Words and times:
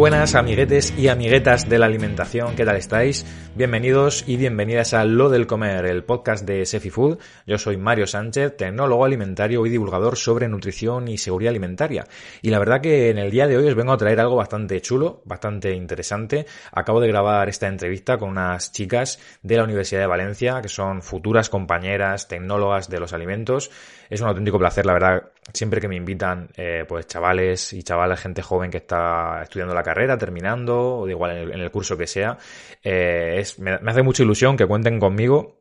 buenas 0.00 0.34
amiguetes 0.34 0.94
y 0.96 1.08
amiguetas 1.08 1.68
de 1.68 1.78
la 1.78 1.84
alimentación, 1.84 2.56
¿qué 2.56 2.64
tal 2.64 2.76
estáis? 2.76 3.26
Bienvenidos 3.60 4.24
y 4.26 4.38
bienvenidas 4.38 4.94
a 4.94 5.04
Lo 5.04 5.28
del 5.28 5.46
Comer, 5.46 5.84
el 5.84 6.02
podcast 6.02 6.46
de 6.46 6.64
Sefi 6.64 6.88
Food. 6.88 7.18
Yo 7.46 7.58
soy 7.58 7.76
Mario 7.76 8.06
Sánchez, 8.06 8.56
tecnólogo 8.56 9.04
alimentario 9.04 9.66
y 9.66 9.68
divulgador 9.68 10.16
sobre 10.16 10.48
nutrición 10.48 11.08
y 11.08 11.18
seguridad 11.18 11.50
alimentaria. 11.50 12.06
Y 12.40 12.48
la 12.48 12.58
verdad 12.58 12.80
que 12.80 13.10
en 13.10 13.18
el 13.18 13.30
día 13.30 13.46
de 13.46 13.58
hoy 13.58 13.68
os 13.68 13.74
vengo 13.74 13.92
a 13.92 13.98
traer 13.98 14.18
algo 14.18 14.36
bastante 14.36 14.80
chulo, 14.80 15.20
bastante 15.26 15.74
interesante. 15.74 16.46
Acabo 16.72 17.02
de 17.02 17.08
grabar 17.08 17.50
esta 17.50 17.68
entrevista 17.68 18.16
con 18.16 18.30
unas 18.30 18.72
chicas 18.72 19.20
de 19.42 19.58
la 19.58 19.64
Universidad 19.64 20.00
de 20.00 20.06
Valencia, 20.06 20.62
que 20.62 20.68
son 20.68 21.02
futuras 21.02 21.50
compañeras 21.50 22.28
tecnólogas 22.28 22.88
de 22.88 22.98
los 22.98 23.12
alimentos. 23.12 23.70
Es 24.08 24.22
un 24.22 24.28
auténtico 24.28 24.58
placer, 24.58 24.86
la 24.86 24.94
verdad, 24.94 25.22
siempre 25.52 25.80
que 25.80 25.88
me 25.88 25.96
invitan, 25.96 26.48
eh, 26.56 26.84
pues 26.88 27.06
chavales 27.06 27.72
y 27.72 27.82
chavalas, 27.82 28.20
gente 28.20 28.42
joven 28.42 28.70
que 28.70 28.78
está 28.78 29.42
estudiando 29.42 29.74
la 29.74 29.82
carrera, 29.82 30.18
terminando, 30.18 30.98
o 30.98 31.06
de 31.06 31.12
igual 31.12 31.52
en 31.52 31.60
el, 31.60 31.70
curso 31.70 31.96
que 31.96 32.06
sea, 32.06 32.36
eh, 32.82 33.36
es, 33.38 33.49
me, 33.58 33.72
hace 33.72 34.02
mucha 34.02 34.22
ilusión 34.22 34.56
que 34.56 34.66
cuenten 34.66 35.00
conmigo 35.00 35.59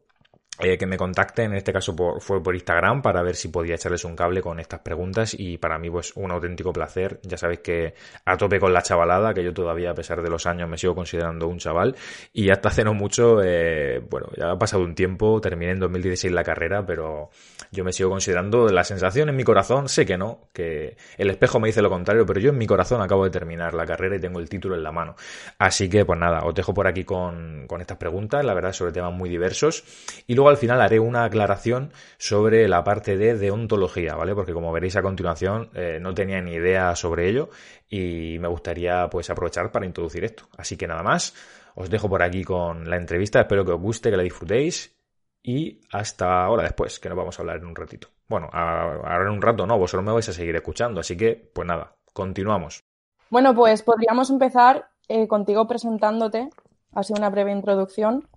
eh, 0.60 0.78
que 0.78 0.86
me 0.86 0.98
contacten, 0.98 1.52
en 1.52 1.58
este 1.58 1.72
caso 1.72 1.96
por, 1.96 2.22
fue 2.22 2.44
por 2.44 2.54
Instagram, 2.54 3.02
para 3.02 3.22
ver 3.22 3.36
si 3.36 3.48
podía 3.48 3.76
echarles 3.76 4.04
un 4.04 4.14
cable 4.14 4.42
con 4.42 4.60
estas 4.60 4.82
preguntas 4.82 5.34
y 5.38 5.58
para 5.58 5.80
mí 5.80 5.90
pues 5.90 6.12
un 6.16 6.32
auténtico 6.32 6.74
placer. 6.74 7.20
Ya 7.24 7.38
sabéis 7.38 7.62
que 7.62 7.94
a 8.26 8.36
tope 8.36 8.60
con 8.60 8.74
la 8.74 8.82
chavalada, 8.82 9.34
que 9.34 9.42
yo 9.42 9.54
todavía 9.54 9.92
a 9.92 9.94
pesar 9.94 10.22
de 10.22 10.30
los 10.30 10.46
años 10.46 10.68
me 10.68 10.78
sigo 10.78 10.94
considerando 10.94 11.48
un 11.48 11.60
chaval 11.60 11.96
y 12.34 12.50
hasta 12.50 12.68
hace 12.68 12.84
no 12.84 12.94
mucho, 12.94 13.42
eh, 13.42 14.00
bueno, 14.10 14.28
ya 14.36 14.52
ha 14.52 14.60
pasado 14.60 14.84
un 14.84 14.96
tiempo, 14.96 15.40
terminé 15.40 15.72
en 15.72 15.80
2016 15.80 16.34
la 16.34 16.44
carrera, 16.44 16.86
pero 16.86 17.30
yo 17.72 17.86
me 17.86 17.94
sigo 17.94 18.10
considerando 18.10 18.68
la 18.68 18.84
sensación 18.84 19.30
en 19.30 19.38
mi 19.38 19.46
corazón, 19.46 19.88
sé 19.88 20.06
que 20.06 20.18
no, 20.18 20.50
que 20.52 20.98
el 21.18 21.30
espejo 21.30 21.62
me 21.62 21.70
dice 21.70 21.82
lo 21.82 21.90
contrario, 21.90 22.26
pero 22.26 22.42
yo 22.42 22.50
en 22.50 22.58
mi 22.58 22.68
corazón 22.68 23.02
acabo 23.02 23.24
de 23.24 23.30
terminar 23.30 23.74
la 23.74 23.86
carrera 23.86 24.18
y 24.18 24.20
tengo 24.20 24.40
el 24.40 24.50
título 24.50 24.76
en 24.76 24.84
la 24.84 24.92
mano. 24.92 25.16
Así 25.58 25.88
que 25.88 26.04
pues 26.04 26.20
nada, 26.20 26.42
os 26.44 26.54
dejo 26.54 26.74
por 26.74 26.86
aquí 26.86 27.06
con, 27.06 27.66
con 27.66 27.80
estas 27.80 27.98
preguntas, 27.98 28.44
la 28.44 28.54
verdad 28.54 28.74
sobre 28.74 28.92
temas 28.92 29.14
muy 29.14 29.30
diversos 29.30 29.86
y 30.28 30.36
luego 30.36 30.48
al 30.50 30.58
final 30.58 30.81
haré 30.81 31.00
una 31.00 31.23
aclaración 31.23 31.92
sobre 32.17 32.67
la 32.67 32.83
parte 32.83 33.17
de 33.17 33.38
deontología, 33.38 34.16
¿vale? 34.16 34.36
Porque 34.36 34.53
como 34.53 34.72
veréis 34.72 34.95
a 34.95 35.02
continuación, 35.02 35.69
eh, 35.73 36.00
no 36.02 36.14
tenía 36.14 36.41
ni 36.41 36.53
idea 36.53 36.95
sobre 36.95 37.30
ello 37.30 37.50
y 37.89 38.38
me 38.39 38.47
gustaría 38.47 39.09
pues 39.09 39.30
aprovechar 39.30 39.72
para 39.72 39.86
introducir 39.86 40.23
esto. 40.23 40.44
Así 40.58 40.78
que 40.78 40.88
nada 40.88 41.03
más, 41.03 41.33
os 41.75 41.89
dejo 41.89 42.09
por 42.09 42.23
aquí 42.23 42.44
con 42.44 42.89
la 42.89 42.97
entrevista, 42.97 43.41
espero 43.41 43.66
que 43.66 43.72
os 43.72 43.81
guste, 43.81 44.09
que 44.11 44.17
la 44.17 44.23
disfrutéis 44.23 44.95
y 45.41 45.81
hasta 45.91 46.44
ahora 46.44 46.63
después, 46.63 47.00
que 47.00 47.09
nos 47.09 47.17
vamos 47.17 47.39
a 47.39 47.41
hablar 47.41 47.58
en 47.58 47.66
un 47.66 47.75
ratito. 47.75 48.09
Bueno, 48.28 48.50
ahora 48.52 49.23
en 49.23 49.31
un 49.31 49.41
rato 49.41 49.66
no, 49.66 49.78
vosotros 49.78 50.06
me 50.06 50.11
vais 50.11 50.28
a 50.30 50.34
seguir 50.34 50.56
escuchando, 50.56 51.00
así 51.00 51.16
que 51.16 51.36
pues 51.53 51.67
nada, 51.67 51.95
continuamos. 52.13 52.84
Bueno, 53.30 53.56
pues 53.56 53.84
podríamos 53.84 54.30
empezar 54.30 54.89
eh, 55.08 55.28
contigo 55.28 55.67
presentándote, 55.67 56.50
sido 57.02 57.17
una 57.17 57.29
breve 57.29 57.51
introducción. 57.51 58.28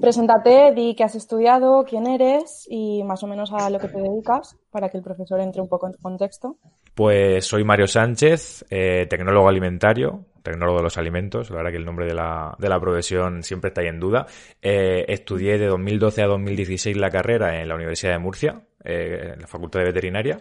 Preséntate, 0.00 0.72
di 0.74 0.94
qué 0.94 1.04
has 1.04 1.14
estudiado, 1.14 1.84
quién 1.88 2.06
eres 2.06 2.66
y 2.68 3.02
más 3.04 3.22
o 3.22 3.26
menos 3.26 3.52
a 3.52 3.70
lo 3.70 3.78
que 3.78 3.88
te 3.88 4.00
dedicas 4.00 4.56
para 4.70 4.88
que 4.88 4.98
el 4.98 5.04
profesor 5.04 5.40
entre 5.40 5.62
un 5.62 5.68
poco 5.68 5.86
en 5.86 5.94
contexto. 5.94 6.56
Pues 6.94 7.46
soy 7.46 7.64
Mario 7.64 7.86
Sánchez, 7.86 8.64
eh, 8.70 9.06
tecnólogo 9.08 9.48
alimentario, 9.48 10.26
tecnólogo 10.42 10.78
de 10.78 10.84
los 10.84 10.98
alimentos, 10.98 11.50
la 11.50 11.56
verdad 11.56 11.70
que 11.70 11.78
el 11.78 11.84
nombre 11.84 12.06
de 12.06 12.14
la, 12.14 12.54
de 12.58 12.68
la 12.68 12.78
profesión 12.78 13.42
siempre 13.42 13.68
está 13.68 13.80
ahí 13.80 13.88
en 13.88 13.98
duda. 13.98 14.26
Eh, 14.62 15.04
estudié 15.08 15.58
de 15.58 15.66
2012 15.66 16.22
a 16.22 16.26
2016 16.26 16.96
la 16.96 17.10
carrera 17.10 17.60
en 17.60 17.68
la 17.68 17.74
Universidad 17.74 18.12
de 18.12 18.18
Murcia, 18.18 18.62
eh, 18.84 19.32
en 19.34 19.40
la 19.40 19.46
Facultad 19.46 19.80
de 19.80 19.86
Veterinaria, 19.86 20.38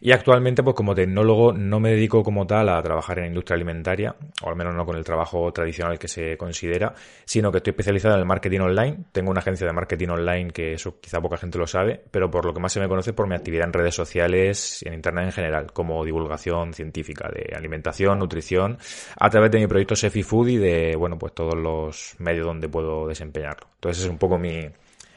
y 0.00 0.12
actualmente 0.12 0.62
pues 0.62 0.74
como 0.74 0.94
tecnólogo 0.94 1.52
no 1.52 1.78
me 1.78 1.90
dedico 1.90 2.22
como 2.22 2.46
tal 2.46 2.68
a 2.70 2.82
trabajar 2.82 3.18
en 3.18 3.24
la 3.24 3.28
industria 3.28 3.54
alimentaria, 3.54 4.14
o 4.42 4.48
al 4.48 4.56
menos 4.56 4.74
no 4.74 4.84
con 4.84 4.96
el 4.96 5.04
trabajo 5.04 5.52
tradicional 5.52 5.98
que 5.98 6.08
se 6.08 6.36
considera, 6.36 6.94
sino 7.24 7.52
que 7.52 7.58
estoy 7.58 7.70
especializado 7.72 8.14
en 8.14 8.20
el 8.20 8.26
marketing 8.26 8.60
online. 8.60 8.98
Tengo 9.12 9.30
una 9.30 9.40
agencia 9.40 9.66
de 9.66 9.72
marketing 9.72 10.08
online 10.08 10.50
que 10.50 10.72
eso 10.72 10.98
quizá 11.00 11.20
poca 11.20 11.36
gente 11.36 11.58
lo 11.58 11.66
sabe, 11.66 12.02
pero 12.10 12.30
por 12.30 12.44
lo 12.44 12.52
que 12.52 12.60
más 12.60 12.72
se 12.72 12.80
me 12.80 12.88
conoce 12.88 13.10
es 13.10 13.16
por 13.16 13.28
mi 13.28 13.34
actividad 13.34 13.66
en 13.66 13.72
redes 13.72 13.94
sociales 13.94 14.82
y 14.82 14.88
en 14.88 14.94
internet 14.94 15.26
en 15.26 15.32
general, 15.32 15.72
como 15.72 16.04
divulgación 16.04 16.74
científica 16.74 17.28
de 17.28 17.54
alimentación, 17.54 18.18
nutrición, 18.18 18.78
a 19.18 19.30
través 19.30 19.50
de 19.50 19.58
mi 19.58 19.66
proyecto 19.66 19.94
Sefi 19.94 20.22
Food 20.22 20.48
y 20.48 20.56
de, 20.56 20.96
bueno, 20.96 21.18
pues 21.18 21.34
todos 21.34 21.54
los 21.54 22.16
medios 22.18 22.46
donde 22.46 22.68
puedo 22.68 23.06
desempeñarlo. 23.06 23.68
Entonces 23.74 24.04
es 24.04 24.10
un 24.10 24.18
poco 24.18 24.38
mi, 24.38 24.62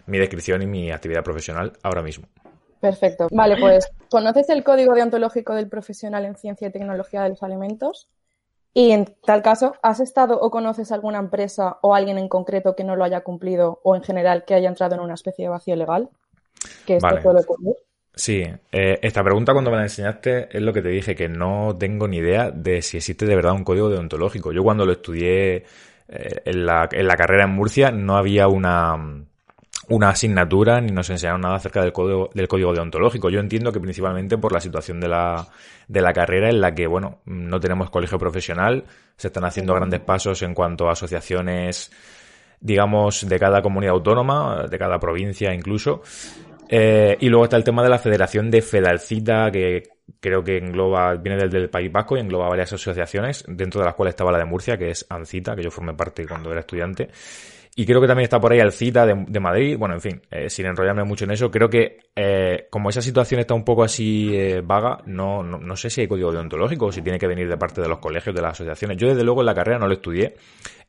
mi 0.08 0.18
descripción 0.18 0.62
y 0.62 0.68
mi 0.68 0.92
actividad 0.92 1.24
profesional 1.24 1.74
ahora 1.84 2.02
mismo. 2.02 2.28
Perfecto. 2.86 3.28
Vale, 3.32 3.58
pues 3.58 3.90
¿conoces 4.10 4.50
el 4.50 4.64
código 4.64 4.94
deontológico 4.94 5.56
del 5.56 5.68
profesional 5.68 6.26
en 6.26 6.36
ciencia 6.36 6.68
y 6.68 6.72
tecnología 6.72 7.24
de 7.24 7.30
los 7.30 7.44
alimentos? 7.44 8.08
Y 8.74 8.92
en 8.92 9.06
tal 9.26 9.42
caso, 9.42 9.76
¿has 9.82 10.02
estado 10.02 10.40
o 10.40 10.52
conoces 10.52 10.92
alguna 10.92 11.20
empresa 11.20 11.78
o 11.82 11.96
alguien 11.96 12.18
en 12.18 12.28
concreto 12.28 12.76
que 12.76 12.84
no 12.84 12.96
lo 12.96 13.06
haya 13.06 13.22
cumplido 13.22 13.80
o 13.84 13.96
en 13.96 14.04
general 14.04 14.44
que 14.46 14.54
haya 14.54 14.68
entrado 14.68 14.96
en 14.96 15.02
una 15.02 15.14
especie 15.14 15.46
de 15.46 15.50
vacío 15.50 15.76
legal? 15.76 16.10
Que 16.86 16.98
esto 16.98 17.08
Vale. 17.08 17.22
puede 17.22 17.40
ocurrir. 17.40 17.76
Sí, 18.14 18.44
eh, 18.72 19.00
esta 19.02 19.24
pregunta 19.24 19.54
cuando 19.54 19.72
me 19.72 19.78
la 19.78 19.84
enseñaste 19.84 20.50
es 20.56 20.62
lo 20.62 20.72
que 20.72 20.82
te 20.82 20.90
dije, 20.90 21.16
que 21.16 21.28
no 21.28 21.76
tengo 21.78 22.08
ni 22.08 22.18
idea 22.18 22.52
de 22.52 22.82
si 22.82 22.98
existe 22.98 23.26
de 23.26 23.36
verdad 23.36 23.54
un 23.54 23.64
código 23.64 23.90
deontológico. 23.90 24.52
Yo 24.52 24.64
cuando 24.64 24.86
lo 24.86 24.94
estudié 24.94 25.66
eh, 26.08 26.42
en, 26.46 26.66
la, 26.66 26.88
en 26.92 27.08
la 27.08 27.16
carrera 27.18 27.46
en 27.46 27.52
Murcia 27.52 27.92
no 27.92 28.16
había 28.16 28.48
una, 28.48 29.26
una 29.90 30.10
asignatura 30.10 30.82
ni 30.82 30.92
nos 30.92 31.10
enseñaron 31.10 31.42
nada 31.42 31.56
acerca 31.56 31.82
del 31.82 31.94
código, 31.94 32.30
del 32.34 32.48
código 32.48 32.74
deontológico. 32.74 33.30
Yo 33.30 33.40
entiendo 33.40 33.72
que 33.72 33.80
principalmente 33.80 34.38
por 34.38 34.52
la 34.52 34.60
situación 34.60 35.00
de 35.00 35.08
la, 35.08 35.48
de 35.88 36.02
la 36.02 36.14
carrera 36.14 36.50
en 36.50 36.62
la 36.62 36.74
que, 36.74 36.88
bueno, 36.88 37.20
no 37.26 37.60
tenemos 37.60 37.90
colegio 37.90 38.18
profesional, 38.18 38.84
se 39.16 39.28
están 39.28 39.46
haciendo 39.46 39.74
grandes 39.74 40.00
pasos 40.00 40.42
en 40.42 40.54
cuanto 40.54 40.88
a 40.88 40.94
asociaciones, 40.94 41.92
digamos, 42.60 43.28
de 43.28 43.40
cada 43.40 43.62
comunidad 43.62 43.94
autónoma, 43.94 44.66
de 44.70 44.78
cada 44.78 45.00
provincia 45.00 45.54
incluso. 45.54 46.02
Eh, 46.68 47.16
y 47.20 47.30
luego 47.30 47.44
está 47.44 47.58
el 47.58 47.64
tema 47.64 47.84
de 47.84 47.90
la 47.90 48.00
Federación 48.00 48.50
de 48.50 48.62
Fedalcita, 48.62 49.52
que 49.52 49.84
creo 50.20 50.44
que 50.44 50.58
engloba, 50.58 51.14
viene 51.16 51.38
del, 51.38 51.50
del 51.52 51.70
País 51.70 51.92
Vasco 51.92 52.18
y 52.18 52.22
engloba 52.22 52.50
varias 52.50 52.74
asociaciones, 52.74 53.46
dentro 53.48 53.82
de 53.82 53.86
las 53.86 53.94
cuales 53.94 54.14
estaba 54.14 54.32
la 54.32 54.40
de 54.40 54.46
Murcia, 54.46 54.78
que 54.78 54.90
es 54.90 55.06
ANCITA, 55.10 55.56
que 55.56 55.64
yo 55.64 55.70
formé 55.70 55.94
parte 55.94 56.26
cuando 56.28 56.52
era 56.52 56.62
estudiante. 56.62 57.10
Y 57.78 57.86
creo 57.86 58.00
que 58.00 58.08
también 58.08 58.24
está 58.24 58.40
por 58.40 58.54
ahí 58.54 58.62
Alcita 58.62 59.06
de, 59.06 59.26
de 59.28 59.40
Madrid. 59.42 59.78
Bueno, 59.78 59.96
en 59.96 60.02
fin, 60.02 60.22
eh, 60.32 60.50
sin 60.50 60.66
enrollarme 60.66 61.04
mucho 61.04 61.26
en 61.26 61.32
eso, 61.32 61.52
creo 61.52 61.70
que 61.70 62.00
eh, 62.16 62.68
como 62.70 62.90
esa 62.90 63.02
situación 63.02 63.42
está 63.42 63.54
un 63.54 63.66
poco 63.66 63.84
así 63.84 64.32
eh, 64.34 64.62
vaga, 64.64 65.00
no, 65.06 65.44
no, 65.44 65.58
no 65.58 65.76
sé 65.76 65.90
si 65.90 66.00
hay 66.00 66.08
código 66.08 66.32
deontológico 66.32 66.86
o 66.86 66.92
si 66.94 67.02
tiene 67.02 67.20
que 67.20 67.28
venir 67.28 67.50
de 67.50 67.58
parte 67.58 67.82
de 67.82 67.90
los 67.90 68.00
colegios, 68.00 68.34
de 68.34 68.42
las 68.42 68.54
asociaciones. 68.54 68.96
Yo 68.98 69.10
desde 69.10 69.26
luego 69.26 69.42
en 69.42 69.48
la 69.48 69.54
carrera 69.54 69.78
no 69.78 69.88
lo 69.88 69.94
estudié 69.94 70.36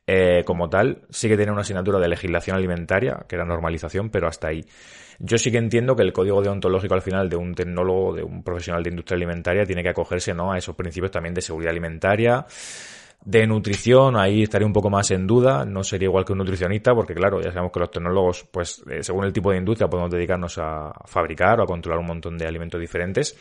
eh, 0.09 0.43
como 0.45 0.69
tal. 0.69 1.01
Sí 1.09 1.27
que 1.27 1.35
tenía 1.35 1.51
una 1.51 1.61
asignatura 1.61 1.99
de 1.99 2.07
legislación 2.07 2.55
alimentaria, 2.55 3.25
que 3.27 3.35
era 3.35 3.43
normalización, 3.43 4.09
pero 4.09 4.29
hasta 4.29 4.47
ahí. 4.47 4.65
Yo 5.19 5.37
sí 5.37 5.51
que 5.51 5.57
entiendo 5.57 5.95
que 5.95 6.03
el 6.03 6.13
código 6.13 6.41
deontológico 6.41 6.93
al 6.93 7.01
final 7.01 7.27
de 7.27 7.35
un 7.35 7.53
tecnólogo, 7.53 8.13
de 8.13 8.23
un 8.23 8.43
profesional 8.43 8.83
de 8.83 8.91
industria 8.91 9.17
alimentaria, 9.17 9.65
tiene 9.65 9.83
que 9.83 9.89
acogerse 9.89 10.33
¿no? 10.33 10.53
a 10.53 10.57
esos 10.57 10.75
principios 10.75 11.11
también 11.11 11.33
de 11.33 11.41
seguridad 11.41 11.71
alimentaria, 11.71 12.45
de 13.27 13.45
nutrición, 13.45 14.15
ahí 14.15 14.43
estaría 14.43 14.65
un 14.65 14.71
poco 14.71 14.89
más 14.89 15.11
en 15.11 15.27
duda, 15.27 15.65
no 15.65 15.83
sería 15.83 16.05
igual 16.05 16.23
que 16.23 16.31
un 16.31 16.37
nutricionista, 16.37 16.95
porque 16.95 17.13
claro, 17.13 17.41
ya 17.41 17.51
sabemos 17.51 17.73
que 17.73 17.79
los 17.81 17.91
tecnólogos, 17.91 18.45
pues 18.49 18.81
eh, 18.89 19.03
según 19.03 19.25
el 19.25 19.33
tipo 19.33 19.51
de 19.51 19.57
industria, 19.57 19.89
podemos 19.89 20.09
dedicarnos 20.09 20.57
a 20.59 20.93
fabricar 21.03 21.59
o 21.59 21.63
a 21.63 21.65
controlar 21.65 21.99
un 21.99 22.05
montón 22.05 22.37
de 22.37 22.47
alimentos 22.47 22.79
diferentes, 22.79 23.35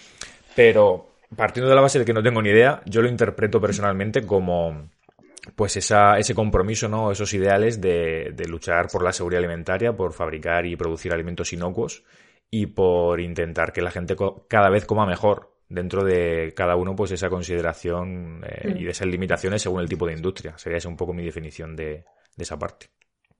pero 0.56 1.10
partiendo 1.36 1.68
de 1.70 1.76
la 1.76 1.82
base 1.82 2.00
de 2.00 2.04
que 2.04 2.12
no 2.12 2.20
tengo 2.20 2.42
ni 2.42 2.50
idea, 2.50 2.82
yo 2.84 3.00
lo 3.00 3.08
interpreto 3.08 3.60
personalmente 3.60 4.26
como 4.26 4.90
pues 5.54 5.76
esa, 5.76 6.18
ese 6.18 6.34
compromiso, 6.34 6.88
¿no? 6.88 7.12
Esos 7.12 7.32
ideales 7.32 7.80
de, 7.80 8.32
de 8.34 8.48
luchar 8.48 8.88
por 8.90 9.04
la 9.04 9.12
seguridad 9.12 9.38
alimentaria, 9.38 9.92
por 9.92 10.12
fabricar 10.14 10.66
y 10.66 10.74
producir 10.74 11.12
alimentos 11.12 11.52
inocuos 11.52 12.02
y 12.50 12.66
por 12.66 13.20
intentar 13.20 13.72
que 13.72 13.82
la 13.82 13.92
gente 13.92 14.16
cada 14.48 14.68
vez 14.68 14.84
coma 14.84 15.06
mejor 15.06 15.55
dentro 15.68 16.04
de 16.04 16.52
cada 16.54 16.76
uno 16.76 16.94
pues 16.94 17.10
esa 17.10 17.28
consideración 17.28 18.42
eh, 18.46 18.74
y 18.76 18.84
de 18.84 18.90
esas 18.90 19.08
limitaciones 19.08 19.62
según 19.62 19.80
el 19.80 19.88
tipo 19.88 20.06
de 20.06 20.14
industria. 20.14 20.56
Sería 20.58 20.78
esa 20.78 20.88
un 20.88 20.96
poco 20.96 21.12
mi 21.12 21.24
definición 21.24 21.74
de, 21.76 22.04
de 22.36 22.42
esa 22.42 22.58
parte. 22.58 22.86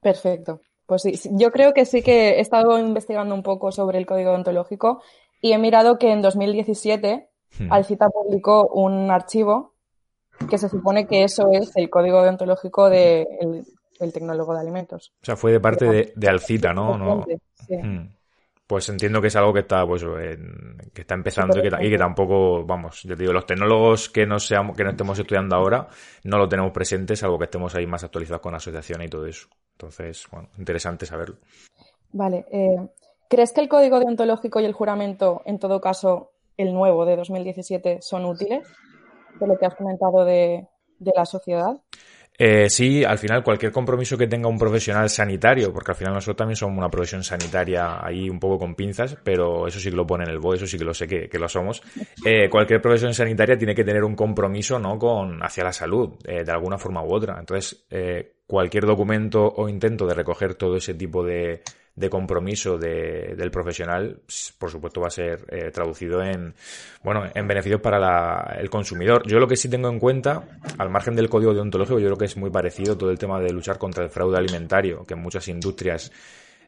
Perfecto. 0.01 0.61
Pues 0.85 1.01
sí, 1.01 1.19
yo 1.31 1.51
creo 1.51 1.73
que 1.73 1.85
sí 1.85 2.01
que 2.01 2.31
he 2.31 2.39
estado 2.39 2.79
investigando 2.79 3.35
un 3.35 3.43
poco 3.43 3.71
sobre 3.71 3.97
el 3.97 4.05
código 4.05 4.31
ontológico 4.31 5.01
Y 5.41 5.51
he 5.51 5.57
mirado 5.57 5.97
que 5.97 6.11
en 6.11 6.21
2017 6.21 7.27
Hmm. 7.59 7.71
Alcita 7.71 8.09
publicó 8.09 8.67
un 8.67 9.09
archivo 9.09 9.73
que 10.49 10.57
se 10.57 10.69
supone 10.69 11.07
que 11.07 11.23
eso 11.23 11.49
es 11.51 11.71
el 11.75 11.89
código 11.89 12.21
deontológico 12.21 12.89
del 12.89 13.25
del 13.99 14.13
tecnólogo 14.13 14.53
de 14.53 14.59
alimentos. 14.59 15.11
O 15.23 15.25
sea, 15.25 15.35
fue 15.35 15.51
de 15.51 15.59
parte 15.59 15.85
de, 15.85 16.13
de 16.15 16.27
Alcita, 16.27 16.71
¿no? 16.71 16.97
no 16.97 17.25
Sí. 17.67 17.75
Hmm. 17.75 18.09
Pues 18.67 18.89
entiendo 18.89 19.21
que 19.21 19.27
es 19.27 19.35
algo 19.37 19.53
que 19.53 19.61
está, 19.61 19.87
pues, 19.87 20.03
en- 20.03 20.77
que 20.93 21.01
está 21.01 21.15
empezando 21.15 21.57
y 21.57 21.61
que, 21.61 21.69
ta- 21.69 21.81
y 21.83 21.89
que 21.89 21.97
tampoco, 21.97 22.65
vamos, 22.65 23.01
ya 23.03 23.15
te 23.15 23.21
digo, 23.23 23.31
los 23.31 23.45
tecnólogos 23.45 24.09
que 24.09 24.25
no 24.25 24.39
seamos, 24.39 24.75
que 24.75 24.83
no 24.83 24.89
estemos 24.89 25.17
estudiando 25.17 25.55
ahora, 25.55 25.87
no 26.25 26.37
lo 26.37 26.49
tenemos 26.49 26.73
presente, 26.73 27.15
salvo 27.15 27.37
que 27.39 27.45
estemos 27.45 27.73
ahí 27.75 27.87
más 27.87 28.03
actualizados 28.03 28.41
con 28.41 28.53
asociaciones 28.55 29.07
y 29.07 29.09
todo 29.09 29.25
eso. 29.25 29.47
Entonces, 29.71 30.27
bueno, 30.31 30.49
interesante 30.57 31.05
saberlo. 31.05 31.37
Vale. 32.11 32.45
eh, 32.51 32.75
¿Crees 33.29 33.51
que 33.53 33.61
el 33.61 33.69
código 33.69 33.99
deontológico 33.99 34.59
y 34.59 34.65
el 34.65 34.73
juramento, 34.73 35.41
en 35.45 35.59
todo 35.59 35.79
caso, 35.81 36.31
el 36.57 36.73
nuevo 36.73 37.05
de 37.05 37.15
2017, 37.15 37.99
son 38.01 38.25
útiles? 38.25 38.67
De 39.39 39.47
lo 39.47 39.57
que 39.57 39.65
has 39.65 39.75
comentado 39.75 40.25
de, 40.25 40.67
de 40.99 41.11
la 41.15 41.25
sociedad. 41.25 41.77
Eh, 42.39 42.69
sí, 42.69 43.03
al 43.03 43.17
final 43.17 43.43
cualquier 43.43 43.71
compromiso 43.71 44.15
que 44.15 44.27
tenga 44.27 44.47
un 44.47 44.59
profesional 44.59 45.09
sanitario, 45.09 45.73
porque 45.73 45.91
al 45.91 45.97
final 45.97 46.13
nosotros 46.13 46.37
también 46.37 46.55
somos 46.55 46.77
una 46.77 46.89
profesión 46.89 47.23
sanitaria 47.23 48.05
ahí 48.05 48.29
un 48.29 48.39
poco 48.39 48.59
con 48.59 48.75
pinzas, 48.75 49.17
pero 49.23 49.65
eso 49.65 49.79
sí 49.79 49.89
que 49.89 49.95
lo 49.95 50.05
pone 50.05 50.25
en 50.25 50.29
el 50.29 50.39
BOE, 50.39 50.57
eso 50.57 50.67
sí 50.67 50.77
que 50.77 50.85
lo 50.85 50.93
sé 50.93 51.07
que, 51.07 51.27
que 51.27 51.39
lo 51.39 51.49
somos. 51.49 51.81
Eh, 52.23 52.47
cualquier 52.49 52.79
profesión 52.79 53.13
sanitaria 53.13 53.57
tiene 53.57 53.73
que 53.73 53.83
tener 53.83 54.03
un 54.03 54.15
compromiso, 54.15 54.77
¿no? 54.77 54.99
Con, 54.99 55.41
hacia 55.43 55.63
la 55.63 55.73
salud, 55.73 56.13
eh, 56.25 56.43
de 56.43 56.51
alguna 56.51 56.77
forma 56.77 57.03
u 57.03 57.11
otra. 57.11 57.37
Entonces, 57.39 57.85
eh, 57.89 58.33
cualquier 58.45 58.85
documento 58.85 59.43
o 59.43 59.67
intento 59.67 60.05
de 60.05 60.13
recoger 60.13 60.53
todo 60.53 60.77
ese 60.77 60.93
tipo 60.93 61.23
de, 61.23 61.63
de 61.97 62.09
compromiso 62.09 62.77
de- 62.77 63.33
del 63.35 63.51
profesional, 63.51 64.19
s- 64.27 64.53
por 64.57 64.69
supuesto 64.71 65.01
va 65.01 65.07
a 65.07 65.11
ser 65.11 65.43
eh, 65.49 65.71
traducido 65.71 66.21
en, 66.23 66.53
bueno, 67.03 67.23
en 67.33 67.47
beneficios 67.47 67.81
para 67.81 67.99
la- 67.99 68.55
el 68.59 68.69
consumidor. 68.69 69.23
Yo 69.27 69.39
lo 69.39 69.47
que 69.47 69.55
sí 69.57 69.67
tengo 69.67 69.89
en 69.89 69.99
cuenta, 69.99 70.43
al 70.77 70.89
margen 70.91 71.15
del 71.15 71.27
código 71.27 71.53
deontológico, 71.55 71.99
yo 71.99 72.05
creo 72.05 72.17
que 72.17 72.25
es 72.25 72.37
muy 72.37 72.51
parecido 72.51 72.95
todo 72.97 73.09
el 73.09 73.17
tema 73.17 73.39
de 73.41 73.51
luchar 73.51 73.77
contra 73.79 74.03
el 74.03 74.09
fraude 74.11 74.37
alimentario, 74.37 75.03
que 75.05 75.15
en 75.15 75.21
muchas 75.21 75.47
industrias 75.47 76.11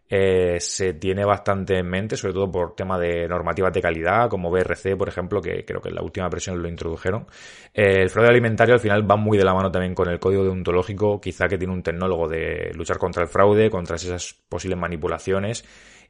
eh, 0.10 0.58
se 0.60 0.94
tiene 0.96 1.24
bastante 1.24 1.78
en 1.78 1.88
mente, 1.88 2.18
sobre 2.18 2.34
todo 2.34 2.52
por 2.52 2.76
tema 2.76 2.98
de 3.00 3.28
normativas 3.28 3.72
de 3.74 3.82
calidad, 3.82 4.30
como 4.30 4.50
BRC, 4.52 4.96
por 4.98 5.08
ejemplo, 5.08 5.42
que 5.42 5.64
creo 5.66 5.82
que 5.82 5.90
en 5.90 5.96
la 5.96 6.02
última 6.02 6.28
versión 6.30 6.62
lo 6.62 6.68
introdujeron. 6.68 7.28
Eh, 7.74 8.02
el 8.02 8.10
fraude 8.10 8.30
alimentario 8.30 8.74
al 8.74 8.80
final 8.80 9.10
va 9.10 9.16
muy 9.16 9.38
de 9.38 9.44
la 9.44 9.54
mano 9.54 9.72
también 9.72 9.94
con 9.94 10.10
el 10.10 10.20
código 10.20 10.44
deontológico, 10.44 11.22
quizá 11.22 11.48
que 11.48 11.58
tiene 11.58 11.74
un 11.74 11.84
tecnólogo 11.84 12.28
de 12.28 12.72
luchar 12.74 12.98
contra 12.98 13.24
el 13.24 13.30
fraude, 13.30 13.70
contra 13.70 13.96
esas 13.96 14.34
posibles 14.50 14.80
manipulaciones. 14.80 15.64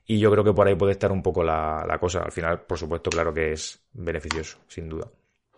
Y 0.06 0.18
yo 0.20 0.32
creo 0.32 0.44
que 0.44 0.54
por 0.54 0.68
ahí 0.68 0.76
puede 0.76 0.94
estar 0.94 1.12
un 1.12 1.22
poco 1.22 1.44
la, 1.44 1.86
la 1.88 2.00
cosa. 2.00 2.22
Al 2.24 2.32
final, 2.32 2.62
por 2.62 2.78
supuesto, 2.80 3.10
claro 3.12 3.34
que 3.34 3.52
es 3.52 3.84
beneficioso, 3.94 4.58
sin 4.68 4.90
duda. 4.90 5.08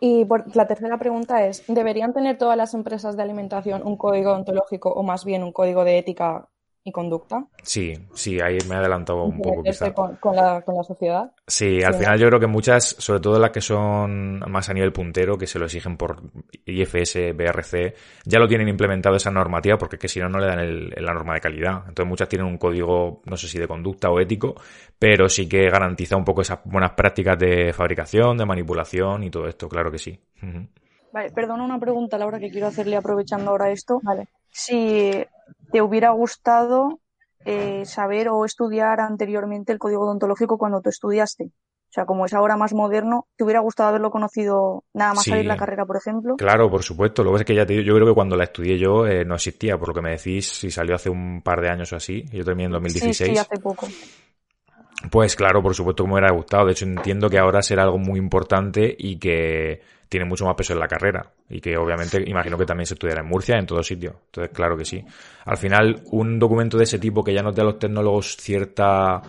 Y 0.00 0.24
por- 0.26 0.54
la 0.54 0.66
tercera 0.66 0.98
pregunta 0.98 1.46
es, 1.46 1.64
¿deberían 1.68 2.12
tener 2.12 2.36
todas 2.36 2.56
las 2.58 2.74
empresas 2.74 3.16
de 3.16 3.22
alimentación 3.22 3.82
un 3.86 3.96
código 3.96 4.32
ontológico 4.32 4.90
o 4.92 5.02
más 5.02 5.24
bien 5.24 5.42
un 5.42 5.52
código 5.52 5.84
de 5.84 5.96
ética 5.98 6.48
y 6.84 6.92
conducta? 6.92 7.46
Sí, 7.62 7.94
sí, 8.14 8.40
ahí 8.40 8.58
me 8.68 8.74
he 8.74 8.78
adelantado 8.78 9.24
un 9.24 9.40
poco 9.40 9.62
Meterse 9.62 9.86
quizá. 9.86 9.94
con, 9.94 10.16
con 10.16 10.34
la, 10.36 10.62
con 10.62 10.74
la 10.76 10.82
sociedad. 10.82 11.32
Sí, 11.46 11.82
al 11.82 11.92
Sí. 11.92 11.98
final 12.00 12.18
yo 12.18 12.28
creo 12.28 12.40
que 12.40 12.46
muchas, 12.46 12.84
sobre 12.98 13.20
todo 13.20 13.38
las 13.38 13.50
que 13.50 13.60
son 13.60 14.40
más 14.50 14.68
a 14.68 14.74
nivel 14.74 14.92
puntero, 14.92 15.36
que 15.36 15.46
se 15.46 15.58
lo 15.58 15.66
exigen 15.66 15.96
por 15.96 16.22
IFS, 16.66 17.32
BRC, 17.32 17.94
ya 18.24 18.38
lo 18.38 18.48
tienen 18.48 18.68
implementado 18.68 19.16
esa 19.16 19.30
normativa 19.30 19.76
porque 19.76 19.96
es 19.96 20.00
que 20.00 20.08
si 20.08 20.20
no, 20.20 20.28
no 20.28 20.38
le 20.38 20.46
dan 20.46 20.60
el- 20.60 20.90
la 20.96 21.12
norma 21.12 21.34
de 21.34 21.40
calidad. 21.40 21.84
Entonces 21.88 22.06
muchas 22.08 22.28
tienen 22.28 22.46
un 22.46 22.58
código, 22.58 23.22
no 23.26 23.36
sé 23.36 23.48
si 23.48 23.58
de 23.58 23.68
conducta 23.68 24.10
o 24.10 24.20
ético, 24.20 24.54
pero 24.98 25.28
sí 25.28 25.48
que 25.48 25.68
garantiza 25.68 26.16
un 26.16 26.24
poco 26.24 26.42
esas 26.42 26.60
buenas 26.64 26.92
prácticas 26.92 27.38
de 27.38 27.72
fabricación, 27.72 28.38
de 28.38 28.46
manipulación 28.46 29.22
y 29.24 29.30
todo 29.30 29.46
esto, 29.46 29.68
claro 29.68 29.90
que 29.90 29.98
sí. 29.98 30.18
Vale, 31.12 31.30
perdona 31.30 31.64
una 31.64 31.78
pregunta, 31.78 32.18
Laura, 32.18 32.40
que 32.40 32.50
quiero 32.50 32.66
hacerle 32.66 32.96
aprovechando 32.96 33.50
ahora 33.52 33.70
esto. 33.70 34.00
Vale. 34.02 34.26
Si 34.52 35.24
te 35.72 35.82
hubiera 35.82 36.10
gustado 36.10 37.00
eh, 37.44 37.84
saber 37.86 38.28
o 38.28 38.44
estudiar 38.44 39.00
anteriormente 39.00 39.72
el 39.72 39.78
código 39.78 40.04
odontológico 40.04 40.58
cuando 40.58 40.80
tú 40.80 40.90
estudiaste. 40.90 41.44
O 41.44 41.94
sea, 41.94 42.06
como 42.06 42.24
es 42.24 42.32
ahora 42.32 42.56
más 42.56 42.72
moderno, 42.72 43.26
¿te 43.36 43.44
hubiera 43.44 43.60
gustado 43.60 43.90
haberlo 43.90 44.10
conocido 44.10 44.84
nada 44.94 45.12
más 45.12 45.24
Sí. 45.24 45.30
salir 45.30 45.44
la 45.44 45.56
carrera, 45.56 45.84
por 45.84 45.96
ejemplo? 45.96 46.36
Claro, 46.36 46.70
por 46.70 46.82
supuesto. 46.82 47.22
Lo 47.22 47.30
que 47.30 47.32
pasa 47.34 47.42
es 47.42 47.46
que 47.48 47.54
ya 47.54 47.66
te 47.66 47.74
digo, 47.74 47.84
yo 47.84 47.94
creo 47.96 48.06
que 48.06 48.14
cuando 48.14 48.36
la 48.36 48.44
estudié 48.44 48.78
yo 48.78 49.06
eh, 49.06 49.24
no 49.26 49.34
existía, 49.34 49.76
por 49.76 49.88
lo 49.88 49.94
que 49.94 50.00
me 50.00 50.10
decís, 50.10 50.48
si 50.48 50.70
salió 50.70 50.94
hace 50.94 51.10
un 51.10 51.42
par 51.42 51.60
de 51.60 51.68
años 51.68 51.92
o 51.92 51.96
así. 51.96 52.24
Yo 52.32 52.44
terminé 52.44 52.66
en 52.66 52.72
2016. 52.72 53.16
Sí, 53.16 53.34
sí, 53.34 53.38
hace 53.38 53.58
poco. 53.60 53.88
Pues 55.10 55.36
claro, 55.36 55.62
por 55.62 55.74
supuesto 55.74 56.04
que 56.04 56.08
me 56.08 56.14
hubiera 56.14 56.32
gustado. 56.32 56.66
De 56.66 56.72
hecho, 56.72 56.84
entiendo 56.84 57.28
que 57.28 57.38
ahora 57.38 57.60
será 57.60 57.82
algo 57.82 57.98
muy 57.98 58.18
importante 58.18 58.94
y 58.96 59.18
que 59.18 59.82
tiene 60.12 60.26
mucho 60.26 60.44
más 60.44 60.54
peso 60.54 60.74
en 60.74 60.78
la 60.78 60.86
carrera. 60.86 61.32
Y 61.48 61.58
que 61.58 61.74
obviamente 61.74 62.22
imagino 62.26 62.58
que 62.58 62.66
también 62.66 62.86
se 62.86 62.92
estudiará 62.92 63.22
en 63.22 63.28
Murcia, 63.28 63.56
en 63.56 63.64
todo 63.64 63.82
sitio. 63.82 64.20
Entonces, 64.26 64.54
claro 64.54 64.76
que 64.76 64.84
sí. 64.84 65.02
Al 65.46 65.56
final, 65.56 66.02
un 66.10 66.38
documento 66.38 66.76
de 66.76 66.84
ese 66.84 66.98
tipo 66.98 67.24
que 67.24 67.32
ya 67.32 67.42
nos 67.42 67.54
dé 67.54 67.62
a 67.62 67.64
los 67.64 67.78
tecnólogos 67.78 68.36
cierta 68.36 69.22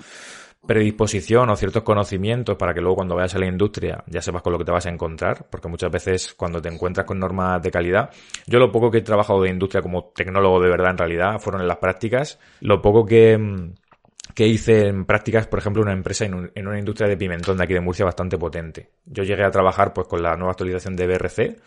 predisposición 0.65 1.49
o 1.49 1.55
ciertos 1.55 1.83
conocimientos 1.83 2.57
para 2.57 2.73
que 2.73 2.81
luego 2.81 2.95
cuando 2.95 3.15
vayas 3.15 3.35
a 3.35 3.39
la 3.39 3.47
industria 3.47 4.03
ya 4.07 4.21
sepas 4.21 4.41
con 4.41 4.53
lo 4.53 4.59
que 4.59 4.65
te 4.65 4.71
vas 4.71 4.85
a 4.85 4.89
encontrar, 4.89 5.45
porque 5.49 5.67
muchas 5.67 5.91
veces 5.91 6.33
cuando 6.33 6.61
te 6.61 6.69
encuentras 6.69 7.05
con 7.05 7.19
normas 7.19 7.61
de 7.61 7.71
calidad, 7.71 8.09
yo 8.47 8.59
lo 8.59 8.71
poco 8.71 8.89
que 8.89 8.99
he 8.99 9.01
trabajado 9.01 9.41
de 9.41 9.49
industria 9.49 9.81
como 9.81 10.11
tecnólogo 10.15 10.61
de 10.61 10.69
verdad 10.69 10.91
en 10.91 10.97
realidad 10.97 11.39
fueron 11.39 11.61
en 11.61 11.67
las 11.67 11.77
prácticas, 11.77 12.39
lo 12.61 12.81
poco 12.81 13.05
que, 13.05 13.37
mm, 13.37 13.73
que 14.33 14.47
hice 14.47 14.87
en 14.87 15.05
prácticas, 15.05 15.47
por 15.47 15.59
ejemplo, 15.59 15.81
una 15.81 15.93
empresa 15.93 16.25
en, 16.25 16.51
en 16.53 16.67
una 16.67 16.79
industria 16.79 17.07
de 17.07 17.17
pimentón 17.17 17.57
de 17.57 17.63
aquí 17.63 17.73
de 17.73 17.81
Murcia 17.81 18.05
bastante 18.05 18.37
potente. 18.37 18.89
Yo 19.05 19.23
llegué 19.23 19.43
a 19.43 19.51
trabajar 19.51 19.93
pues 19.93 20.07
con 20.07 20.21
la 20.21 20.35
nueva 20.35 20.51
actualización 20.51 20.95
de 20.95 21.07
BRC, 21.07 21.57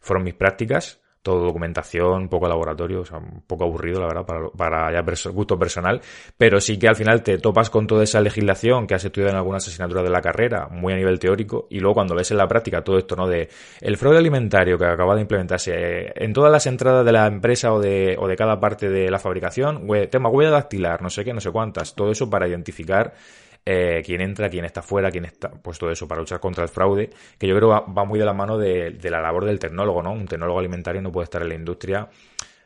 fueron 0.00 0.24
mis 0.24 0.34
prácticas, 0.34 1.00
todo 1.22 1.44
documentación, 1.44 2.28
poco 2.28 2.48
laboratorio, 2.48 3.00
o 3.00 3.04
sea, 3.04 3.18
un 3.18 3.42
poco 3.46 3.64
aburrido, 3.64 4.00
la 4.00 4.08
verdad, 4.08 4.26
para, 4.26 4.48
para 4.50 4.92
ya 4.92 5.30
gusto 5.30 5.58
personal, 5.58 6.00
pero 6.36 6.60
sí 6.60 6.78
que 6.78 6.88
al 6.88 6.96
final 6.96 7.22
te 7.22 7.38
topas 7.38 7.70
con 7.70 7.86
toda 7.86 8.02
esa 8.02 8.20
legislación 8.20 8.86
que 8.86 8.94
has 8.94 9.04
estudiado 9.04 9.30
en 9.30 9.36
algunas 9.36 9.66
asignaturas 9.66 10.02
de 10.02 10.10
la 10.10 10.20
carrera, 10.20 10.68
muy 10.68 10.92
a 10.92 10.96
nivel 10.96 11.18
teórico, 11.18 11.68
y 11.70 11.78
luego 11.78 11.94
cuando 11.94 12.16
ves 12.16 12.30
en 12.32 12.38
la 12.38 12.48
práctica 12.48 12.82
todo 12.82 12.98
esto, 12.98 13.14
¿no? 13.14 13.28
De 13.28 13.48
el 13.80 13.96
fraude 13.96 14.18
alimentario 14.18 14.76
que 14.76 14.84
acaba 14.84 15.14
de 15.14 15.20
implementarse 15.22 15.72
eh, 15.74 16.12
en 16.16 16.32
todas 16.32 16.50
las 16.50 16.66
entradas 16.66 17.04
de 17.04 17.12
la 17.12 17.26
empresa 17.26 17.72
o 17.72 17.80
de, 17.80 18.16
o 18.18 18.26
de 18.26 18.36
cada 18.36 18.58
parte 18.58 18.88
de 18.88 19.10
la 19.10 19.18
fabricación, 19.18 19.86
tema 20.10 20.28
huella 20.28 20.50
dactilar, 20.50 21.02
no 21.02 21.10
sé 21.10 21.24
qué, 21.24 21.32
no 21.32 21.40
sé 21.40 21.50
cuántas, 21.50 21.94
todo 21.94 22.10
eso 22.10 22.28
para 22.28 22.48
identificar 22.48 23.14
eh, 23.64 24.02
quién 24.04 24.20
entra, 24.20 24.48
quién 24.48 24.64
está 24.64 24.82
fuera, 24.82 25.10
quién 25.10 25.24
está, 25.24 25.50
pues 25.50 25.78
todo 25.78 25.90
eso 25.90 26.08
para 26.08 26.20
luchar 26.20 26.40
contra 26.40 26.64
el 26.64 26.68
fraude, 26.70 27.10
que 27.38 27.46
yo 27.46 27.54
creo 27.56 27.68
va, 27.68 27.80
va 27.80 28.04
muy 28.04 28.18
de 28.18 28.24
la 28.24 28.32
mano 28.32 28.58
de, 28.58 28.90
de 28.90 29.10
la 29.10 29.20
labor 29.20 29.44
del 29.44 29.58
tecnólogo, 29.58 30.02
¿no? 30.02 30.12
Un 30.12 30.26
tecnólogo 30.26 30.58
alimentario 30.58 31.00
no 31.02 31.12
puede 31.12 31.24
estar 31.24 31.42
en 31.42 31.48
la 31.48 31.54
industria 31.54 32.08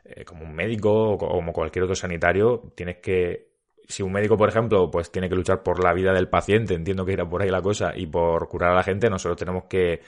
eh, 0.04 0.24
como 0.24 0.44
un 0.44 0.54
médico 0.54 1.12
o 1.12 1.18
co- 1.18 1.28
como 1.28 1.52
cualquier 1.52 1.84
otro 1.84 1.94
sanitario, 1.94 2.62
tienes 2.74 2.96
que 2.98 3.48
si 3.88 4.02
un 4.02 4.12
médico, 4.12 4.36
por 4.36 4.48
ejemplo, 4.48 4.90
pues 4.90 5.12
tiene 5.12 5.28
que 5.28 5.36
luchar 5.36 5.62
por 5.62 5.82
la 5.82 5.92
vida 5.92 6.12
del 6.12 6.28
paciente, 6.28 6.74
entiendo 6.74 7.04
que 7.04 7.12
irá 7.12 7.28
por 7.28 7.42
ahí 7.42 7.50
la 7.50 7.62
cosa, 7.62 7.92
y 7.96 8.06
por 8.06 8.48
curar 8.48 8.72
a 8.72 8.74
la 8.74 8.82
gente, 8.82 9.08
nosotros 9.08 9.36
tenemos 9.38 9.64
que 9.64 10.00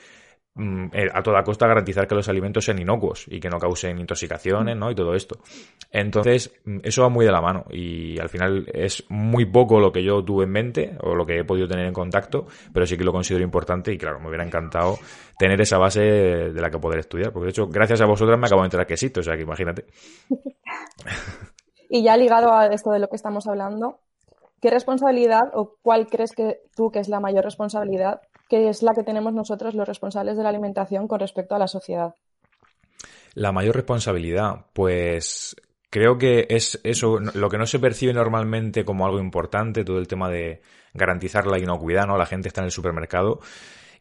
a 1.13 1.23
toda 1.23 1.43
costa 1.43 1.67
garantizar 1.67 2.07
que 2.07 2.15
los 2.15 2.29
alimentos 2.29 2.65
sean 2.65 2.79
inocuos 2.79 3.27
y 3.29 3.41
que 3.41 3.49
no 3.49 3.59
causen 3.59 3.99
intoxicaciones, 3.99 4.77
¿no? 4.77 4.91
Y 4.91 4.95
todo 4.95 5.15
esto. 5.15 5.39
Entonces, 5.91 6.53
mm, 6.65 6.79
eso 6.83 7.03
va 7.03 7.09
muy 7.09 7.25
de 7.25 7.33
la 7.33 7.41
mano 7.41 7.65
y 7.71 8.19
al 8.19 8.29
final 8.29 8.67
es 8.73 9.05
muy 9.09 9.45
poco 9.45 9.81
lo 9.81 9.93
que 9.93 10.03
yo 10.03 10.25
tuve 10.25 10.45
en 10.45 10.51
mente 10.51 10.97
o 11.01 11.15
lo 11.15 11.25
que 11.25 11.39
he 11.39 11.45
podido 11.45 11.69
tener 11.69 11.87
en 11.87 11.93
contacto, 11.93 12.47
pero 12.73 12.87
sí 12.87 12.97
que 12.97 13.05
lo 13.05 13.13
considero 13.13 13.45
importante 13.45 13.93
y 13.93 13.99
claro, 13.99 14.21
me 14.21 14.29
hubiera 14.29 14.45
encantado 14.45 14.99
tener 15.39 15.61
esa 15.61 15.79
base 15.79 16.01
de 16.01 16.61
la 16.61 16.71
que 16.71 16.79
poder 16.79 16.99
estudiar, 17.01 17.33
porque 17.33 17.47
de 17.47 17.51
hecho, 17.51 17.69
gracias 17.69 18.01
a 18.01 18.07
vosotras 18.07 18.39
me 18.39 18.47
acabo 18.47 18.63
de 18.63 18.67
enterar 18.67 18.87
que 18.87 18.95
existe, 18.95 19.21
o 19.21 19.23
sea 19.23 19.37
que 19.37 19.43
imagínate. 19.43 19.87
Y 21.89 22.03
ya 22.03 22.17
ligado 22.17 22.53
a 22.53 22.67
esto 22.67 22.91
de 22.91 22.99
lo 22.99 23.09
que 23.09 23.17
estamos 23.17 23.47
hablando, 23.47 24.01
¿qué 24.61 24.71
responsabilidad 24.71 25.51
o 25.55 25.77
cuál 25.83 26.07
crees 26.07 26.33
que 26.33 26.61
tú 26.77 26.91
que 26.91 26.99
es 26.99 27.09
la 27.09 27.21
mayor 27.21 27.45
responsabilidad 27.45 28.21
que 28.49 28.69
es 28.69 28.83
la 28.83 28.95
que 28.95 29.03
tenemos 29.03 29.33
nosotros 29.33 29.75
los 29.75 29.87
responsables 29.87 30.37
de 30.37 30.43
la 30.43 30.49
alimentación 30.49 31.07
con 31.07 31.21
respecto 31.21 31.55
a 31.55 31.59
la 31.59 31.69
sociedad? 31.69 32.15
La 33.35 33.53
mayor 33.53 33.77
responsabilidad, 33.77 34.67
pues 34.73 35.55
creo 35.91 36.19
que 36.19 36.47
es 36.51 36.81
eso, 36.83 37.19
lo 37.19 37.49
que 37.49 37.59
no 37.59 37.67
se 37.67 37.79
percibe 37.79 38.13
normalmente 38.13 38.85
como 38.85 39.07
algo 39.07 39.21
importante, 39.21 39.85
todo 39.85 39.99
el 39.99 40.09
tema 40.09 40.29
de 40.29 40.63
garantizar 40.95 41.47
la 41.47 41.59
inocuidad, 41.59 42.07
¿no? 42.07 42.19
La 42.19 42.27
gente 42.27 42.49
está 42.49 42.63
en 42.63 42.67
el 42.67 42.73
supermercado 42.73 43.41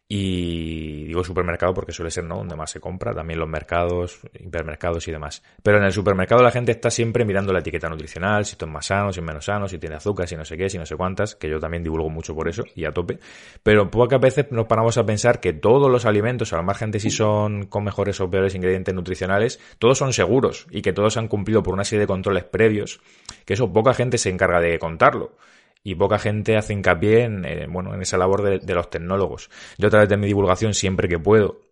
y 0.09 1.03
digo 1.03 1.21
supermercado 1.23 1.73
porque 1.73 1.91
suele 1.91 2.11
ser, 2.11 2.23
¿no? 2.23 2.37
Donde 2.37 2.55
más 2.55 2.71
se 2.71 2.79
compra, 2.79 3.13
también 3.13 3.39
los 3.39 3.49
mercados, 3.49 4.21
hipermercados 4.39 5.05
y 5.07 5.11
demás. 5.11 5.43
Pero 5.61 5.79
en 5.79 5.83
el 5.83 5.91
supermercado 5.91 6.41
la 6.41 6.51
gente 6.51 6.71
está 6.71 6.89
siempre 6.89 7.25
mirando 7.25 7.51
la 7.51 7.59
etiqueta 7.59 7.89
nutricional, 7.89 8.45
si 8.45 8.53
esto 8.53 8.65
es 8.65 8.71
más 8.71 8.85
sano, 8.85 9.11
si 9.11 9.19
es 9.19 9.25
menos 9.25 9.45
sano, 9.45 9.67
si 9.67 9.77
tiene 9.77 9.95
azúcar, 9.95 10.27
si 10.27 10.37
no 10.37 10.45
sé 10.45 10.55
qué, 10.55 10.69
si 10.69 10.77
no 10.77 10.85
sé 10.85 10.95
cuántas, 10.95 11.35
que 11.35 11.49
yo 11.49 11.59
también 11.59 11.83
divulgo 11.83 12.09
mucho 12.09 12.33
por 12.33 12.47
eso 12.47 12.63
y 12.73 12.85
a 12.85 12.91
tope. 12.91 13.19
Pero 13.63 13.91
pocas 13.91 14.21
veces 14.21 14.45
nos 14.51 14.67
paramos 14.67 14.97
a 14.97 15.05
pensar 15.05 15.41
que 15.41 15.51
todos 15.51 15.91
los 15.91 16.05
alimentos, 16.05 16.53
al 16.53 16.63
margen 16.63 16.91
de 16.91 17.01
si 17.01 17.09
son 17.09 17.65
con 17.65 17.83
mejores 17.83 18.21
o 18.21 18.29
peores 18.29 18.55
ingredientes 18.55 18.95
nutricionales, 18.95 19.59
todos 19.77 19.97
son 19.97 20.13
seguros 20.13 20.67
y 20.71 20.81
que 20.81 20.93
todos 20.93 21.17
han 21.17 21.27
cumplido 21.27 21.63
por 21.63 21.73
una 21.73 21.83
serie 21.83 22.01
de 22.01 22.07
controles 22.07 22.45
previos, 22.45 23.01
que 23.45 23.55
eso 23.55 23.73
poca 23.73 23.93
gente 23.93 24.17
se 24.17 24.29
encarga 24.29 24.61
de 24.61 24.79
contarlo. 24.79 25.35
Y 25.83 25.95
poca 25.95 26.19
gente 26.19 26.57
hace 26.57 26.73
hincapié 26.73 27.23
en, 27.23 27.45
eh, 27.45 27.67
bueno, 27.69 27.93
en 27.93 28.01
esa 28.01 28.17
labor 28.17 28.41
de, 28.41 28.73
los 28.73 28.89
tecnólogos. 28.89 29.49
Yo 29.77 29.87
a 29.87 29.89
través 29.91 30.09
de 30.09 30.17
mi 30.17 30.27
divulgación 30.27 30.73
siempre 30.73 31.07
que 31.07 31.19
puedo 31.19 31.67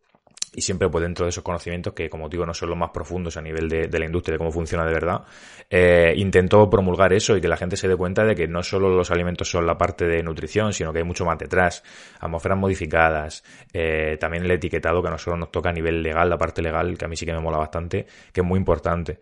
y 0.54 0.62
siempre 0.62 0.90
pues 0.90 1.04
dentro 1.04 1.26
de 1.26 1.32
esos 1.32 1.44
conocimientos 1.44 1.94
que 1.94 2.10
como 2.10 2.30
digo 2.30 2.46
no 2.46 2.54
son 2.54 2.70
los 2.70 2.78
más 2.78 2.92
profundos 2.92 3.36
a 3.36 3.42
nivel 3.42 3.68
de, 3.68 3.90
la 4.00 4.06
industria 4.06 4.36
de 4.36 4.38
cómo 4.38 4.52
funciona 4.52 4.86
de 4.86 4.94
verdad 4.94 5.24
eh, 5.70 6.14
intento 6.16 6.70
promulgar 6.70 7.12
eso 7.12 7.36
y 7.36 7.42
que 7.42 7.50
la 7.50 7.58
gente 7.58 7.76
se 7.76 7.90
dé 7.90 7.96
cuenta 7.98 8.24
de 8.24 8.36
que 8.36 8.48
no 8.48 8.64
solo 8.64 8.88
los 8.88 9.12
alimentos 9.12 9.50
son 9.50 9.66
la 9.66 9.78
parte 9.78 10.06
de 10.06 10.24
nutrición 10.24 10.72
sino 10.72 10.94
que 10.94 11.00
hay 11.00 11.04
mucho 11.04 11.26
más 11.26 11.38
detrás 11.38 11.84
atmósferas 12.22 12.58
modificadas 12.58 13.44
eh, 13.74 14.16
también 14.18 14.46
el 14.46 14.52
etiquetado 14.52 15.02
que 15.02 15.10
a 15.10 15.12
nosotros 15.12 15.38
nos 15.38 15.52
toca 15.52 15.72
a 15.72 15.74
nivel 15.74 16.02
legal 16.02 16.30
la 16.30 16.38
parte 16.38 16.62
legal 16.62 16.98
que 16.98 17.04
a 17.04 17.10
mí 17.10 17.18
sí 17.18 17.26
que 17.26 17.34
me 17.34 17.42
mola 17.42 17.58
bastante 17.58 18.08
que 18.32 18.40
es 18.40 18.48
muy 18.48 18.58
importante 18.58 19.20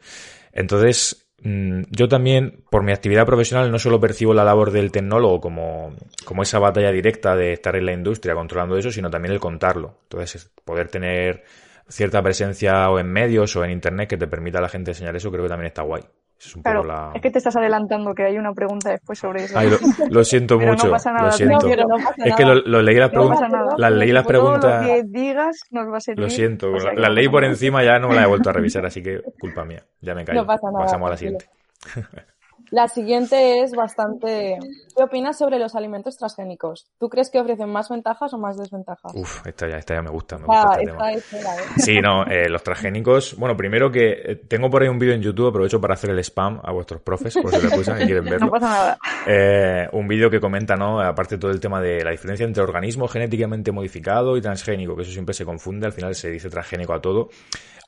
entonces 0.52 1.23
yo 1.40 2.08
también, 2.08 2.64
por 2.70 2.84
mi 2.84 2.94
actividad 2.94 3.26
profesional, 3.26 3.70
no 3.70 3.78
solo 3.78 4.00
percibo 4.00 4.34
la 4.34 4.46
labor 4.46 4.72
del 4.72 4.92
tecnólogo 4.92 5.42
como, 5.42 5.94
como 6.24 6.44
esa 6.44 6.60
batalla 6.60 6.92
directa 6.92 7.36
de 7.36 7.54
estar 7.54 7.76
en 7.76 7.86
la 7.86 7.94
industria 7.94 8.34
controlando 8.34 8.78
eso, 8.78 8.92
sino 8.92 9.10
también 9.10 9.34
el 9.34 9.42
contarlo. 9.42 10.00
Entonces, 10.04 10.52
poder 10.64 10.88
tener 10.88 11.44
cierta 11.90 12.22
presencia 12.24 12.90
o 12.90 13.00
en 13.00 13.08
medios 13.12 13.56
o 13.56 13.64
en 13.66 13.72
internet 13.72 14.10
que 14.10 14.18
te 14.18 14.28
permita 14.28 14.60
a 14.60 14.62
la 14.62 14.70
gente 14.70 14.92
enseñar 14.92 15.16
eso, 15.16 15.32
creo 15.32 15.44
que 15.44 15.50
también 15.50 15.68
está 15.68 15.84
guay. 15.84 16.04
Es, 16.40 16.56
un 16.56 16.62
Claro, 16.64 16.84
la... 16.84 17.12
es 17.14 17.22
que 17.22 17.32
te 17.32 17.38
estás 17.38 17.56
adelantando 17.56 18.14
que 18.14 18.24
hay 18.26 18.38
una 18.38 18.52
pregunta 18.54 18.90
después 18.90 19.18
sobre 19.18 19.44
eso. 19.46 19.58
Ay, 19.58 19.70
lo, 19.70 19.78
lo 20.10 20.24
siento 20.24 20.58
Pero 20.60 20.72
no 20.72 20.78
mucho, 20.78 20.92
pasa 20.92 21.12
nada, 21.12 21.24
lo 21.24 21.28
no, 21.30 21.38
siento. 21.38 21.68
pero 21.68 21.84
no 21.88 21.96
pasa 21.96 22.14
es 22.26 22.36
que 22.36 22.46
lo, 22.46 22.56
lo 22.56 22.82
leí 22.82 22.96
las 22.98 23.14
No 23.14 23.20
preguntas, 23.30 23.52
las 23.78 23.92
leí 23.94 24.12
las 24.12 24.26
preguntas, 24.28 24.82
lo 24.82 24.94
que 24.94 25.04
digas 25.06 25.60
nos 25.72 25.88
va 25.92 25.98
a 25.98 26.00
servir. 26.02 26.24
lo 26.24 26.30
siento, 26.30 26.72
o 26.74 26.80
sea 26.80 26.94
la- 26.94 27.08
no 27.08 27.14
leí 27.14 27.30
por 27.30 27.44
encima 27.46 27.84
ya 27.84 27.98
no 28.00 28.10
me 28.10 28.16
las 28.16 28.26
he 28.26 28.28
vuelto 28.28 28.50
a 28.50 28.54
revisar, 28.54 28.86
así 28.86 29.02
que 29.02 29.22
culpa 29.40 29.64
mía, 29.64 29.84
ya 30.02 30.14
me 30.16 30.26
callo. 30.26 30.42
No 30.42 30.46
pasa 30.48 30.68
nada, 30.72 30.86
Pasamos 30.86 31.08
a 31.08 31.12
la 31.12 31.18
siguiente. 31.18 31.46
La 32.74 32.88
siguiente 32.88 33.62
es 33.62 33.74
bastante... 33.74 34.58
¿Qué 34.98 35.04
opinas 35.04 35.38
sobre 35.38 35.60
los 35.60 35.76
alimentos 35.76 36.18
transgénicos? 36.18 36.88
¿Tú 37.00 37.08
crees 37.08 37.30
que 37.30 37.40
ofrecen 37.40 37.70
más 37.70 37.88
ventajas 37.88 38.34
o 38.34 38.40
más 38.40 38.58
desventajas? 38.58 39.12
Uf, 39.14 39.46
esta 39.46 39.70
ya, 39.70 39.78
esta 39.78 39.94
ya 39.94 40.02
me 40.02 40.10
gusta, 40.10 40.40
me 40.40 40.48
gusta 40.48 40.72
Ah, 40.72 41.12
este 41.12 41.38
esta 41.38 41.56
¿eh? 41.56 41.64
Sí, 41.78 42.00
no, 42.02 42.26
eh, 42.26 42.50
los 42.50 42.64
transgénicos. 42.64 43.38
Bueno, 43.38 43.56
primero 43.56 43.92
que 43.92 44.14
eh, 44.14 44.36
tengo 44.48 44.72
por 44.72 44.82
ahí 44.82 44.88
un 44.88 44.98
vídeo 44.98 45.14
en 45.14 45.22
YouTube, 45.22 45.50
aprovecho 45.50 45.80
para 45.80 45.94
hacer 45.94 46.10
el 46.10 46.20
spam 46.24 46.62
a 46.64 46.72
vuestros 46.72 47.00
profes, 47.02 47.36
por 47.36 47.52
si 47.52 47.62
lo 47.62 47.68
escuchan 47.68 48.02
y 48.02 48.06
quieren 48.08 48.24
verlo. 48.26 48.48
No 48.48 48.52
pasa 48.52 48.68
nada. 48.68 48.98
Eh, 49.28 49.88
un 49.92 50.08
vídeo 50.08 50.32
que 50.32 50.40
comenta, 50.40 50.76
¿no? 50.76 51.00
Aparte 51.00 51.38
todo 51.38 51.52
el 51.52 51.60
tema 51.60 51.80
de 51.80 52.04
la 52.04 52.10
diferencia 52.10 52.44
entre 52.44 52.64
organismo 52.64 53.08
genéticamente 53.08 53.72
modificado 53.72 54.36
y 54.36 54.42
transgénico, 54.42 54.96
que 54.96 55.04
eso 55.04 55.12
siempre 55.12 55.36
se 55.36 55.46
confunde, 55.46 55.86
al 55.86 55.94
final 55.94 56.16
se 56.16 56.32
dice 56.32 56.50
transgénico 56.50 56.96
a 56.96 57.00
todo. 57.00 57.30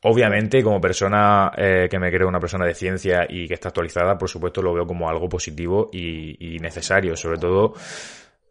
Obviamente, 0.07 0.61
como 0.61 0.79
persona 0.79 1.51
eh, 1.57 1.87
que 1.89 1.97
me 1.97 2.11
creo 2.11 2.27
una 2.27 2.39
persona 2.39 2.63
de 2.65 2.75
ciencia 2.75 3.25
y 3.27 3.47
que 3.47 3.55
está 3.55 3.69
actualizada, 3.69 4.17
por 4.17 4.29
supuesto 4.29 4.61
lo 4.61 4.71
veo 4.71 4.85
como 4.85 5.09
algo 5.09 5.27
positivo 5.27 5.89
y, 5.91 6.55
y 6.55 6.59
necesario, 6.59 7.15
sobre 7.15 7.39
todo 7.39 7.73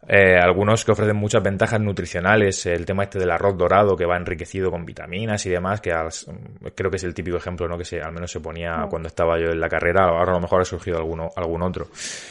eh, 0.08 0.36
algunos 0.36 0.84
que 0.84 0.90
ofrecen 0.90 1.14
muchas 1.16 1.42
ventajas 1.44 1.80
nutricionales, 1.80 2.66
el 2.66 2.84
tema 2.84 3.04
este 3.04 3.20
del 3.20 3.30
arroz 3.30 3.56
dorado 3.56 3.96
que 3.96 4.04
va 4.04 4.16
enriquecido 4.16 4.68
con 4.70 4.84
vitaminas 4.84 5.46
y 5.46 5.50
demás, 5.50 5.80
que 5.80 5.92
as- 5.92 6.26
creo 6.74 6.90
que 6.90 6.96
es 6.96 7.04
el 7.04 7.14
típico 7.14 7.36
ejemplo, 7.36 7.68
¿no? 7.68 7.78
Que 7.78 7.84
se, 7.84 8.00
al 8.02 8.12
menos 8.12 8.32
se 8.32 8.40
ponía 8.40 8.86
cuando 8.90 9.06
estaba 9.06 9.38
yo 9.38 9.50
en 9.50 9.60
la 9.60 9.68
carrera, 9.68 10.06
ahora 10.06 10.32
a 10.32 10.34
lo 10.34 10.40
mejor 10.40 10.60
ha 10.60 10.64
surgido 10.64 10.98
alguno, 10.98 11.30
algún 11.36 11.62
otro. 11.62 11.86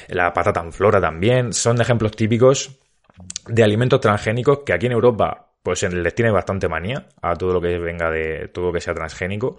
La 0.09 0.33
patata 0.33 0.61
en 0.61 0.73
flora 0.73 0.99
también, 0.99 1.53
son 1.53 1.79
ejemplos 1.79 2.11
típicos 2.11 2.77
de 3.47 3.63
alimentos 3.63 4.01
transgénicos 4.01 4.59
que 4.65 4.73
aquí 4.73 4.85
en 4.87 4.91
Europa 4.91 5.52
pues 5.63 5.81
les 5.83 6.13
tiene 6.13 6.29
bastante 6.31 6.67
manía 6.67 7.07
a 7.21 7.35
todo 7.35 7.53
lo 7.53 7.61
que 7.61 7.79
venga 7.79 8.11
de 8.11 8.49
todo 8.49 8.67
lo 8.67 8.73
que 8.73 8.81
sea 8.81 8.93
transgénico. 8.93 9.57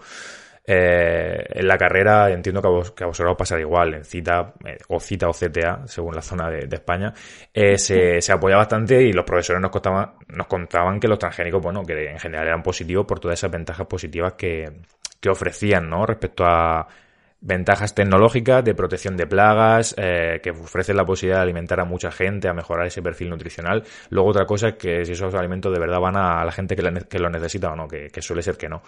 Eh, 0.67 1.45
en 1.51 1.69
la 1.69 1.77
carrera 1.77 2.31
entiendo 2.31 2.63
que 2.63 2.69
a, 2.69 2.71
vos, 2.71 2.91
que 2.93 3.05
a 3.05 3.07
vosotros 3.07 3.33
os 3.33 3.39
pasará 3.39 3.61
igual, 3.61 3.95
en 3.95 4.05
cita 4.05 4.55
eh, 4.65 4.79
o 4.89 5.01
cita 5.01 5.29
o 5.29 5.33
CTA, 5.33 5.87
según 5.87 6.15
la 6.15 6.23
zona 6.23 6.49
de, 6.51 6.67
de 6.67 6.77
España, 6.77 7.13
eh, 7.53 7.77
se, 7.77 8.21
se 8.21 8.33
apoya 8.33 8.57
bastante 8.57 9.03
y 9.03 9.13
los 9.13 9.25
profesores 9.25 9.61
nos 9.61 9.71
contaban, 9.71 10.13
nos 10.29 10.47
contaban 10.47 11.01
que 11.01 11.09
los 11.09 11.19
transgénicos, 11.19 11.63
bueno, 11.63 11.83
que 11.83 12.11
en 12.11 12.19
general 12.19 12.47
eran 12.47 12.63
positivos 12.63 13.05
por 13.07 13.21
todas 13.21 13.39
esas 13.39 13.51
ventajas 13.51 13.87
positivas 13.87 14.35
que, 14.35 14.71
que 15.21 15.29
ofrecían, 15.29 15.89
¿no? 15.89 16.07
Respecto 16.07 16.45
a 16.47 16.87
ventajas 17.45 17.95
tecnológicas 17.95 18.65
de 18.65 18.75
protección 18.75 19.17
de 19.17 19.27
plagas, 19.27 19.95
eh, 19.99 20.41
que 20.43 20.51
ofrecen 20.51 20.97
la 20.97 21.05
posibilidad 21.05 21.39
de 21.39 21.43
alimentar 21.43 21.79
a 21.79 21.85
mucha 21.85 22.11
gente, 22.11 22.49
a 22.49 22.55
mejorar 22.55 22.87
ese 22.87 23.03
perfil 23.03 23.29
nutricional. 23.29 23.85
Luego 24.09 24.31
otra 24.31 24.47
cosa 24.47 24.69
es 24.69 24.75
que 24.75 25.05
si 25.05 25.13
esos 25.13 25.35
alimentos 25.35 25.73
de 25.73 25.79
verdad 25.79 26.01
van 26.01 26.17
a 26.17 26.45
la 26.45 26.53
gente 26.53 26.75
que, 26.75 26.83
los 26.83 27.31
necesita 27.31 27.71
o 27.71 27.77
no, 27.77 27.87
que, 27.87 28.09
que 28.09 28.23
suele 28.23 28.43
ser 28.43 28.57
que 28.57 28.69
no. 28.69 28.83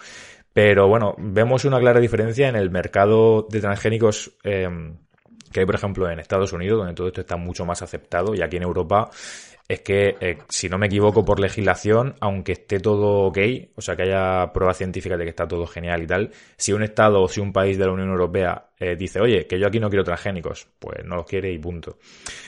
Pero 0.51 0.87
bueno, 0.87 1.13
vemos 1.19 1.65
una 1.65 1.79
clara 1.79 1.99
diferencia 1.99 2.49
en 2.49 2.55
el 2.55 2.71
mercado 2.71 3.47
de 3.47 3.61
transgénicos 3.61 4.31
eh, 4.43 4.67
que 5.51 5.61
hay, 5.61 5.65
por 5.65 5.75
ejemplo, 5.75 6.09
en 6.09 6.19
Estados 6.19 6.51
Unidos, 6.51 6.79
donde 6.79 6.93
todo 6.93 7.07
esto 7.07 7.21
está 7.21 7.37
mucho 7.37 7.65
más 7.65 7.81
aceptado, 7.81 8.35
y 8.35 8.41
aquí 8.41 8.57
en 8.57 8.63
Europa 8.63 9.09
es 9.67 9.81
que, 9.81 10.15
eh, 10.21 10.37
si 10.47 10.69
no 10.69 10.77
me 10.77 10.87
equivoco 10.87 11.25
por 11.25 11.39
legislación, 11.39 12.15
aunque 12.21 12.53
esté 12.53 12.79
todo 12.79 13.25
ok, 13.27 13.37
o 13.75 13.81
sea, 13.81 13.95
que 13.95 14.03
haya 14.03 14.51
pruebas 14.53 14.77
científicas 14.77 15.17
de 15.17 15.25
que 15.25 15.29
está 15.29 15.47
todo 15.47 15.67
genial 15.67 16.03
y 16.03 16.07
tal, 16.07 16.31
si 16.55 16.71
un 16.71 16.83
Estado 16.83 17.21
o 17.21 17.27
si 17.27 17.41
un 17.41 17.51
país 17.51 17.77
de 17.77 17.85
la 17.85 17.91
Unión 17.91 18.09
Europea 18.09 18.69
eh, 18.79 18.95
dice, 18.95 19.19
oye, 19.19 19.45
que 19.45 19.59
yo 19.59 19.67
aquí 19.67 19.79
no 19.79 19.89
quiero 19.89 20.03
transgénicos, 20.05 20.67
pues 20.79 21.03
no 21.03 21.17
los 21.17 21.25
quiere 21.25 21.51
y 21.51 21.57
punto. 21.57 21.97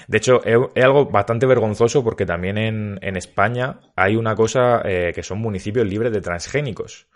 De 0.08 0.18
hecho, 0.18 0.42
es, 0.46 0.84
algo 0.84 1.06
bastante 1.08 1.46
vergonzoso 1.46 2.04
porque 2.04 2.26
también 2.26 2.58
en, 2.58 3.00
en 3.02 3.18
España 3.18 3.80
hay 3.96 4.16
una 4.16 4.36
cosa 4.36 4.82
eh, 4.86 5.12
que 5.14 5.24
son 5.24 5.40
municipios 5.40 5.86
libres 5.88 6.14
de 6.14 6.22
transgénicos 6.22 7.08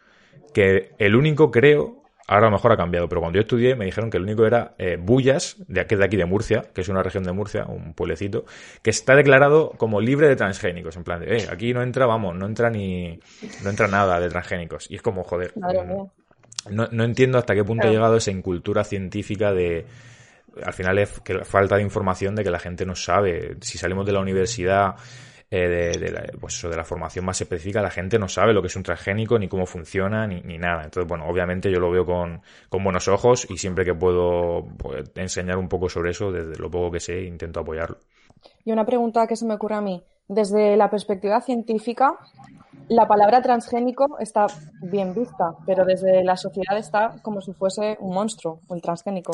que 0.54 0.92
el 1.00 1.16
único 1.16 1.52
creo, 1.52 2.03
ahora 2.28 2.48
a 2.48 2.50
lo 2.50 2.56
mejor 2.56 2.72
ha 2.72 2.78
cambiado, 2.78 3.10
pero 3.10 3.22
cuando 3.22 3.38
yo 3.38 3.42
estudié 3.42 3.76
me 3.76 3.86
dijeron 3.86 4.10
que 4.10 4.18
el 4.18 4.24
único 4.24 4.46
era 4.46 4.74
eh, 4.78 4.98
Bullas, 5.00 5.58
de 5.68 5.82
aquí, 5.82 5.96
de 5.96 6.06
aquí 6.06 6.18
de 6.18 6.26
Murcia, 6.26 6.64
que 6.74 6.82
es 6.82 6.90
una 6.90 7.04
región 7.04 7.24
de 7.24 7.32
Murcia, 7.32 7.66
un 7.66 7.94
pueblecito, 7.94 8.46
que 8.82 8.90
está 8.90 9.16
declarado 9.16 9.72
como 9.72 10.00
libre 10.02 10.28
de 10.28 10.36
transgénicos, 10.36 10.96
en 10.96 11.04
plan 11.04 11.20
de, 11.20 11.38
eh, 11.38 11.48
aquí 11.52 11.74
no 11.74 11.82
entra, 11.82 12.06
vamos, 12.06 12.36
no 12.36 12.46
entra 12.46 12.70
ni, 12.70 13.20
no 13.64 13.70
entra 13.70 13.88
nada 13.88 14.20
de 14.20 14.30
transgénicos. 14.30 14.90
Y 14.90 14.96
es 14.96 15.02
como, 15.02 15.24
joder, 15.24 15.54
mm, 15.56 16.74
no, 16.74 16.88
no 16.92 17.04
entiendo 17.04 17.38
hasta 17.38 17.54
qué 17.56 17.64
punto 17.64 17.82
Claro. 17.82 17.90
ha 17.90 17.94
llegado 17.94 18.18
esa 18.18 18.32
incultura 18.32 18.84
científica 18.84 19.52
de... 19.52 19.86
Al 20.64 20.74
final 20.74 21.00
es 21.00 21.20
que 21.22 21.44
falta 21.44 21.78
de 21.78 21.82
información 21.82 22.36
de 22.36 22.44
que 22.44 22.52
la 22.52 22.60
gente 22.60 22.86
no 22.86 22.96
sabe. 22.96 23.58
Si 23.62 23.80
salimos 23.80 24.06
de 24.06 24.12
la 24.12 24.20
universidad, 24.20 24.96
eh, 25.56 25.68
de, 25.68 26.00
de 26.00 26.12
la, 26.12 26.24
pues 26.42 26.56
eso, 26.56 26.68
de 26.68 26.76
la 26.76 26.84
formación 26.84 27.26
más 27.26 27.40
específica, 27.40 27.80
la 27.80 27.92
gente 27.92 28.18
no 28.18 28.28
sabe 28.28 28.54
lo 28.54 28.62
que 28.62 28.70
es 28.70 28.76
un 28.76 28.82
transgénico, 28.82 29.38
ni 29.38 29.48
cómo 29.48 29.68
funciona, 29.68 30.26
ni, 30.26 30.42
ni 30.42 30.58
nada. 30.58 30.84
Entonces, 30.84 31.08
bueno, 31.08 31.28
obviamente 31.28 31.72
yo 31.72 31.80
lo 31.80 31.92
veo 31.92 32.08
con, 32.08 32.42
con 32.70 32.84
buenos 32.84 33.08
ojos 33.08 33.46
y 33.48 33.58
siempre 33.58 33.86
que 33.86 33.94
puedo 33.94 34.66
pues, 34.80 35.12
enseñar 35.14 35.58
un 35.58 35.70
poco 35.70 35.90
sobre 35.90 36.10
eso, 36.10 36.32
desde 36.32 36.60
lo 36.60 36.72
poco 36.72 36.90
que 36.90 37.00
sé, 37.00 37.22
intento 37.22 37.60
apoyarlo. 37.60 37.98
Y 38.66 38.72
una 38.72 38.84
pregunta 38.84 39.28
que 39.28 39.36
se 39.36 39.46
me 39.46 39.54
ocurre 39.54 39.76
a 39.76 39.82
mí. 39.82 40.02
Desde 40.28 40.76
la 40.76 40.90
perspectiva 40.90 41.40
científica, 41.40 42.18
la 42.88 43.08
palabra 43.08 43.44
transgénico 43.44 44.18
está 44.18 44.48
bien 44.82 45.14
vista, 45.14 45.54
pero 45.68 45.86
desde 45.86 46.24
la 46.24 46.36
sociedad 46.36 46.80
está 46.80 47.18
como 47.22 47.42
si 47.42 47.54
fuese 47.54 47.96
un 48.00 48.16
monstruo, 48.16 48.60
el 48.72 48.82
transgénico. 48.82 49.34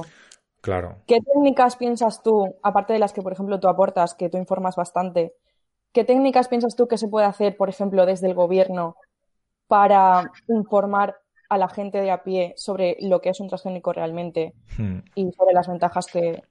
Claro. 0.59 0.97
¿Qué 1.07 1.19
técnicas 1.21 1.77
piensas 1.77 2.21
tú, 2.21 2.55
aparte 2.61 2.91
de 2.91 2.99
las 2.99 3.13
que, 3.13 3.21
por 3.21 3.31
ejemplo, 3.31 3.57
tú 3.57 3.69
aportas, 3.69 4.15
que 4.15 4.27
tú 4.27 4.37
informas 4.37 4.75
bastante, 4.75 5.35
qué 5.93 6.03
técnicas 6.03 6.47
piensas 6.47 6.75
tú 6.75 6.87
que 6.87 6.97
se 6.97 7.07
puede 7.07 7.25
hacer, 7.25 7.57
por 7.57 7.69
ejemplo, 7.69 8.05
desde 8.05 8.27
el 8.27 8.33
gobierno 8.33 8.95
para 9.67 10.31
informar 10.47 11.15
a 11.49 11.57
la 11.57 11.69
gente 11.69 11.99
de 12.01 12.11
a 12.11 12.23
pie 12.23 12.53
sobre 12.57 12.97
lo 13.01 13.21
que 13.21 13.29
es 13.29 13.39
un 13.39 13.47
transgénico 13.47 13.93
realmente 13.93 14.53
Hmm. 14.77 14.99
y 15.15 15.31
sobre 15.31 15.53
las 15.53 15.67
ventajas 15.67 16.05
que, 16.07 16.43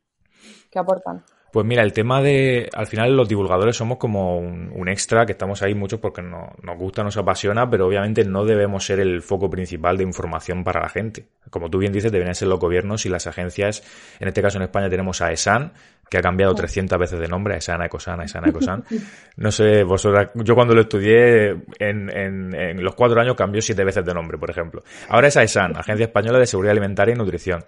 que 0.71 0.79
aportan? 0.79 1.25
Pues 1.51 1.65
mira, 1.65 1.83
el 1.83 1.95
tema 1.95 2.21
de, 2.21 2.69
al 2.75 2.87
final 2.87 3.17
los 3.17 3.27
divulgadores 3.27 3.75
somos 3.75 3.97
como 3.97 4.37
un, 4.39 4.71
un 4.75 4.87
extra, 4.89 5.25
que 5.25 5.33
estamos 5.33 5.63
ahí 5.63 5.75
muchos 5.75 5.99
porque 5.99 6.21
no- 6.21 6.53
nos 6.63 6.77
gusta, 6.77 7.03
nos 7.03 7.17
apasiona, 7.17 7.71
pero 7.71 7.87
obviamente 7.87 8.23
no 8.25 8.45
debemos 8.45 8.85
ser 8.85 9.01
el 9.01 9.23
foco 9.23 9.49
principal 9.49 9.97
de 9.97 10.05
información 10.05 10.63
para 10.63 10.83
la 10.83 10.91
gente. 10.91 11.29
Como 11.49 11.71
tú 11.71 11.79
bien 11.79 11.93
dices, 11.95 12.13
deberían 12.13 12.35
ser 12.35 12.49
los 12.49 12.61
gobiernos 12.61 13.07
y 13.07 13.09
las 13.09 13.27
agencias, 13.27 13.83
en 14.21 14.29
este 14.29 14.43
caso 14.43 14.59
en 14.59 14.65
España 14.65 14.91
tenemos 14.91 15.23
a 15.23 15.33
ESAN, 15.33 15.73
que 16.11 16.19
ha 16.19 16.23
cambiado 16.23 16.55
300 16.55 16.99
veces 16.99 17.19
de 17.21 17.29
nombre, 17.29 17.55
a 17.55 17.59
ESAN, 17.59 17.83
a 17.83 17.87
ECOSAN, 17.87 18.21
a 18.21 18.25
ESAN, 18.25 18.45
a 18.45 18.49
ECOSAN. 18.49 18.85
No 19.37 19.51
sé, 19.53 19.83
vosotras, 19.85 20.31
yo 20.35 20.55
cuando 20.55 20.75
lo 20.75 20.81
estudié, 20.83 21.51
en, 21.79 22.11
en- 22.11 22.55
en 22.55 22.83
los 22.83 22.95
cuatro 22.95 23.21
años 23.21 23.35
cambió 23.37 23.61
siete 23.63 23.85
veces 23.85 24.05
de 24.05 24.15
nombre, 24.15 24.39
por 24.39 24.51
ejemplo. 24.51 24.83
Ahora 25.09 25.29
es 25.29 25.37
AESAN, 25.37 25.77
Agencia 25.77 26.05
Española 26.07 26.39
de 26.39 26.47
Seguridad 26.47 26.73
Alimentaria 26.73 27.15
y 27.15 27.19
Nutrición. 27.19 27.65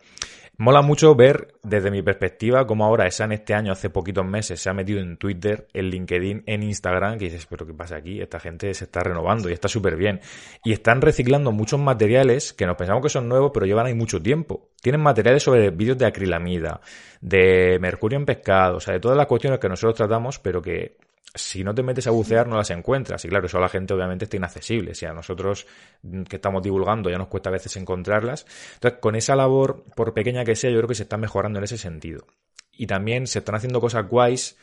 Mola 0.61 0.83
mucho 0.83 1.15
ver, 1.15 1.55
desde 1.63 1.91
mi 1.91 2.03
perspectiva, 2.03 2.67
cómo 2.67 2.85
ahora 2.85 3.07
ESAN 3.07 3.33
este 3.33 3.55
año, 3.55 3.73
hace 3.73 3.89
poquitos 3.89 4.27
meses, 4.27 4.61
se 4.61 4.69
ha 4.69 4.75
metido 4.75 5.01
en 5.01 5.17
Twitter, 5.17 5.67
en 5.73 5.89
LinkedIn, 5.89 6.43
en 6.45 6.63
Instagram, 6.63 7.17
que 7.17 7.25
dices, 7.31 7.47
pero 7.47 7.67
¿qué 7.67 7.73
pasa 7.73 7.97
aquí? 7.97 8.21
Esta 8.21 8.39
gente 8.39 8.75
se 8.75 8.85
está 8.85 9.01
renovando 9.01 9.49
y 9.49 9.55
está 9.55 9.69
súper 9.69 9.97
bien. 9.97 10.21
Y 10.63 10.73
están 10.73 11.01
reciclando 11.01 11.51
muchos 11.51 11.81
materiales 11.81 12.53
que 12.53 12.67
nos 12.67 12.77
pensamos 12.77 13.03
que 13.03 13.09
son 13.09 13.27
nuevos, 13.27 13.53
pero 13.55 13.65
llevan 13.65 13.87
ahí 13.87 13.95
mucho 13.95 14.21
tiempo. 14.21 14.69
Tienen 14.83 15.01
materiales 15.01 15.45
sobre 15.45 15.71
vídeos 15.71 15.97
de 15.97 16.05
acrilamida, 16.05 16.83
de 17.23 17.79
mercurio 17.81 18.19
en 18.19 18.27
pescado, 18.27 18.77
o 18.77 18.81
sea, 18.81 18.93
de 18.93 19.01
todas 19.01 19.17
las 19.17 19.29
cuestiones 19.29 19.61
que 19.61 19.69
nosotros 19.71 19.95
tratamos, 19.95 20.39
pero 20.41 20.61
que 20.61 20.99
si 21.35 21.63
no 21.63 21.75
te 21.75 21.83
metes 21.83 22.07
a 22.07 22.11
bucear 22.11 22.49
no 22.49 22.57
las 22.57 22.71
encuentras. 22.71 23.25
Y 23.25 23.29
claro, 23.29 23.47
eso 23.47 23.59
a 23.59 23.61
la 23.61 23.69
gente 23.69 23.95
obviamente 23.95 24.25
está 24.25 24.37
inaccesible. 24.37 24.95
Si 24.95 25.07
a 25.07 25.13
nosotros 25.13 25.67
mm, 26.03 26.23
que 26.25 26.37
estamos 26.37 26.63
divulgando 26.63 27.09
ya 27.11 27.19
nos 27.19 27.29
cuesta 27.29 27.51
a 27.51 27.53
veces 27.53 27.77
encontrarlas. 27.77 28.47
Entonces, 28.75 29.01
con 29.01 29.15
esa 29.15 29.37
labor, 29.37 29.85
por 29.95 30.13
pequeña 30.13 30.45
que 30.45 30.57
sea, 30.57 30.71
yo 30.71 30.79
creo 30.79 30.89
que 30.89 30.95
se 30.95 31.05
está 31.05 31.17
mejorando 31.17 31.59
en 31.59 31.65
ese 31.65 31.79
sentido. 31.79 32.27
y 32.73 32.87
también 32.87 33.27
se 33.27 33.41
están 33.41 33.55
haciendo 33.57 33.81
cosas 33.81 34.09
guays 34.09 34.57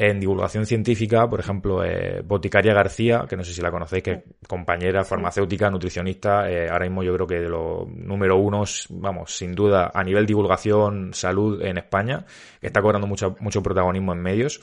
en 0.00 0.20
divulgación 0.20 0.64
científica, 0.64 1.28
por 1.28 1.40
ejemplo, 1.40 1.84
eh, 1.84 2.22
Boticaria 2.24 2.72
García, 2.72 3.26
que 3.28 3.36
no 3.36 3.42
sé 3.42 3.52
si 3.52 3.60
la 3.60 3.72
conocéis, 3.72 4.04
que 4.04 4.10
es 4.12 4.22
compañera 4.46 5.04
farmacéutica, 5.04 5.68
nutricionista, 5.70 6.48
eh, 6.48 6.68
ahora 6.70 6.84
mismo 6.84 7.02
yo 7.02 7.12
creo 7.14 7.26
que 7.26 7.40
de 7.40 7.48
los 7.48 7.88
número 7.88 8.36
unos, 8.36 8.86
vamos, 8.90 9.36
sin 9.36 9.56
duda, 9.56 9.90
a 9.92 10.04
nivel 10.04 10.24
divulgación, 10.24 11.12
salud 11.14 11.60
en 11.62 11.78
España, 11.78 12.24
que 12.60 12.68
está 12.68 12.80
cobrando 12.80 13.08
mucho, 13.08 13.34
mucho 13.40 13.60
protagonismo 13.60 14.12
en 14.12 14.20
medios. 14.20 14.60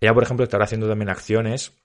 Ella, 0.00 0.12
por 0.14 0.24
ejemplo, 0.24 0.42
estará 0.42 0.64
haciendo 0.64 0.88
también 0.88 1.10
acciones 1.10 1.80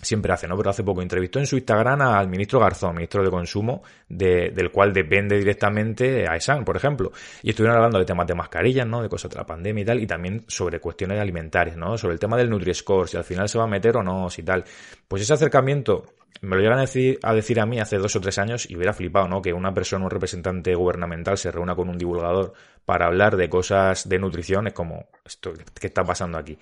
siempre 0.00 0.32
hace, 0.32 0.46
¿no? 0.46 0.56
Pero 0.56 0.70
hace 0.70 0.82
poco 0.84 1.02
entrevistó 1.02 1.38
en 1.38 1.46
su 1.46 1.56
Instagram 1.56 2.00
al 2.02 2.28
ministro 2.28 2.60
Garzón, 2.60 2.94
ministro 2.94 3.22
de 3.22 3.30
Consumo, 3.30 3.82
de, 4.08 4.50
del 4.50 4.70
cual 4.70 4.92
depende 4.92 5.38
directamente 5.38 6.28
a 6.28 6.36
ESAN, 6.36 6.64
por 6.64 6.76
ejemplo. 6.76 7.12
Y 7.42 7.50
estuvieron 7.50 7.76
hablando 7.76 7.98
de 7.98 8.04
temas 8.04 8.26
de 8.26 8.34
mascarillas, 8.34 8.86
¿no? 8.86 9.02
De 9.02 9.08
cosas 9.08 9.30
de 9.30 9.36
la 9.36 9.46
pandemia 9.46 9.82
y 9.82 9.84
tal, 9.84 10.02
y 10.02 10.06
también 10.06 10.44
sobre 10.46 10.80
cuestiones 10.80 11.20
alimentarias, 11.20 11.76
¿no? 11.76 11.98
Sobre 11.98 12.14
el 12.14 12.20
tema 12.20 12.36
del 12.36 12.50
Nutri-Score, 12.50 13.08
si 13.08 13.16
al 13.16 13.24
final 13.24 13.48
se 13.48 13.58
va 13.58 13.64
a 13.64 13.68
meter 13.68 13.96
o 13.96 14.02
no, 14.02 14.30
si 14.30 14.42
tal. 14.42 14.64
Pues 15.06 15.22
ese 15.22 15.34
acercamiento 15.34 16.04
me 16.40 16.56
lo 16.56 16.62
llegan 16.62 16.78
a 16.78 16.82
decir, 16.82 17.18
a 17.22 17.34
decir 17.34 17.58
a 17.58 17.66
mí 17.66 17.80
hace 17.80 17.98
dos 17.98 18.14
o 18.14 18.20
tres 18.20 18.38
años 18.38 18.70
y 18.70 18.76
hubiera 18.76 18.92
flipado, 18.92 19.26
¿no? 19.28 19.42
Que 19.42 19.52
una 19.52 19.74
persona, 19.74 20.04
un 20.04 20.10
representante 20.10 20.74
gubernamental 20.74 21.36
se 21.36 21.50
reúna 21.50 21.74
con 21.74 21.88
un 21.88 21.98
divulgador 21.98 22.52
para 22.84 23.06
hablar 23.06 23.36
de 23.36 23.48
cosas 23.48 24.08
de 24.08 24.18
nutrición, 24.18 24.68
es 24.68 24.72
como, 24.72 25.06
esto, 25.24 25.52
¿qué 25.78 25.88
está 25.88 26.04
pasando 26.04 26.38
aquí? 26.38 26.56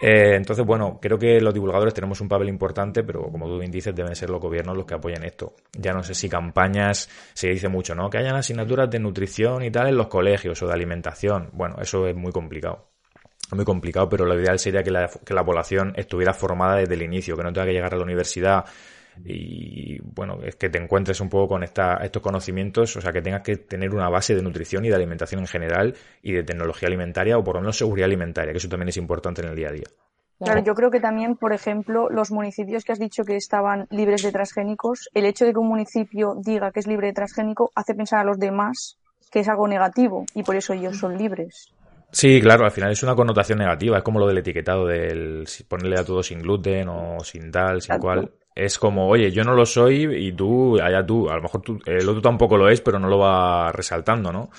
Eh, 0.00 0.34
entonces, 0.34 0.64
bueno, 0.64 0.98
creo 1.00 1.18
que 1.18 1.40
los 1.40 1.52
divulgadores 1.52 1.92
tenemos 1.92 2.20
un 2.20 2.28
papel 2.28 2.48
importante, 2.48 3.02
pero 3.02 3.22
como 3.30 3.46
tú 3.46 3.58
bien 3.58 3.70
dices, 3.70 3.94
deben 3.94 4.16
ser 4.16 4.30
los 4.30 4.40
gobiernos 4.40 4.76
los 4.76 4.86
que 4.86 4.94
apoyen 4.94 5.22
esto. 5.24 5.54
Ya 5.72 5.92
no 5.92 6.02
sé 6.02 6.14
si 6.14 6.28
campañas, 6.28 7.08
se 7.34 7.48
dice 7.48 7.68
mucho, 7.68 7.94
¿no? 7.94 8.08
Que 8.08 8.18
hayan 8.18 8.36
asignaturas 8.36 8.90
de 8.90 8.98
nutrición 8.98 9.62
y 9.62 9.70
tal 9.70 9.88
en 9.88 9.96
los 9.96 10.06
colegios 10.08 10.62
o 10.62 10.66
de 10.66 10.72
alimentación. 10.72 11.50
Bueno, 11.52 11.76
eso 11.80 12.06
es 12.06 12.16
muy 12.16 12.32
complicado. 12.32 12.88
Muy 13.52 13.64
complicado, 13.64 14.08
pero 14.08 14.24
lo 14.24 14.40
ideal 14.40 14.58
sería 14.58 14.82
que 14.82 14.90
la 14.90 15.44
población 15.44 15.92
estuviera 15.96 16.32
formada 16.32 16.76
desde 16.76 16.94
el 16.94 17.02
inicio, 17.02 17.36
que 17.36 17.42
no 17.42 17.52
tenga 17.52 17.66
que 17.66 17.72
llegar 17.72 17.92
a 17.92 17.96
la 17.96 18.04
universidad 18.04 18.64
y 19.24 19.98
bueno, 20.02 20.38
es 20.42 20.56
que 20.56 20.68
te 20.68 20.78
encuentres 20.78 21.20
un 21.20 21.28
poco 21.28 21.48
con 21.48 21.62
esta, 21.62 21.96
estos 21.96 22.22
conocimientos, 22.22 22.96
o 22.96 23.00
sea, 23.00 23.12
que 23.12 23.22
tengas 23.22 23.42
que 23.42 23.56
tener 23.56 23.94
una 23.94 24.08
base 24.08 24.34
de 24.34 24.42
nutrición 24.42 24.84
y 24.84 24.88
de 24.88 24.94
alimentación 24.94 25.40
en 25.40 25.46
general 25.46 25.94
y 26.22 26.32
de 26.32 26.42
tecnología 26.42 26.88
alimentaria 26.88 27.38
o 27.38 27.44
por 27.44 27.56
lo 27.56 27.60
menos 27.60 27.76
seguridad 27.76 28.06
alimentaria, 28.06 28.52
que 28.52 28.58
eso 28.58 28.68
también 28.68 28.88
es 28.88 28.96
importante 28.96 29.42
en 29.42 29.48
el 29.48 29.56
día 29.56 29.68
a 29.68 29.72
día. 29.72 29.86
Claro, 30.42 30.62
yo 30.64 30.74
creo 30.74 30.90
que 30.90 31.00
también, 31.00 31.36
por 31.36 31.52
ejemplo, 31.52 32.08
los 32.08 32.30
municipios 32.30 32.84
que 32.84 32.92
has 32.92 32.98
dicho 32.98 33.24
que 33.24 33.36
estaban 33.36 33.86
libres 33.90 34.22
de 34.22 34.32
transgénicos, 34.32 35.10
el 35.12 35.26
hecho 35.26 35.44
de 35.44 35.52
que 35.52 35.58
un 35.58 35.68
municipio 35.68 36.34
diga 36.42 36.72
que 36.72 36.80
es 36.80 36.86
libre 36.86 37.08
de 37.08 37.12
transgénico 37.12 37.70
hace 37.74 37.94
pensar 37.94 38.20
a 38.20 38.24
los 38.24 38.38
demás 38.38 38.96
que 39.30 39.40
es 39.40 39.48
algo 39.48 39.68
negativo 39.68 40.24
y 40.34 40.42
por 40.42 40.56
eso 40.56 40.72
ellos 40.72 40.96
son 40.96 41.16
libres. 41.16 41.72
Sí, 42.10 42.40
claro, 42.40 42.64
al 42.64 42.72
final 42.72 42.90
es 42.90 43.02
una 43.02 43.14
connotación 43.14 43.58
negativa, 43.58 43.98
es 43.98 44.02
como 44.02 44.18
lo 44.18 44.26
del 44.26 44.38
etiquetado 44.38 44.86
del 44.86 45.44
ponerle 45.68 46.00
a 46.00 46.04
todo 46.04 46.22
sin 46.22 46.40
gluten 46.40 46.88
o 46.88 47.20
sin 47.20 47.52
tal, 47.52 47.80
sin 47.80 47.98
cual 47.98 48.32
es 48.64 48.78
como, 48.78 49.08
oye, 49.08 49.30
yo 49.30 49.44
no 49.44 49.54
lo 49.54 49.64
soy 49.64 50.04
y 50.04 50.32
tú, 50.32 50.78
allá 50.80 51.04
tú, 51.04 51.28
a 51.30 51.36
lo 51.36 51.42
mejor 51.42 51.62
tú, 51.62 51.78
el 51.86 52.08
otro 52.08 52.20
tampoco 52.20 52.56
lo 52.56 52.68
es, 52.68 52.80
pero 52.80 52.98
no 52.98 53.08
lo 53.08 53.18
va 53.18 53.72
resaltando, 53.72 54.32
¿no? 54.32 54.50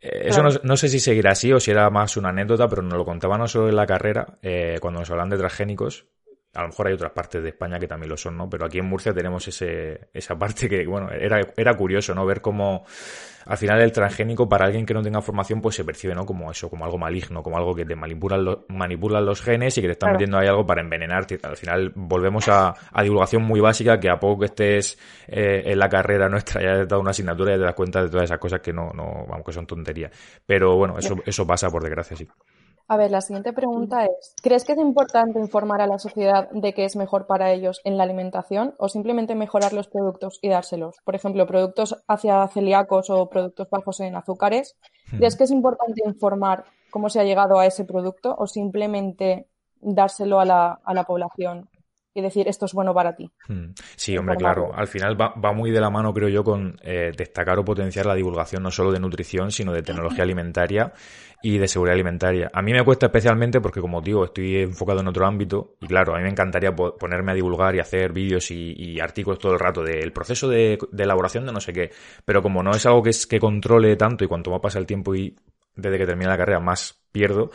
Eh, 0.00 0.28
eso 0.28 0.42
no, 0.42 0.76
sé 0.76 0.88
si 0.88 1.00
seguirá 1.00 1.32
así 1.32 1.52
o 1.52 1.60
si 1.60 1.70
era 1.70 1.88
más 1.90 2.16
una 2.16 2.30
anécdota, 2.30 2.68
pero 2.68 2.82
nos 2.82 2.98
lo 2.98 3.04
contaban 3.04 3.40
no 3.40 3.48
solo 3.48 3.68
en 3.68 3.76
la 3.76 3.86
carrera, 3.86 4.38
eh, 4.42 4.78
cuando 4.80 5.00
nos 5.00 5.10
hablan 5.10 5.30
de 5.30 5.38
transgénicos. 5.38 6.06
A 6.54 6.62
lo 6.62 6.68
mejor 6.68 6.88
hay 6.88 6.94
otras 6.94 7.12
partes 7.12 7.42
de 7.42 7.50
España 7.50 7.78
que 7.78 7.86
también 7.86 8.10
lo 8.10 8.16
son, 8.16 8.36
¿no? 8.36 8.48
Pero 8.48 8.66
aquí 8.66 8.78
en 8.78 8.86
Murcia 8.86 9.12
tenemos 9.12 9.46
ese, 9.48 10.08
esa 10.12 10.36
parte 10.38 10.68
que, 10.68 10.86
bueno, 10.86 11.10
era, 11.10 11.40
era 11.56 11.74
curioso, 11.74 12.14
¿no? 12.14 12.24
Ver 12.24 12.40
cómo 12.40 12.84
al 13.46 13.58
final 13.58 13.80
el 13.80 13.92
transgénico 13.92 14.48
para 14.48 14.66
alguien 14.66 14.86
que 14.86 14.94
no 14.94 15.02
tenga 15.02 15.20
formación 15.20 15.60
pues 15.60 15.76
se 15.76 15.84
percibe 15.84 16.14
no 16.14 16.24
como 16.24 16.50
eso, 16.50 16.70
como 16.70 16.84
algo 16.84 16.98
maligno, 16.98 17.42
como 17.42 17.56
algo 17.56 17.74
que 17.74 17.84
te 17.84 17.94
manipulan, 17.94 18.44
los, 18.44 18.58
manipulan 18.68 19.24
los 19.24 19.42
genes 19.42 19.76
y 19.76 19.82
que 19.82 19.88
te 19.88 19.92
están 19.92 20.12
metiendo 20.12 20.38
ahí 20.38 20.48
algo 20.48 20.64
para 20.64 20.80
envenenarte. 20.80 21.38
Al 21.42 21.56
final 21.56 21.92
volvemos 21.94 22.48
a, 22.48 22.74
divulgación 23.02 23.42
muy 23.42 23.60
básica 23.60 24.00
que 24.00 24.08
a 24.08 24.18
poco 24.18 24.40
que 24.40 24.46
estés 24.46 24.98
eh, 25.26 25.62
en 25.66 25.78
la 25.78 25.88
carrera 25.88 26.28
nuestra 26.28 26.62
ya 26.62 26.72
te 26.72 26.86
dado 26.86 27.00
una 27.00 27.10
asignatura 27.10 27.54
y 27.54 27.58
te 27.58 27.64
das 27.64 27.74
cuenta 27.74 28.02
de 28.02 28.08
todas 28.08 28.24
esas 28.24 28.38
cosas 28.38 28.60
que 28.60 28.72
no, 28.72 28.90
no 28.94 29.26
aunque 29.30 29.52
son 29.52 29.66
tonterías. 29.66 30.10
Pero 30.46 30.76
bueno, 30.76 30.98
eso, 30.98 31.16
eso 31.26 31.46
pasa 31.46 31.68
por 31.70 31.82
desgracia, 31.82 32.16
sí. 32.16 32.26
A 32.86 32.98
ver, 32.98 33.10
la 33.10 33.22
siguiente 33.22 33.54
pregunta 33.54 34.04
es, 34.04 34.34
¿crees 34.42 34.64
que 34.64 34.72
es 34.72 34.78
importante 34.78 35.38
informar 35.38 35.80
a 35.80 35.86
la 35.86 35.98
sociedad 35.98 36.50
de 36.50 36.74
qué 36.74 36.84
es 36.84 36.96
mejor 36.96 37.26
para 37.26 37.50
ellos 37.50 37.80
en 37.84 37.96
la 37.96 38.04
alimentación 38.04 38.74
o 38.78 38.90
simplemente 38.90 39.34
mejorar 39.34 39.72
los 39.72 39.88
productos 39.88 40.38
y 40.42 40.50
dárselos? 40.50 40.96
Por 41.02 41.14
ejemplo, 41.14 41.46
productos 41.46 41.96
hacia 42.08 42.46
celíacos 42.48 43.08
o 43.08 43.30
productos 43.30 43.70
bajos 43.70 44.00
en 44.00 44.16
azúcares. 44.16 44.76
¿Crees 45.16 45.36
que 45.36 45.44
es 45.44 45.50
importante 45.50 46.02
informar 46.04 46.64
cómo 46.90 47.08
se 47.08 47.20
ha 47.20 47.24
llegado 47.24 47.58
a 47.58 47.64
ese 47.64 47.86
producto 47.86 48.34
o 48.36 48.46
simplemente 48.46 49.48
dárselo 49.80 50.38
a 50.38 50.44
la, 50.44 50.80
a 50.84 50.92
la 50.92 51.04
población 51.04 51.70
y 52.14 52.22
decir 52.22 52.46
esto 52.48 52.66
es 52.66 52.72
bueno 52.72 52.94
para 52.94 53.16
ti. 53.16 53.30
Hmm. 53.48 53.72
Sí, 53.96 54.16
hombre, 54.16 54.36
claro. 54.36 54.70
Al 54.72 54.86
final 54.86 55.20
va, 55.20 55.34
va, 55.34 55.52
muy 55.52 55.72
de 55.72 55.80
la 55.80 55.90
mano, 55.90 56.14
creo 56.14 56.28
yo, 56.28 56.44
con 56.44 56.76
eh, 56.82 57.10
destacar 57.16 57.58
o 57.58 57.64
potenciar 57.64 58.06
la 58.06 58.14
divulgación 58.14 58.62
no 58.62 58.70
solo 58.70 58.92
de 58.92 59.00
nutrición, 59.00 59.50
sino 59.50 59.72
de 59.72 59.82
tecnología 59.82 60.22
alimentaria 60.22 60.92
y 61.42 61.58
de 61.58 61.68
seguridad 61.68 61.94
alimentaria. 61.94 62.50
A 62.54 62.62
mí 62.62 62.72
me 62.72 62.82
cuesta 62.84 63.06
especialmente 63.06 63.60
porque, 63.60 63.80
como 63.80 64.00
digo, 64.00 64.24
estoy 64.24 64.62
enfocado 64.62 65.00
en 65.00 65.08
otro 65.08 65.26
ámbito 65.26 65.74
y, 65.80 65.86
claro, 65.88 66.14
a 66.14 66.18
mí 66.18 66.22
me 66.22 66.30
encantaría 66.30 66.74
ponerme 66.74 67.32
a 67.32 67.34
divulgar 67.34 67.74
y 67.74 67.80
hacer 67.80 68.12
vídeos 68.12 68.50
y, 68.50 68.98
artículos 69.00 69.38
todo 69.38 69.52
el 69.52 69.58
rato 69.58 69.82
del 69.82 70.12
proceso 70.12 70.48
de, 70.48 70.78
elaboración 70.96 71.44
de 71.44 71.52
no 71.52 71.60
sé 71.60 71.72
qué. 71.72 71.90
Pero 72.24 72.42
como 72.42 72.62
no 72.62 72.70
es 72.70 72.86
algo 72.86 73.02
que, 73.02 73.10
es, 73.10 73.26
que 73.26 73.40
controle 73.40 73.96
tanto 73.96 74.24
y 74.24 74.28
cuanto 74.28 74.50
más 74.50 74.60
pasa 74.60 74.78
el 74.78 74.86
tiempo 74.86 75.14
y 75.14 75.36
desde 75.76 75.98
que 75.98 76.06
termina 76.06 76.30
la 76.30 76.38
carrera 76.38 76.60
más 76.60 76.98
pierdo, 77.12 77.50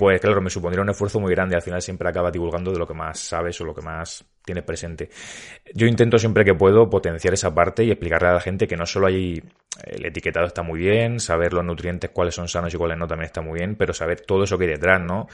pues 0.00 0.18
claro, 0.18 0.40
me 0.40 0.48
supondría 0.48 0.82
un 0.82 0.88
esfuerzo 0.88 1.20
muy 1.20 1.30
grande. 1.30 1.56
Al 1.56 1.60
final 1.60 1.82
siempre 1.82 2.08
acaba 2.08 2.30
divulgando 2.30 2.72
de 2.72 2.78
lo 2.78 2.86
que 2.86 2.94
más 2.94 3.20
sabes 3.20 3.60
o 3.60 3.66
lo 3.66 3.74
que 3.74 3.82
más 3.82 4.24
tienes 4.42 4.64
presente. 4.64 5.10
Yo 5.74 5.86
intento 5.86 6.18
siempre 6.18 6.42
que 6.42 6.54
puedo 6.54 6.88
potenciar 6.88 7.34
esa 7.34 7.54
parte 7.54 7.84
y 7.84 7.90
explicarle 7.90 8.28
a 8.28 8.32
la 8.32 8.40
gente 8.40 8.66
que 8.66 8.78
no 8.78 8.86
solo 8.86 9.08
hay 9.08 9.42
el 9.84 10.06
etiquetado 10.06 10.46
está 10.46 10.62
muy 10.62 10.80
bien, 10.80 11.20
saber 11.20 11.52
los 11.52 11.66
nutrientes 11.66 12.08
cuáles 12.14 12.34
son 12.34 12.48
sanos 12.48 12.72
y 12.72 12.78
cuáles 12.78 12.96
no 12.96 13.06
también 13.06 13.26
está 13.26 13.42
muy 13.42 13.58
bien, 13.58 13.76
pero 13.76 13.92
saber 13.92 14.22
todo 14.22 14.44
eso 14.44 14.56
que 14.56 14.64
hay 14.64 14.70
detrás, 14.70 15.02
¿no? 15.02 15.28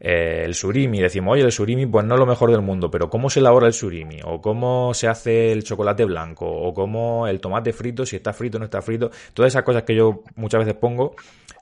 Eh, 0.00 0.44
el 0.46 0.54
surimi, 0.54 0.98
decimos, 1.00 1.34
oye, 1.34 1.42
el 1.42 1.52
surimi 1.52 1.84
pues 1.84 2.06
no 2.06 2.14
es 2.14 2.20
lo 2.20 2.26
mejor 2.26 2.50
del 2.50 2.62
mundo, 2.62 2.90
pero 2.90 3.10
¿cómo 3.10 3.28
se 3.28 3.40
elabora 3.40 3.66
el 3.66 3.74
surimi? 3.74 4.20
O 4.24 4.40
cómo 4.40 4.94
se 4.94 5.08
hace 5.08 5.52
el 5.52 5.62
chocolate 5.62 6.06
blanco, 6.06 6.46
o 6.46 6.72
cómo 6.72 7.26
el 7.26 7.38
tomate 7.40 7.72
frito, 7.74 8.06
si 8.06 8.16
está 8.16 8.32
frito 8.32 8.56
o 8.56 8.60
no 8.60 8.64
está 8.64 8.80
frito, 8.80 9.10
todas 9.34 9.52
esas 9.52 9.62
cosas 9.62 9.82
que 9.82 9.94
yo 9.94 10.22
muchas 10.36 10.60
veces 10.60 10.74
pongo 10.74 11.14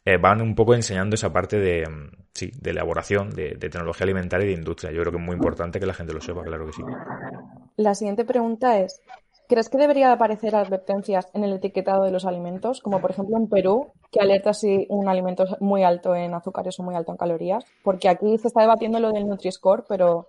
eh, 0.04 0.16
van 0.16 0.40
un 0.40 0.54
poco 0.54 0.74
enseñando 0.74 1.16
esa 1.16 1.32
parte 1.32 1.58
de, 1.58 1.88
mm, 1.88 2.10
sí, 2.32 2.52
de 2.60 2.70
elaboración, 2.70 3.30
de, 3.30 3.56
de 3.56 3.68
tecnología 3.68 4.04
alimentaria 4.04 4.44
y 4.46 4.50
de 4.50 4.58
industria. 4.58 4.92
Yo 4.92 5.00
creo 5.00 5.12
que 5.12 5.18
es 5.18 5.24
muy 5.24 5.34
importante 5.34 5.80
que 5.80 5.86
la 5.86 5.94
gente 5.94 6.14
lo 6.14 6.20
sepa, 6.20 6.44
claro 6.44 6.66
que 6.66 6.72
sí. 6.72 6.82
La 7.76 7.94
siguiente 7.94 8.24
pregunta 8.24 8.78
es, 8.78 9.02
¿Crees 9.48 9.70
que 9.70 9.78
debería 9.78 10.12
aparecer 10.12 10.54
advertencias 10.54 11.28
en 11.32 11.42
el 11.42 11.54
etiquetado 11.54 12.04
de 12.04 12.10
los 12.10 12.26
alimentos, 12.26 12.82
como 12.82 13.00
por 13.00 13.12
ejemplo 13.12 13.38
en 13.38 13.48
Perú, 13.48 13.92
que 14.12 14.20
alerta 14.20 14.52
si 14.52 14.86
un 14.90 15.08
alimento 15.08 15.44
es 15.44 15.60
muy 15.60 15.84
alto 15.84 16.14
en 16.14 16.34
azúcares 16.34 16.78
o 16.78 16.82
muy 16.82 16.94
alto 16.94 17.12
en 17.12 17.16
calorías? 17.16 17.64
Porque 17.82 18.10
aquí 18.10 18.36
se 18.36 18.48
está 18.48 18.60
debatiendo 18.60 19.00
lo 19.00 19.10
del 19.10 19.26
Nutri-Score, 19.26 19.86
pero 19.88 20.26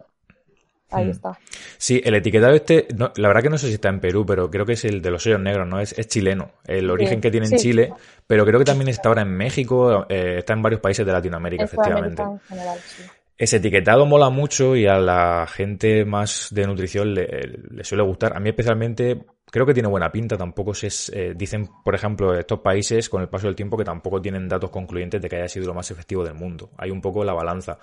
ahí 0.90 1.08
hmm. 1.08 1.10
está. 1.10 1.38
Sí, 1.78 2.02
el 2.02 2.16
etiquetado 2.16 2.54
este, 2.54 2.88
la 2.96 3.28
verdad 3.28 3.42
que 3.42 3.50
no 3.50 3.58
sé 3.58 3.68
si 3.68 3.74
está 3.74 3.90
en 3.90 4.00
Perú, 4.00 4.26
pero 4.26 4.50
creo 4.50 4.66
que 4.66 4.74
es 4.74 4.86
el 4.86 5.02
de 5.02 5.12
los 5.12 5.22
sellos 5.22 5.42
negros, 5.42 5.68
¿no? 5.68 5.82
Es, 5.82 5.94
chileno, 6.08 6.52
el 6.66 6.90
origen 6.90 7.20
que 7.20 7.30
tiene 7.30 7.48
en 7.48 7.58
Chile, 7.58 7.94
pero 8.26 8.46
creo 8.46 8.58
que 8.58 8.66
también 8.66 8.88
está 8.88 9.10
ahora 9.10 9.24
en 9.24 9.36
México, 9.36 10.06
eh, 10.08 10.38
está 10.38 10.54
en 10.54 10.62
varios 10.62 10.80
países 10.80 11.06
de 11.06 11.12
Latinoamérica, 11.12 11.66
efectivamente. 11.66 12.22
En 12.22 12.40
general, 12.40 12.80
sí. 12.80 13.04
Ese 13.40 13.56
etiquetado 13.56 14.06
mola 14.06 14.30
mucho 14.30 14.76
y 14.76 14.86
a 14.86 15.00
la 15.00 15.48
gente 15.48 16.04
más 16.04 16.50
de 16.52 16.68
nutrición 16.68 17.14
le, 17.14 17.86
suele 17.86 18.04
gustar. 18.04 18.36
A 18.36 18.40
mí 18.42 18.50
especialmente 18.50 19.18
creo 19.50 19.66
que 19.66 19.74
tiene 19.74 19.88
buena 19.88 20.12
pinta. 20.12 20.36
Tampoco 20.36 20.74
se 20.74 20.90
eh, 21.14 21.34
dicen, 21.38 21.70
por 21.86 21.96
ejemplo, 21.96 22.38
estos 22.38 22.60
países 22.60 23.08
con 23.08 23.22
el 23.22 23.30
paso 23.30 23.48
del 23.48 23.56
tiempo 23.56 23.78
que 23.78 23.86
tampoco 23.86 24.22
tienen 24.22 24.50
datos 24.50 24.72
concluyentes 24.72 25.22
de 25.22 25.30
que 25.30 25.38
haya 25.38 25.48
sido 25.48 25.68
lo 25.68 25.74
más 25.74 25.90
efectivo 25.90 26.22
del 26.26 26.34
mundo. 26.34 26.72
Hay 26.78 26.92
un 26.92 27.00
poco 27.00 27.24
la 27.24 27.32
balanza. 27.32 27.80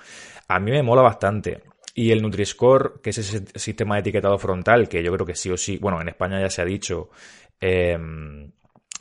A 0.46 0.60
mí 0.60 0.70
me 0.70 0.82
mola 0.82 1.00
bastante. 1.00 1.62
Y 1.94 2.10
el 2.10 2.22
Nutri-Score, 2.22 3.00
que 3.00 3.08
es 3.08 3.16
ese 3.16 3.46
sistema 3.54 3.94
de 3.94 4.02
etiquetado 4.02 4.36
frontal, 4.36 4.90
que 4.90 5.02
yo 5.02 5.10
creo 5.10 5.24
que 5.24 5.34
sí 5.34 5.50
o 5.50 5.56
sí, 5.56 5.78
bueno, 5.78 5.98
en 6.02 6.10
España 6.10 6.38
ya 6.38 6.50
se 6.50 6.60
ha 6.60 6.66
dicho, 6.66 7.08
eh, 7.58 7.96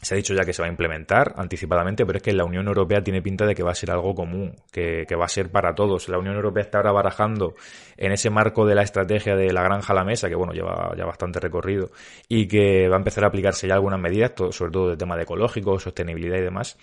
se 0.06 0.14
ha 0.14 0.18
dicho 0.18 0.36
ya 0.36 0.46
que 0.46 0.54
se 0.54 0.62
va 0.62 0.68
a 0.68 0.70
implementar 0.70 1.34
anticipadamente, 1.36 2.06
pero 2.06 2.18
es 2.18 2.24
que 2.24 2.32
la 2.32 2.46
Unión 2.46 2.68
Europea 2.68 3.02
tiene 3.02 3.24
pinta 3.24 3.48
de 3.48 3.56
que 3.56 3.64
va 3.64 3.72
a 3.72 3.76
ser 3.76 3.90
algo 3.90 4.14
común, 4.14 4.54
que, 4.72 5.04
va 5.20 5.26
a 5.26 5.28
ser 5.28 5.50
para 5.50 5.74
todos. 5.74 6.08
La 6.10 6.20
Unión 6.20 6.36
Europea 6.36 6.62
está 6.62 6.78
ahora 6.78 6.92
barajando 6.92 7.56
en 7.98 8.12
ese 8.12 8.30
marco 8.30 8.68
de 8.68 8.76
la 8.76 8.84
estrategia 8.84 9.36
de 9.36 9.52
la 9.52 9.64
granja 9.64 9.94
a 9.94 9.96
la 9.96 10.04
mesa, 10.04 10.30
que 10.30 10.36
bueno, 10.36 10.54
lleva 10.54 10.94
ya 10.96 11.06
bastante 11.06 11.40
recorrido, 11.40 11.90
y 12.28 12.48
que 12.48 12.88
va 12.88 12.98
a 12.98 13.00
empezar 13.00 13.24
a 13.24 13.30
aplicarse 13.30 13.68
ya 13.68 13.74
algunas 13.74 14.00
medidas, 14.00 14.34
sobre 14.52 14.72
todo 14.72 14.90
de 14.90 14.98
tema 14.98 15.16
de 15.16 15.24
ecológico, 15.24 15.80
sostenibilidad 15.80 16.38
y 16.38 16.42
demás. 16.42 16.78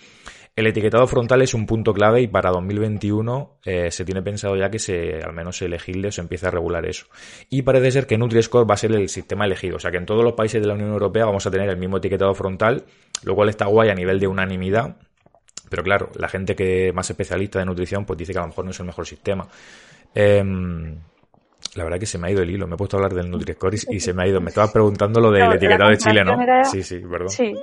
El 0.55 0.67
etiquetado 0.67 1.07
frontal 1.07 1.41
es 1.41 1.55
un 1.55 1.65
punto 1.65 1.93
clave 1.93 2.21
y 2.21 2.27
para 2.27 2.51
2021 2.51 3.59
eh, 3.65 3.89
se 3.89 4.05
tiene 4.05 4.21
pensado 4.21 4.55
ya 4.55 4.69
que 4.69 4.77
se, 4.77 5.23
al 5.23 5.33
menos 5.33 5.57
se 5.57 5.65
elegirle 5.65 6.09
o 6.09 6.11
se 6.11 6.21
empiece 6.21 6.45
a 6.45 6.51
regular 6.51 6.85
eso. 6.85 7.07
Y 7.49 7.63
parece 7.63 7.89
ser 7.89 8.05
que 8.05 8.19
Nutri-Score 8.19 8.69
va 8.69 8.75
a 8.75 8.77
ser 8.77 8.91
el 8.91 9.09
sistema 9.09 9.45
elegido, 9.45 9.77
o 9.77 9.79
sea 9.79 9.89
que 9.89 9.97
en 9.97 10.05
todos 10.05 10.23
los 10.23 10.33
países 10.33 10.61
de 10.61 10.67
la 10.67 10.75
Unión 10.75 10.91
Europea 10.91 11.25
vamos 11.25 11.47
a 11.47 11.51
tener 11.51 11.69
el 11.69 11.77
mismo 11.77 11.97
etiquetado 11.97 12.35
frontal, 12.35 12.85
lo 13.23 13.33
cual 13.33 13.49
está 13.49 13.65
guay 13.65 13.89
a 13.89 13.95
nivel 13.95 14.19
de 14.19 14.27
unanimidad, 14.27 14.97
Pero 15.69 15.81
claro, 15.81 16.09
la 16.19 16.29
gente 16.29 16.55
que 16.55 16.93
más 16.93 17.09
especialista 17.09 17.57
de 17.57 17.65
nutrición, 17.65 18.05
pues 18.05 18.19
dice 18.19 18.31
que 18.33 18.37
a 18.37 18.43
lo 18.43 18.49
mejor 18.49 18.65
no 18.65 18.71
es 18.71 18.79
el 18.79 18.85
mejor 18.85 19.07
sistema. 19.07 19.47
Em, 20.13 20.99
la 21.75 21.83
verdad 21.83 21.99
que 21.99 22.05
se 22.05 22.17
me 22.17 22.27
ha 22.27 22.31
ido 22.31 22.41
el 22.41 22.49
hilo. 22.49 22.67
Me 22.67 22.75
he 22.75 22.77
puesto 22.77 22.97
a 22.97 22.99
hablar 22.99 23.13
del 23.13 23.29
Nutri-Score 23.31 23.75
y 23.89 23.99
se 23.99 24.13
me 24.13 24.23
ha 24.23 24.27
ido. 24.27 24.39
Me 24.41 24.49
estabas 24.49 24.71
preguntando 24.73 25.19
lo 25.19 25.31
del 25.31 25.43
No, 25.43 25.49
la 25.49 25.55
etiquetado 25.55 25.89
de 25.89 25.97
Chile, 25.97 26.23
¿no? 26.23 26.41
era- 26.41 26.63
Sí, 26.65 26.83
sí, 26.83 26.99
perdón. 26.99 27.29
Sí, 27.29 27.53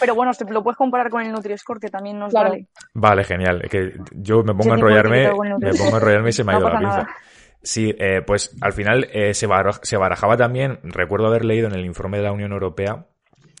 pero 0.00 0.14
bueno, 0.14 0.32
lo 0.50 0.62
puedes 0.62 0.76
comparar 0.76 1.10
con 1.10 1.22
el 1.22 1.32
Nutri-Score, 1.32 1.80
que 1.80 1.88
también 1.88 2.18
nos 2.18 2.30
Claro. 2.32 2.50
vale. 2.50 2.66
Vale, 2.94 3.24
genial. 3.24 3.60
Es 3.64 3.70
que 3.70 3.92
yo 4.12 4.42
me 4.42 4.54
pongo 4.54 4.72
a 4.72 4.76
enrollarme, 4.76 5.28
me 5.60 5.74
pongo 5.74 5.94
a 5.94 5.98
enrollarme 5.98 6.30
y 6.30 6.32
se 6.32 6.44
me 6.44 6.52
ha 6.52 6.54
No 6.54 6.60
ido 6.60 6.68
la 6.70 6.78
pinza. 6.78 6.96
nada. 6.98 7.08
Sí, 7.64 7.94
eh, 7.96 8.22
pues 8.26 8.56
al 8.60 8.72
final 8.72 9.06
eh, 9.12 9.34
se 9.34 9.46
barajaba 9.46 10.36
también, 10.36 10.80
recuerdo 10.82 11.28
haber 11.28 11.44
leído 11.44 11.68
en 11.68 11.74
el 11.74 11.84
informe 11.86 12.16
de 12.18 12.24
la 12.24 12.32
Unión 12.32 12.50
Europea, 12.50 13.06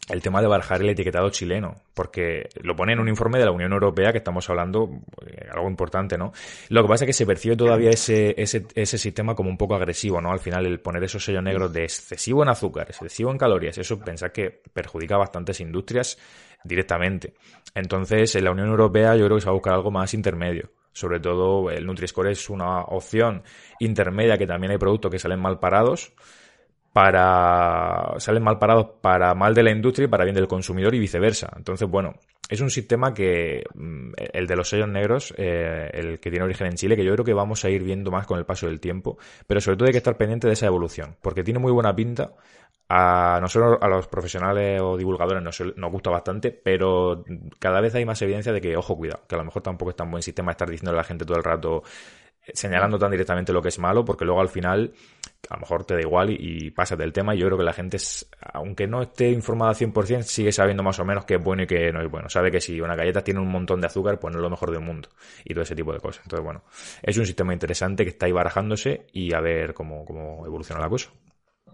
el 0.08 0.20
tema 0.20 0.40
de 0.40 0.48
barajar 0.48 0.80
el 0.80 0.88
etiquetado 0.88 1.30
chileno, 1.30 1.76
porque 1.94 2.48
lo 2.60 2.74
pone 2.74 2.92
en 2.92 3.00
un 3.00 3.08
informe 3.08 3.38
de 3.38 3.44
la 3.44 3.52
Unión 3.52 3.72
Europea 3.72 4.10
que 4.10 4.18
estamos 4.18 4.48
hablando, 4.50 4.90
eh, 5.24 5.48
algo 5.52 5.68
importante, 5.68 6.18
¿no? 6.18 6.32
Lo 6.70 6.82
que 6.82 6.88
pasa 6.88 7.04
es 7.04 7.06
que 7.06 7.12
se 7.12 7.24
percibe 7.24 7.56
todavía 7.56 7.90
ese, 7.90 8.34
ese, 8.36 8.66
ese 8.74 8.98
sistema 8.98 9.34
como 9.34 9.48
un 9.48 9.56
poco 9.56 9.76
agresivo, 9.76 10.20
¿no? 10.20 10.32
Al 10.32 10.40
final 10.40 10.66
el 10.66 10.80
poner 10.80 11.04
esos 11.04 11.24
sellos 11.24 11.42
negros 11.42 11.72
de 11.72 11.84
excesivo 11.84 12.42
en 12.42 12.48
azúcar, 12.48 12.88
excesivo 12.88 13.30
en 13.30 13.38
calorías, 13.38 13.78
eso 13.78 13.98
pensar 14.00 14.32
que 14.32 14.50
perjudica 14.50 15.14
a 15.14 15.18
bastantes 15.18 15.60
industrias 15.60 16.18
directamente. 16.64 17.34
Entonces, 17.74 18.34
en 18.34 18.44
la 18.44 18.50
Unión 18.50 18.68
Europea 18.68 19.14
yo 19.16 19.24
creo 19.26 19.36
que 19.36 19.40
se 19.40 19.46
va 19.46 19.52
a 19.52 19.54
buscar 19.54 19.74
algo 19.74 19.90
más 19.90 20.14
intermedio. 20.14 20.70
Sobre 20.92 21.20
todo 21.20 21.70
el 21.70 21.86
Nutri-Score 21.86 22.32
es 22.32 22.50
una 22.50 22.82
opción 22.82 23.42
intermedia 23.80 24.36
que 24.36 24.46
también 24.46 24.72
hay 24.72 24.78
productos 24.78 25.10
que 25.10 25.18
salen 25.18 25.40
mal 25.40 25.58
parados 25.58 26.12
para 26.92 28.14
salen 28.18 28.42
mal 28.42 28.58
parados 28.58 28.86
para 29.00 29.34
mal 29.34 29.54
de 29.54 29.62
la 29.62 29.70
industria 29.70 30.04
y 30.04 30.08
para 30.08 30.24
bien 30.24 30.34
del 30.34 30.48
consumidor 30.48 30.94
y 30.94 30.98
viceversa. 30.98 31.50
Entonces, 31.56 31.88
bueno, 31.88 32.14
es 32.48 32.60
un 32.60 32.70
sistema 32.70 33.14
que 33.14 33.64
mm, 33.74 34.12
el 34.32 34.46
de 34.46 34.56
los 34.56 34.68
sellos 34.68 34.88
negros, 34.88 35.32
eh, 35.38 35.90
el 35.94 36.20
que 36.20 36.30
tiene 36.30 36.44
origen 36.44 36.66
en 36.66 36.74
Chile, 36.74 36.96
que 36.96 37.04
yo 37.04 37.12
creo 37.14 37.24
que 37.24 37.32
vamos 37.32 37.64
a 37.64 37.70
ir 37.70 37.82
viendo 37.82 38.10
más 38.10 38.26
con 38.26 38.38
el 38.38 38.44
paso 38.44 38.66
del 38.66 38.78
tiempo, 38.78 39.16
pero 39.46 39.60
sobre 39.60 39.78
todo 39.78 39.86
hay 39.86 39.92
que 39.92 39.98
estar 39.98 40.16
pendiente 40.18 40.46
de 40.46 40.52
esa 40.52 40.66
evolución, 40.66 41.16
porque 41.22 41.42
tiene 41.42 41.60
muy 41.60 41.72
buena 41.72 41.94
pinta. 41.94 42.32
A 42.94 43.38
nosotros, 43.40 43.78
a 43.80 43.88
los 43.88 44.06
profesionales 44.06 44.82
o 44.82 44.98
divulgadores, 44.98 45.42
nos, 45.42 45.76
nos 45.78 45.90
gusta 45.90 46.10
bastante, 46.10 46.50
pero 46.50 47.24
cada 47.58 47.80
vez 47.80 47.94
hay 47.94 48.04
más 48.04 48.20
evidencia 48.20 48.52
de 48.52 48.60
que, 48.60 48.76
ojo, 48.76 48.98
cuidado, 48.98 49.22
que 49.26 49.34
a 49.34 49.38
lo 49.38 49.44
mejor 49.44 49.62
tampoco 49.62 49.92
es 49.92 49.96
tan 49.96 50.10
buen 50.10 50.22
sistema 50.22 50.50
estar 50.50 50.68
diciendo 50.68 50.90
a 50.90 50.96
la 50.96 51.04
gente 51.04 51.24
todo 51.24 51.38
el 51.38 51.44
rato 51.44 51.82
señalando 52.52 52.98
tan 52.98 53.10
directamente 53.10 53.52
lo 53.52 53.62
que 53.62 53.68
es 53.68 53.78
malo, 53.78 54.04
porque 54.04 54.24
luego 54.24 54.40
al 54.40 54.48
final 54.48 54.92
a 55.48 55.54
lo 55.54 55.60
mejor 55.60 55.84
te 55.84 55.94
da 55.94 56.00
igual 56.00 56.30
y, 56.30 56.36
y 56.38 56.70
pasas 56.70 56.98
del 56.98 57.12
tema. 57.12 57.34
Y 57.34 57.38
yo 57.38 57.46
creo 57.46 57.58
que 57.58 57.64
la 57.64 57.72
gente, 57.72 57.98
aunque 58.52 58.86
no 58.86 59.02
esté 59.02 59.30
informada 59.30 59.70
al 59.70 59.76
100%, 59.76 60.22
sigue 60.22 60.52
sabiendo 60.52 60.82
más 60.82 60.98
o 60.98 61.04
menos 61.04 61.24
qué 61.24 61.34
es 61.34 61.44
bueno 61.44 61.62
y 61.62 61.66
qué 61.66 61.92
no 61.92 62.00
es 62.00 62.10
bueno. 62.10 62.28
Sabe 62.28 62.50
que 62.50 62.60
si 62.60 62.80
una 62.80 62.96
galleta 62.96 63.22
tiene 63.22 63.40
un 63.40 63.48
montón 63.48 63.80
de 63.80 63.86
azúcar, 63.86 64.18
pues 64.18 64.32
no 64.32 64.38
es 64.38 64.42
lo 64.42 64.50
mejor 64.50 64.70
del 64.70 64.80
mundo. 64.80 65.08
Y 65.44 65.54
todo 65.54 65.62
ese 65.62 65.74
tipo 65.74 65.92
de 65.92 66.00
cosas. 66.00 66.24
Entonces, 66.24 66.44
bueno, 66.44 66.62
es 67.02 67.16
un 67.16 67.26
sistema 67.26 67.52
interesante 67.52 68.04
que 68.04 68.10
está 68.10 68.26
ahí 68.26 68.32
barajándose 68.32 69.06
y 69.12 69.34
a 69.34 69.40
ver 69.40 69.74
cómo, 69.74 70.04
cómo 70.04 70.46
evoluciona 70.46 70.80
la 70.80 70.88
cosa. 70.88 71.10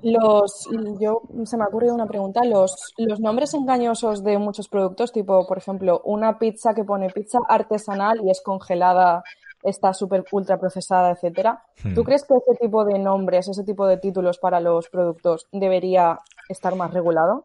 Los, 0.03 0.69
yo 1.01 1.23
se 1.45 1.57
me 1.57 1.65
ha 1.65 1.69
ocurrido 1.69 1.95
una 1.95 2.07
pregunta. 2.07 2.45
Los, 2.45 2.95
los 2.99 3.21
nombres 3.21 3.55
engañosos 3.55 4.23
de 4.23 4.39
muchos 4.39 4.69
productos, 4.69 5.13
tipo, 5.13 5.47
por 5.47 5.59
ejemplo, 5.59 6.01
una 6.05 6.39
pizza 6.39 6.73
que 6.75 6.85
pone 6.85 7.11
pizza 7.11 7.39
artesanal 7.49 8.21
y 8.25 8.31
es 8.31 8.41
congelada, 8.41 9.25
está 9.63 9.93
súper 9.93 10.25
ultra 10.33 10.59
procesada, 10.59 11.11
etcétera. 11.11 11.63
Hmm. 11.83 11.95
¿Tú 11.95 12.05
crees 12.05 12.25
que 12.25 12.35
ese 12.35 12.59
tipo 12.61 12.85
de 12.85 12.99
nombres, 12.99 13.49
ese 13.49 13.65
tipo 13.65 13.87
de 13.87 13.97
títulos 13.97 14.39
para 14.39 14.61
los 14.61 14.89
productos 14.89 15.47
debería 15.53 16.21
estar 16.49 16.75
más 16.77 16.93
regulado? 16.93 17.45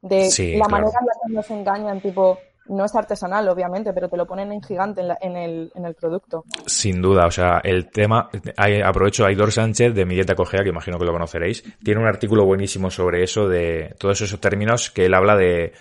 De 0.00 0.30
Sí, 0.30 0.52
la 0.56 0.64
claro. 0.66 0.70
manera 0.86 0.98
en 1.00 1.06
la 1.06 1.12
que 1.26 1.32
nos 1.34 1.50
engañan, 1.50 2.00
tipo, 2.00 2.38
no 2.66 2.84
es 2.84 2.94
artesanal, 2.94 3.48
obviamente, 3.48 3.92
pero 3.92 4.08
te 4.08 4.16
lo 4.16 4.26
ponen 4.26 4.52
en 4.52 4.62
gigante 4.62 5.00
en, 5.00 5.08
la- 5.08 5.18
en 5.20 5.36
el, 5.36 5.72
en 5.74 5.84
el 5.84 5.94
producto. 5.94 6.44
Sin 6.66 7.00
duda, 7.02 7.26
o 7.26 7.30
sea, 7.30 7.60
el 7.62 7.88
tema, 7.90 8.28
hay- 8.56 8.80
aprovecho 8.80 9.24
Aidor 9.24 9.52
Sánchez 9.52 9.94
de 9.94 10.04
Mi 10.04 10.14
Dieta 10.14 10.34
Cogea, 10.34 10.62
que 10.62 10.68
imagino 10.70 10.98
que 10.98 11.04
lo 11.04 11.12
conoceréis, 11.12 11.62
tiene 11.84 12.00
un 12.00 12.06
artículo 12.08 12.44
buenísimo 12.44 12.90
sobre 12.90 13.22
eso, 13.22 13.48
de 13.48 13.94
todos 13.98 14.20
esos 14.20 14.40
términos 14.40 14.90
que 14.90 15.06
él 15.06 15.14
habla 15.14 15.36
de 15.36 15.72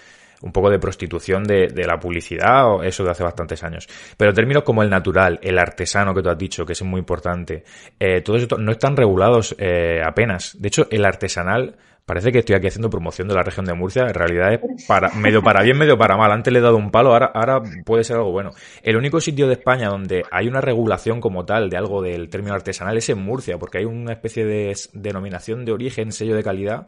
un 0.41 0.51
poco 0.51 0.69
de 0.69 0.79
prostitución 0.79 1.43
de, 1.43 1.67
de 1.67 1.85
la 1.85 1.99
publicidad, 1.99 2.67
o 2.67 2.83
eso 2.83 3.03
de 3.03 3.11
hace 3.11 3.23
bastantes 3.23 3.63
años. 3.63 3.87
Pero 4.17 4.33
términos 4.33 4.63
como 4.63 4.83
el 4.83 4.89
natural, 4.89 5.39
el 5.41 5.57
artesano 5.57 6.13
que 6.13 6.21
tú 6.21 6.29
has 6.29 6.37
dicho, 6.37 6.65
que 6.65 6.73
es 6.73 6.81
muy 6.83 6.99
importante, 6.99 7.63
eh, 7.99 8.21
todos 8.21 8.41
estos 8.41 8.59
no 8.59 8.71
están 8.71 8.95
regulados 8.95 9.55
eh, 9.57 10.01
apenas. 10.05 10.59
De 10.59 10.67
hecho, 10.67 10.87
el 10.89 11.05
artesanal, 11.05 11.75
parece 12.05 12.31
que 12.31 12.39
estoy 12.39 12.55
aquí 12.55 12.67
haciendo 12.67 12.89
promoción 12.89 13.27
de 13.27 13.35
la 13.35 13.43
región 13.43 13.65
de 13.65 13.73
Murcia, 13.73 14.03
en 14.03 14.13
realidad 14.13 14.53
es 14.53 14.85
para, 14.87 15.09
medio 15.13 15.41
para 15.41 15.63
bien, 15.63 15.77
medio 15.77 15.97
para 15.97 16.17
mal. 16.17 16.31
Antes 16.31 16.51
le 16.51 16.59
he 16.59 16.61
dado 16.61 16.77
un 16.77 16.91
palo, 16.91 17.13
ahora, 17.13 17.31
ahora 17.33 17.61
puede 17.85 18.03
ser 18.03 18.17
algo 18.17 18.31
bueno. 18.31 18.51
El 18.81 18.97
único 18.97 19.21
sitio 19.21 19.47
de 19.47 19.53
España 19.53 19.89
donde 19.89 20.23
hay 20.31 20.47
una 20.47 20.61
regulación 20.61 21.21
como 21.21 21.45
tal 21.45 21.69
de 21.69 21.77
algo 21.77 22.01
del 22.01 22.29
término 22.29 22.53
artesanal 22.53 22.97
es 22.97 23.09
en 23.09 23.19
Murcia, 23.19 23.57
porque 23.57 23.77
hay 23.77 23.85
una 23.85 24.13
especie 24.13 24.45
de 24.45 24.75
denominación 24.93 25.63
de 25.63 25.71
origen, 25.71 26.11
sello 26.11 26.35
de 26.35 26.43
calidad, 26.43 26.87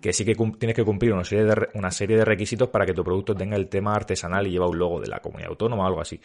que 0.00 0.12
sí 0.12 0.24
que 0.24 0.34
tienes 0.34 0.74
que 0.74 0.84
cumplir 0.84 1.12
una 1.12 1.24
serie, 1.24 1.44
de, 1.44 1.68
una 1.74 1.90
serie 1.90 2.16
de 2.16 2.24
requisitos 2.24 2.68
para 2.68 2.86
que 2.86 2.92
tu 2.92 3.04
producto 3.04 3.34
tenga 3.34 3.56
el 3.56 3.68
tema 3.68 3.94
artesanal 3.94 4.46
y 4.46 4.50
lleva 4.50 4.68
un 4.68 4.78
logo 4.78 5.00
de 5.00 5.08
la 5.08 5.20
comunidad 5.20 5.50
autónoma 5.50 5.84
o 5.84 5.86
algo 5.86 6.00
así. 6.00 6.20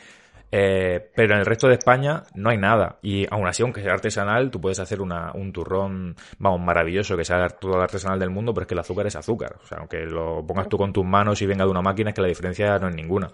Eh, 0.52 1.12
pero 1.14 1.36
en 1.36 1.42
el 1.42 1.46
resto 1.46 1.68
de 1.68 1.76
España 1.76 2.24
no 2.34 2.50
hay 2.50 2.58
nada. 2.58 2.98
Y 3.02 3.28
aún 3.30 3.48
así, 3.48 3.62
aunque 3.64 3.82
sea 3.82 3.94
artesanal, 3.94 4.50
tú 4.50 4.60
puedes 4.60 4.80
hacer 4.80 5.00
un 5.02 5.54
turrón, 5.54 6.16
vamos, 6.40 6.62
maravilloso, 6.62 7.16
que 7.16 7.24
sea 7.24 7.48
todo 7.50 7.76
el 7.76 7.82
artesanal 7.82 8.20
del 8.20 8.30
mundo, 8.30 8.54
pero 8.54 8.64
es 8.64 8.68
que 8.68 8.74
el 8.74 8.80
azúcar 8.80 9.08
es 9.08 9.16
azúcar. 9.16 9.58
O 9.62 9.66
sea, 9.66 9.80
aunque 9.80 10.00
lo 10.06 10.46
pongas 10.46 10.68
tú 10.68 10.78
con 10.78 10.92
tus 10.92 11.06
manos 11.06 11.42
y 11.42 11.46
venga 11.46 11.66
de 11.66 11.72
una 11.72 11.82
máquina, 11.82 12.10
es 12.10 12.16
que 12.16 12.22
la 12.22 12.28
diferencia 12.28 12.80
no 12.80 12.90
es 12.90 12.96
ninguna. 12.96 13.30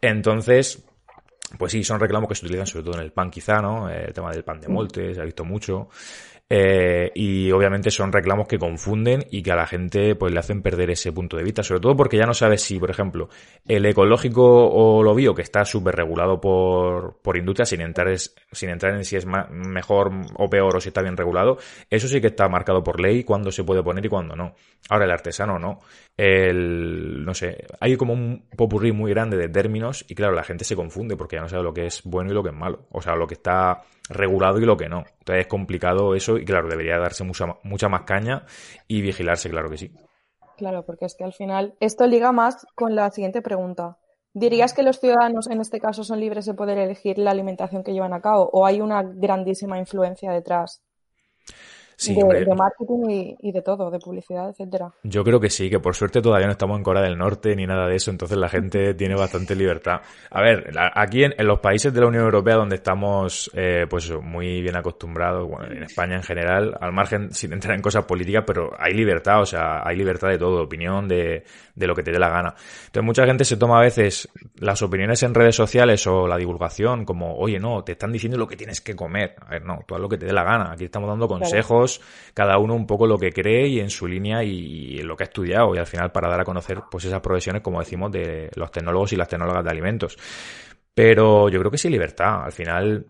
Entonces, 0.00 0.84
pues 1.58 1.72
sí, 1.72 1.84
son 1.84 2.00
reclamos 2.00 2.28
que 2.28 2.34
se 2.34 2.46
utilizan 2.46 2.66
sobre 2.66 2.84
todo 2.84 2.94
en 2.94 3.02
el 3.02 3.12
pan 3.12 3.30
quizá, 3.30 3.60
¿no? 3.60 3.90
Eh, 3.90 4.06
El 4.06 4.12
tema 4.12 4.30
del 4.30 4.44
pan 4.44 4.60
de 4.60 4.68
molde, 4.68 5.14
se 5.14 5.20
ha 5.20 5.24
visto 5.24 5.44
mucho. 5.44 5.88
Eh, 6.54 7.10
y 7.14 7.50
obviamente 7.50 7.90
son 7.90 8.12
reclamos 8.12 8.46
que 8.46 8.58
confunden 8.58 9.24
y 9.30 9.42
que 9.42 9.52
a 9.52 9.56
la 9.56 9.66
gente 9.66 10.14
pues 10.16 10.34
le 10.34 10.38
hacen 10.38 10.60
perder 10.60 10.90
ese 10.90 11.10
punto 11.10 11.38
de 11.38 11.44
vista, 11.44 11.62
sobre 11.62 11.80
todo 11.80 11.96
porque 11.96 12.18
ya 12.18 12.26
no 12.26 12.34
sabes 12.34 12.60
si, 12.60 12.78
por 12.78 12.90
ejemplo, 12.90 13.30
el 13.66 13.86
ecológico 13.86 14.68
o 14.68 15.02
lo 15.02 15.14
bio, 15.14 15.34
que 15.34 15.40
está 15.40 15.64
súper 15.64 15.94
regulado 15.96 16.38
por, 16.42 17.20
por 17.22 17.38
industria, 17.38 17.64
sin 17.64 17.80
entrar, 17.80 18.08
es- 18.08 18.34
sin 18.52 18.68
entrar 18.68 18.94
en 18.94 19.04
si 19.06 19.16
es 19.16 19.24
mejor 19.50 20.10
o 20.36 20.50
peor 20.50 20.76
o 20.76 20.80
si 20.80 20.88
está 20.90 21.00
bien 21.00 21.16
regulado, 21.16 21.56
eso 21.88 22.06
sí 22.06 22.20
que 22.20 22.26
está 22.26 22.48
marcado 22.50 22.84
por 22.84 23.00
ley, 23.00 23.24
cuándo 23.24 23.50
se 23.50 23.64
puede 23.64 23.82
poner 23.82 24.04
y 24.04 24.08
cuándo 24.10 24.36
no. 24.36 24.54
Ahora, 24.90 25.06
el 25.06 25.10
artesano 25.10 25.58
no. 25.58 25.78
El, 26.16 27.24
no 27.24 27.32
sé, 27.34 27.64
hay 27.80 27.96
como 27.96 28.12
un 28.12 28.44
popurrí 28.56 28.92
muy 28.92 29.10
grande 29.10 29.36
de 29.36 29.48
términos 29.48 30.04
y 30.08 30.14
claro, 30.14 30.34
la 30.34 30.44
gente 30.44 30.64
se 30.64 30.76
confunde 30.76 31.16
porque 31.16 31.36
ya 31.36 31.42
no 31.42 31.48
sabe 31.48 31.62
lo 31.62 31.72
que 31.72 31.86
es 31.86 32.02
bueno 32.04 32.30
y 32.30 32.34
lo 32.34 32.42
que 32.42 32.50
es 32.50 32.54
malo. 32.54 32.86
O 32.90 33.00
sea, 33.00 33.16
lo 33.16 33.26
que 33.26 33.34
está 33.34 33.82
regulado 34.08 34.58
y 34.58 34.64
lo 34.64 34.76
que 34.76 34.88
no. 34.88 35.04
Entonces 35.18 35.42
es 35.42 35.46
complicado 35.46 36.14
eso 36.14 36.38
y 36.38 36.44
claro, 36.44 36.68
debería 36.68 36.98
darse 36.98 37.24
mucha, 37.24 37.46
mucha 37.62 37.88
más 37.88 38.02
caña 38.02 38.44
y 38.88 39.00
vigilarse, 39.02 39.50
claro 39.50 39.70
que 39.70 39.78
sí. 39.78 39.92
Claro, 40.56 40.84
porque 40.84 41.06
es 41.06 41.14
que 41.14 41.24
al 41.24 41.32
final 41.32 41.74
esto 41.80 42.06
liga 42.06 42.32
más 42.32 42.66
con 42.74 42.94
la 42.94 43.10
siguiente 43.10 43.42
pregunta. 43.42 43.98
¿Dirías 44.34 44.72
que 44.72 44.82
los 44.82 44.98
ciudadanos 44.98 45.48
en 45.50 45.60
este 45.60 45.80
caso 45.80 46.04
son 46.04 46.20
libres 46.20 46.46
de 46.46 46.54
poder 46.54 46.78
elegir 46.78 47.18
la 47.18 47.32
alimentación 47.32 47.84
que 47.84 47.92
llevan 47.92 48.14
a 48.14 48.22
cabo 48.22 48.48
o 48.52 48.64
hay 48.64 48.80
una 48.80 49.02
grandísima 49.02 49.78
influencia 49.78 50.32
detrás 50.32 50.82
Sí, 52.02 52.14
de, 52.14 52.54
marketing 52.54 53.10
y, 53.10 53.36
y 53.40 53.52
de 53.52 53.62
todo, 53.62 53.90
de 53.90 53.98
publicidad, 53.98 54.50
etcétera? 54.50 54.92
Yo 55.04 55.22
creo 55.22 55.38
que 55.38 55.50
sí, 55.50 55.70
que 55.70 55.78
por 55.78 55.94
suerte 55.94 56.20
todavía 56.20 56.46
no 56.46 56.52
estamos 56.52 56.76
en 56.76 56.82
Corea 56.82 57.02
del 57.02 57.16
Norte 57.16 57.54
ni 57.54 57.66
nada 57.66 57.86
de 57.86 57.96
eso, 57.96 58.10
entonces 58.10 58.36
la 58.36 58.48
gente 58.48 58.94
tiene 58.94 59.14
bastante 59.14 59.54
libertad. 59.54 60.00
A 60.30 60.42
ver, 60.42 60.72
aquí 60.94 61.24
en, 61.24 61.34
en 61.38 61.46
los 61.46 61.60
países 61.60 61.94
de 61.94 62.00
la 62.00 62.06
Unión 62.06 62.24
Europea 62.24 62.56
donde 62.56 62.76
estamos 62.76 63.50
eh, 63.54 63.86
pues 63.88 64.10
muy 64.20 64.62
bien 64.62 64.76
acostumbrados, 64.76 65.48
bueno, 65.48 65.72
en 65.72 65.84
España 65.84 66.16
en 66.16 66.22
general, 66.22 66.76
al 66.80 66.92
margen 66.92 67.32
sin 67.32 67.52
entrar 67.52 67.76
en 67.76 67.82
cosas 67.82 68.04
políticas, 68.04 68.44
pero 68.46 68.72
hay 68.78 68.94
libertad, 68.94 69.40
o 69.40 69.46
sea, 69.46 69.86
hay 69.86 69.96
libertad 69.96 70.28
de 70.28 70.38
todo, 70.38 70.56
de 70.56 70.62
opinión, 70.64 71.06
de, 71.06 71.44
de 71.74 71.86
lo 71.86 71.94
que 71.94 72.02
te 72.02 72.10
dé 72.10 72.18
la 72.18 72.28
gana. 72.28 72.54
Entonces 72.86 73.04
mucha 73.04 73.26
gente 73.26 73.44
se 73.44 73.56
toma 73.56 73.78
a 73.78 73.82
veces 73.82 74.28
las 74.58 74.82
opiniones 74.82 75.22
en 75.22 75.34
redes 75.34 75.56
sociales 75.56 76.06
o 76.06 76.26
la 76.26 76.36
divulgación 76.36 77.04
como, 77.04 77.36
oye, 77.36 77.58
no, 77.58 77.82
te 77.84 77.92
están 77.92 78.12
diciendo 78.12 78.38
lo 78.38 78.46
que 78.46 78.56
tienes 78.56 78.80
que 78.80 78.94
comer. 78.94 79.34
A 79.40 79.50
ver, 79.50 79.64
no, 79.64 79.80
tú 79.86 79.94
haz 79.94 80.00
lo 80.00 80.08
que 80.08 80.18
te 80.18 80.26
dé 80.26 80.32
la 80.32 80.44
gana. 80.44 80.72
Aquí 80.72 80.84
estamos 80.84 81.08
dando 81.08 81.28
consejos, 81.28 81.91
cada 82.34 82.58
uno 82.58 82.74
un 82.74 82.86
poco 82.86 83.06
lo 83.06 83.18
que 83.18 83.32
cree 83.32 83.68
y 83.68 83.80
en 83.80 83.90
su 83.90 84.06
línea 84.06 84.42
y, 84.42 85.00
en 85.00 85.06
lo 85.06 85.16
que 85.16 85.24
ha 85.24 85.26
estudiado 85.26 85.74
y 85.74 85.78
al 85.78 85.86
final 85.86 86.12
para 86.12 86.28
dar 86.28 86.40
a 86.40 86.44
conocer 86.44 86.82
pues 86.90 87.04
esas 87.04 87.20
profesiones, 87.20 87.62
como 87.62 87.80
decimos, 87.80 88.10
de 88.12 88.50
los 88.54 88.70
tecnólogos 88.70 89.12
y 89.12 89.16
las 89.16 89.28
tecnólogas 89.28 89.64
de 89.64 89.70
alimentos. 89.70 90.16
Pero 90.94 91.48
yo 91.48 91.58
creo 91.58 91.70
que 91.70 91.78
sí 91.78 91.88
libertad. 91.88 92.44
Al 92.44 92.52
final, 92.52 93.06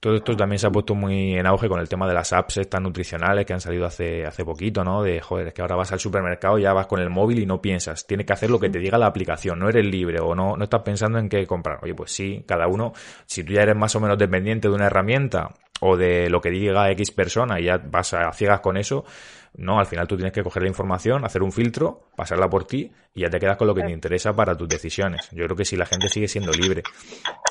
todo 0.00 0.14
esto 0.14 0.36
también 0.36 0.58
se 0.58 0.66
ha 0.66 0.70
puesto 0.70 0.94
muy 0.94 1.34
en 1.34 1.46
auge 1.46 1.68
con 1.68 1.80
el 1.80 1.88
tema 1.88 2.06
de 2.06 2.14
las 2.14 2.32
apps 2.32 2.58
estas 2.58 2.80
nutricionales 2.80 3.44
que 3.44 3.52
han 3.52 3.60
salido 3.60 3.86
hace, 3.86 4.24
hace 4.24 4.44
poquito, 4.44 4.84
¿no? 4.84 5.02
De, 5.02 5.20
joder, 5.20 5.48
es 5.48 5.54
que 5.54 5.62
ahora 5.62 5.74
vas 5.74 5.90
al 5.92 5.98
supermercado, 5.98 6.58
ya 6.58 6.72
vas 6.72 6.86
con 6.86 7.00
el 7.00 7.10
móvil 7.10 7.40
y 7.40 7.46
no 7.46 7.60
piensas. 7.60 8.06
Tienes 8.06 8.26
que 8.26 8.32
hacer 8.32 8.50
lo 8.50 8.60
que 8.60 8.68
te 8.68 8.78
diga 8.78 8.98
la 8.98 9.06
aplicación, 9.06 9.58
no 9.58 9.68
eres 9.68 9.84
libre 9.86 10.20
o 10.20 10.34
no, 10.34 10.56
no 10.56 10.64
estás 10.64 10.82
pensando 10.82 11.18
en 11.18 11.28
qué 11.28 11.46
comprar. 11.46 11.80
Oye, 11.82 11.94
pues 11.94 12.12
sí, 12.12 12.44
cada 12.46 12.68
uno, 12.68 12.92
si 13.24 13.42
tú 13.42 13.54
ya 13.54 13.62
eres 13.62 13.76
más 13.76 13.96
o 13.96 14.00
menos 14.00 14.18
dependiente 14.18 14.68
de 14.68 14.74
una 14.74 14.86
herramienta 14.86 15.52
o 15.80 15.96
de 15.96 16.30
lo 16.30 16.40
que 16.40 16.50
diga 16.50 16.90
X 16.90 17.10
persona 17.10 17.60
y 17.60 17.64
ya 17.64 17.78
vas 17.78 18.14
a 18.14 18.32
ciegas 18.32 18.60
con 18.60 18.76
eso, 18.76 19.04
no, 19.58 19.78
al 19.78 19.86
final 19.86 20.06
tú 20.06 20.16
tienes 20.16 20.34
que 20.34 20.42
coger 20.42 20.62
la 20.62 20.68
información, 20.68 21.24
hacer 21.24 21.42
un 21.42 21.50
filtro, 21.50 22.08
pasarla 22.14 22.48
por 22.48 22.66
ti 22.66 22.92
y 23.14 23.22
ya 23.22 23.30
te 23.30 23.38
quedas 23.38 23.56
con 23.56 23.66
lo 23.66 23.74
que 23.74 23.82
te 23.82 23.90
interesa 23.90 24.34
para 24.34 24.54
tus 24.54 24.68
decisiones. 24.68 25.30
Yo 25.32 25.44
creo 25.44 25.56
que 25.56 25.64
si 25.64 25.76
la 25.76 25.86
gente 25.86 26.08
sigue 26.08 26.28
siendo 26.28 26.52
libre, 26.52 26.82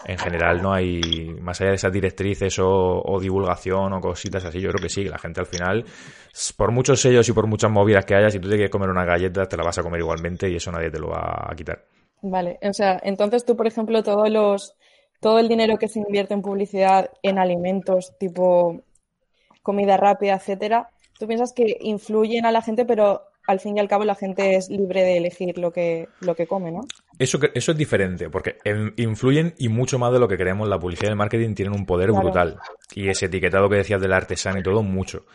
en 0.05 0.17
general 0.17 0.61
no 0.61 0.71
hay, 0.71 1.35
más 1.41 1.59
allá 1.61 1.71
de 1.71 1.75
esas 1.77 1.91
directrices 1.91 2.59
o, 2.59 3.19
divulgación 3.19 3.93
o 3.93 4.01
cositas 4.01 4.45
así, 4.45 4.61
yo 4.61 4.69
creo 4.69 4.83
que 4.83 4.89
sí, 4.89 5.05
la 5.05 5.17
gente 5.17 5.39
al 5.39 5.47
final, 5.47 5.83
por 6.55 6.71
muchos 6.71 7.01
sellos 7.01 7.27
y 7.27 7.33
por 7.33 7.47
muchas 7.47 7.71
movidas 7.71 8.05
que 8.05 8.15
haya, 8.15 8.29
si 8.29 8.39
tú 8.39 8.49
te 8.49 8.55
quieres 8.55 8.71
comer 8.71 8.89
una 8.89 9.05
galleta, 9.05 9.47
te 9.47 9.57
la 9.57 9.63
vas 9.63 9.77
a 9.79 9.81
comer 9.81 10.01
igualmente 10.01 10.47
y 10.47 10.57
eso 10.57 10.71
nadie 10.71 10.91
te 10.91 10.99
lo 10.99 11.09
va 11.09 11.47
a 11.49 11.55
quitar. 11.55 11.85
Vale, 12.21 12.59
o 12.61 12.73
sea, 12.73 12.99
entonces 13.03 13.45
tú, 13.45 13.55
por 13.55 13.65
ejemplo, 13.65 14.03
todos 14.03 14.29
los, 14.29 14.75
todo 15.25 15.39
el 15.39 15.47
dinero 15.47 15.79
que 15.79 15.87
se 15.87 15.97
invierte 15.97 16.35
en 16.35 16.43
publicidad 16.43 17.09
en 17.23 17.39
alimentos 17.39 18.15
tipo 18.19 18.83
comida 19.63 19.97
rápida, 19.97 20.35
etcétera, 20.35 20.91
tú 21.17 21.25
piensas 21.25 21.51
que 21.51 21.77
influyen 21.81 22.45
a 22.45 22.51
la 22.51 22.61
gente, 22.61 22.85
pero 22.85 23.23
al 23.47 23.59
fin 23.59 23.75
y 23.75 23.79
al 23.79 23.87
cabo 23.87 24.05
la 24.05 24.13
gente 24.13 24.55
es 24.55 24.69
libre 24.69 25.01
de 25.01 25.17
elegir 25.17 25.57
lo 25.57 25.71
que, 25.71 26.09
lo 26.19 26.35
que 26.35 26.45
come, 26.45 26.71
¿no? 26.71 26.81
Eso, 27.17 27.39
eso 27.55 27.71
es 27.71 27.77
diferente, 27.77 28.29
porque 28.29 28.57
influyen 28.97 29.55
y 29.57 29.67
mucho 29.67 29.97
más 29.97 30.13
de 30.13 30.19
lo 30.19 30.27
que 30.27 30.37
creemos. 30.37 30.69
La 30.69 30.77
publicidad 30.77 31.09
y 31.09 31.13
el 31.13 31.17
marketing 31.17 31.55
tienen 31.55 31.73
un 31.73 31.87
poder 31.87 32.11
brutal. 32.11 32.59
Y 32.93 33.09
ese 33.09 33.25
etiquetado 33.25 33.67
que 33.67 33.77
decías 33.77 33.99
del 33.99 34.13
artesano 34.13 34.59
y 34.59 34.63
todo, 34.63 34.83
mucho. 34.83 35.25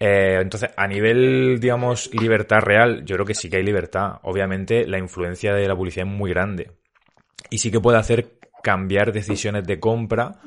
Eh, 0.00 0.38
entonces, 0.40 0.70
a 0.74 0.88
nivel, 0.88 1.60
digamos, 1.60 2.10
libertad 2.14 2.60
real, 2.62 3.04
yo 3.04 3.16
creo 3.16 3.26
que 3.26 3.34
sí 3.34 3.50
que 3.50 3.58
hay 3.58 3.62
libertad. 3.62 4.20
Obviamente, 4.22 4.86
la 4.86 4.96
influencia 4.96 5.52
de 5.52 5.68
la 5.68 5.76
publicidad 5.76 6.06
es 6.06 6.14
muy 6.14 6.30
grande. 6.30 6.70
Y 7.50 7.58
sí 7.58 7.70
que 7.70 7.78
puede 7.78 7.98
hacer 7.98 8.38
cambiar 8.64 9.12
decisiones 9.12 9.64
de 9.64 9.78
compra 9.78 10.40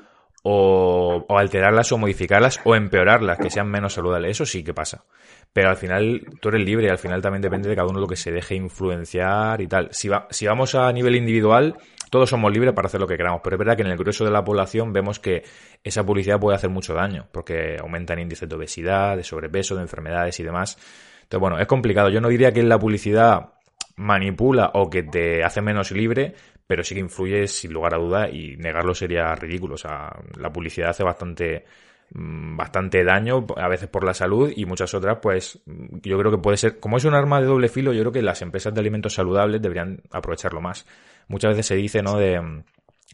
o, 0.43 1.25
alterarlas 1.29 1.91
o 1.91 1.97
modificarlas 1.97 2.59
o 2.65 2.75
empeorarlas, 2.75 3.37
que 3.37 3.49
sean 3.49 3.69
menos 3.69 3.93
saludables. 3.93 4.31
Eso 4.31 4.45
sí 4.45 4.63
que 4.63 4.73
pasa. 4.73 5.05
Pero 5.53 5.69
al 5.69 5.77
final 5.77 6.25
tú 6.41 6.49
eres 6.49 6.65
libre 6.65 6.87
y 6.87 6.89
al 6.89 6.97
final 6.97 7.21
también 7.21 7.41
depende 7.41 7.69
de 7.69 7.75
cada 7.75 7.87
uno 7.87 7.99
lo 7.99 8.07
que 8.07 8.15
se 8.15 8.31
deje 8.31 8.55
influenciar 8.55 9.61
y 9.61 9.67
tal. 9.67 9.89
Si, 9.91 10.09
va, 10.09 10.27
si 10.29 10.47
vamos 10.47 10.75
a 10.75 10.91
nivel 10.91 11.15
individual, 11.15 11.75
todos 12.09 12.29
somos 12.29 12.51
libres 12.51 12.73
para 12.73 12.87
hacer 12.87 12.99
lo 12.99 13.07
que 13.07 13.17
queramos, 13.17 13.41
pero 13.43 13.55
es 13.55 13.59
verdad 13.59 13.75
que 13.75 13.83
en 13.83 13.89
el 13.89 13.97
grueso 13.97 14.25
de 14.25 14.31
la 14.31 14.43
población 14.43 14.93
vemos 14.93 15.19
que 15.19 15.43
esa 15.83 16.05
publicidad 16.05 16.39
puede 16.39 16.55
hacer 16.55 16.69
mucho 16.69 16.93
daño, 16.93 17.27
porque 17.31 17.77
aumenta 17.79 18.13
el 18.13 18.19
índice 18.19 18.47
de 18.47 18.55
obesidad, 18.55 19.15
de 19.15 19.23
sobrepeso, 19.23 19.75
de 19.75 19.81
enfermedades 19.83 20.39
y 20.39 20.43
demás. 20.43 20.77
Entonces, 21.23 21.39
bueno, 21.39 21.59
es 21.59 21.67
complicado. 21.67 22.09
Yo 22.09 22.21
no 22.21 22.29
diría 22.29 22.51
que 22.51 22.63
la 22.63 22.79
publicidad 22.79 23.53
manipula 23.97 24.71
o 24.75 24.89
que 24.89 25.03
te 25.03 25.43
hace 25.43 25.61
menos 25.61 25.91
libre, 25.91 26.35
pero 26.67 26.83
sí 26.83 26.93
que 26.95 27.01
influye 27.01 27.47
sin 27.47 27.73
lugar 27.73 27.95
a 27.95 27.97
duda 27.97 28.29
y 28.29 28.57
negarlo 28.57 28.93
sería 28.93 29.33
ridículo. 29.35 29.75
O 29.75 29.77
sea, 29.77 30.13
la 30.37 30.51
publicidad 30.51 30.89
hace 30.89 31.03
bastante 31.03 31.65
mm, 32.11 32.57
bastante 32.57 33.03
daño, 33.03 33.45
a 33.55 33.67
veces 33.69 33.89
por 33.89 34.03
la 34.03 34.13
salud 34.13 34.51
y 34.55 34.65
muchas 34.65 34.93
otras, 34.93 35.19
pues 35.21 35.59
yo 35.65 36.19
creo 36.19 36.31
que 36.31 36.37
puede 36.37 36.57
ser, 36.57 36.79
como 36.79 36.97
es 36.97 37.05
un 37.05 37.15
arma 37.15 37.39
de 37.39 37.47
doble 37.47 37.69
filo, 37.69 37.93
yo 37.93 38.01
creo 38.01 38.11
que 38.11 38.21
las 38.21 38.41
empresas 38.41 38.73
de 38.73 38.81
alimentos 38.81 39.13
saludables 39.13 39.61
deberían 39.61 40.01
aprovecharlo 40.11 40.61
más. 40.61 40.85
Muchas 41.29 41.51
veces 41.51 41.67
se 41.67 41.75
dice, 41.75 42.01
¿no? 42.01 42.17
De, 42.17 42.63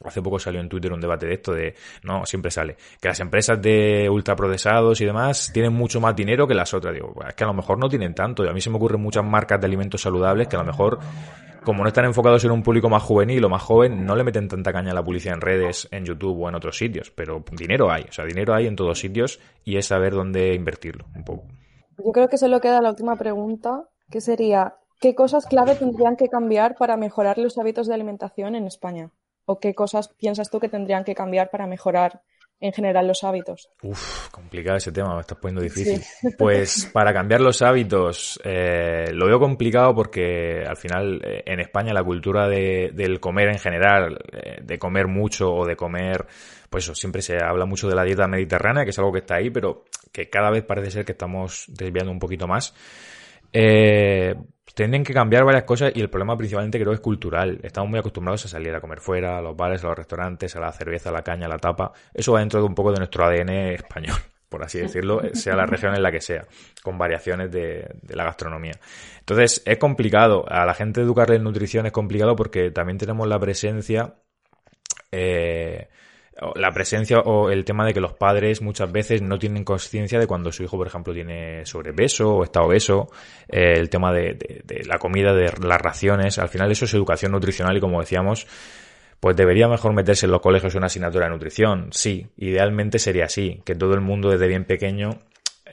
hace 0.04 0.22
poco 0.22 0.40
salió 0.40 0.60
en 0.60 0.70
Twitter 0.70 0.92
un 0.92 1.02
debate 1.02 1.26
de 1.26 1.34
esto, 1.34 1.54
de, 1.54 1.76
no, 2.04 2.26
siempre 2.26 2.52
sale, 2.52 2.78
que 3.00 3.08
las 3.08 3.20
empresas 3.20 3.62
de 3.62 4.10
ultraprocesados 4.10 5.00
y 5.02 5.06
demás 5.06 5.52
tienen 5.54 5.74
mucho 5.74 6.00
más 6.02 6.16
dinero 6.16 6.48
que 6.48 6.56
las 6.56 6.74
otras. 6.74 6.94
Digo, 6.94 7.14
es 7.28 7.36
que 7.36 7.44
a 7.44 7.48
lo 7.48 7.54
mejor 7.54 7.78
no 7.78 7.90
tienen 7.90 8.14
tanto. 8.14 8.44
Y 8.44 8.48
a 8.48 8.54
mí 8.54 8.62
se 8.62 8.70
me 8.70 8.78
ocurren 8.78 9.02
muchas 9.02 9.24
marcas 9.24 9.60
de 9.60 9.68
alimentos 9.68 10.02
saludables 10.02 10.48
que 10.48 10.56
a 10.56 10.60
lo 10.60 10.66
mejor 10.66 11.00
como 11.64 11.82
no 11.82 11.88
están 11.88 12.06
enfocados 12.06 12.44
en 12.44 12.52
un 12.52 12.62
público 12.62 12.90
más 12.90 13.04
juvenil 13.04 13.44
o 13.46 13.50
más 13.50 13.62
joven, 13.62 14.06
no 14.06 14.16
le 14.16 14.24
meten 14.24 14.48
tanta 14.48 14.74
caña 14.74 14.92
a 14.92 14.96
la 14.96 15.04
publicidad 15.04 15.36
en 15.36 15.42
redes, 15.42 15.88
en 15.92 16.06
YouTube 16.06 16.42
o 16.42 16.50
en 16.50 16.56
otros 16.56 16.78
sitios. 16.78 17.12
Pero 17.12 17.44
dinero 17.52 17.90
hay, 17.92 18.04
o 18.04 18.12
sea, 18.12 18.26
dinero 18.26 18.54
hay 18.54 18.68
en 18.68 18.76
todos 18.76 19.00
sitios 19.00 19.40
y 19.64 19.78
es 19.78 19.88
saber 19.88 20.14
dónde 20.14 20.54
invertirlo 20.54 21.06
un 21.16 21.24
poco. 21.24 21.44
Yo 21.98 22.12
creo 22.12 22.28
que 22.28 22.38
solo 22.38 22.60
queda 22.60 22.82
la 22.82 22.90
última 22.90 23.16
pregunta, 23.16 23.84
que 24.10 24.20
sería, 24.20 24.76
¿qué 25.00 25.16
cosas 25.16 25.46
clave 25.46 25.76
tendrían 25.76 26.16
que 26.16 26.28
cambiar 26.28 26.76
para 26.76 26.98
mejorar 26.98 27.38
los 27.38 27.58
hábitos 27.58 27.88
de 27.88 27.94
alimentación 27.94 28.56
en 28.56 28.66
España? 28.66 29.12
¿O 29.46 29.60
qué 29.60 29.74
cosas 29.74 30.10
piensas 30.10 30.50
tú 30.50 30.60
que 30.60 30.70
tendrían 30.70 31.04
que 31.04 31.16
cambiar 31.16 31.50
para 31.50 31.68
mejorar 31.68 32.22
en 32.60 32.72
general 32.72 33.08
los 33.08 33.26
hábitos? 33.26 33.70
Uf, 33.82 34.30
complicado 34.30 34.78
ese 34.78 34.94
tema, 34.94 35.16
me 35.16 35.22
estás 35.22 35.38
poniendo 35.38 35.62
difícil. 35.62 36.02
Pues 36.38 36.90
para 36.94 37.14
cambiar 37.14 37.42
los 37.42 37.62
hábitos, 37.62 38.40
eh, 38.44 39.12
lo 39.12 39.26
veo 39.26 39.38
complicado 39.38 39.94
porque 39.94 40.64
al 40.66 40.78
final 40.78 41.22
eh, 41.26 41.44
en 41.46 41.60
España 41.60 41.94
la 41.94 42.04
cultura 42.04 42.48
de, 42.48 42.92
del 42.94 43.20
comer 43.20 43.50
en 43.50 43.60
general, 43.60 44.18
eh, 44.32 44.62
de 44.64 44.80
comer 44.80 45.08
mucho 45.08 45.54
o 45.54 45.66
de 45.66 45.76
comer, 45.76 46.26
pues 46.70 46.86
eso, 46.86 46.96
siempre 46.96 47.22
se 47.22 47.36
habla 47.44 47.66
mucho 47.66 47.90
de 47.90 47.96
la 47.96 48.06
dieta 48.06 48.28
mediterránea, 48.28 48.86
que 48.86 48.92
es 48.92 49.00
algo 49.00 49.12
que 49.12 49.20
está 49.20 49.36
ahí, 49.36 49.50
pero 49.50 49.84
que 50.14 50.30
cada 50.30 50.50
vez 50.50 50.64
parece 50.64 50.92
ser 50.92 51.06
que 51.06 51.12
estamos 51.12 51.66
desviando 51.68 52.12
un 52.12 52.20
poquito 52.20 52.48
más. 52.48 52.74
Eh, 53.52 54.36
tienen 54.74 55.04
que 55.04 55.14
cambiar 55.14 55.46
varias 55.46 55.64
cosas 55.64 55.92
y 55.96 56.02
el 56.02 56.10
problema 56.10 56.36
principalmente 56.36 56.80
creo 56.80 56.94
es 56.94 57.00
cultural. 57.00 57.60
Estamos 57.64 57.90
muy 57.90 58.00
acostumbrados 58.00 58.46
a 58.46 58.48
salir 58.48 58.74
a 58.74 58.82
comer 58.82 59.00
fuera, 59.00 59.38
a 59.38 59.42
los 59.42 59.56
bares, 59.56 59.84
a 59.84 59.88
los 59.88 59.98
restaurantes, 59.98 60.56
a 60.56 60.60
la 60.60 60.72
cerveza, 60.72 61.10
a 61.10 61.14
la 61.14 61.22
caña, 61.22 61.46
a 61.46 61.50
la 61.50 61.60
tapa. 61.60 61.92
Eso 62.14 62.34
va 62.34 62.40
dentro 62.40 62.60
de 62.60 62.66
un 62.66 62.76
poco 62.76 62.92
de 62.92 62.98
nuestro 62.98 63.24
ADN 63.24 63.50
español, 63.50 64.18
por 64.50 64.64
así 64.64 64.80
decirlo, 64.80 65.22
sea 65.34 65.56
la 65.56 65.66
región 65.66 65.96
en 65.96 66.02
la 66.02 66.12
que 66.12 66.22
sea, 66.22 66.46
con 66.82 66.98
variaciones 66.98 67.52
de, 67.52 67.88
de 68.02 68.16
la 68.16 68.24
gastronomía. 68.24 68.74
Entonces 69.20 69.62
es 69.66 69.78
complicado. 69.78 70.46
A 70.50 70.66
la 70.66 70.74
gente 70.74 71.02
educarle 71.02 71.36
en 71.36 71.44
nutrición 71.44 71.86
es 71.86 71.92
complicado 71.92 72.36
porque 72.36 72.72
también 72.72 72.98
tenemos 72.98 73.28
la 73.28 73.40
presencia... 73.40 74.16
Eh, 75.12 75.88
la 76.56 76.72
presencia 76.72 77.20
o 77.20 77.50
el 77.50 77.64
tema 77.64 77.86
de 77.86 77.94
que 77.94 78.00
los 78.00 78.14
padres 78.14 78.62
muchas 78.62 78.92
veces 78.92 79.22
no 79.22 79.38
tienen 79.38 79.64
conciencia 79.64 80.20
de 80.20 80.28
cuando 80.28 80.52
su 80.52 80.64
hijo, 80.64 80.78
por 80.78 80.88
ejemplo, 80.88 81.14
tiene 81.14 81.66
sobrepeso 81.66 82.36
o 82.36 82.44
está 82.44 82.62
obeso, 82.62 83.10
eh, 83.48 83.74
el 83.78 83.90
tema 83.90 84.12
de, 84.12 84.62
de, 84.64 84.84
la 84.86 84.98
comida, 84.98 85.34
de 85.34 85.52
las 85.62 85.82
raciones, 85.82 86.40
al 86.40 86.50
final 86.50 86.72
eso 86.72 86.86
es 86.86 86.94
educación 86.94 87.32
nutricional 87.32 87.78
y 87.78 87.80
como 87.80 88.00
decíamos, 88.00 88.48
pues 89.20 89.36
debería 89.36 89.68
mejor 89.68 89.94
meterse 89.94 90.26
en 90.26 90.32
los 90.32 90.42
colegios 90.42 90.76
una 90.76 90.88
asignatura 90.88 91.28
de 91.28 91.32
nutrición. 91.32 91.90
Sí, 91.92 92.28
idealmente 92.38 93.00
sería 93.00 93.26
así, 93.26 93.62
que 93.64 93.76
todo 93.76 93.94
el 93.94 94.02
mundo 94.02 94.30
desde 94.30 94.48
bien 94.48 94.66
pequeño 94.66 95.20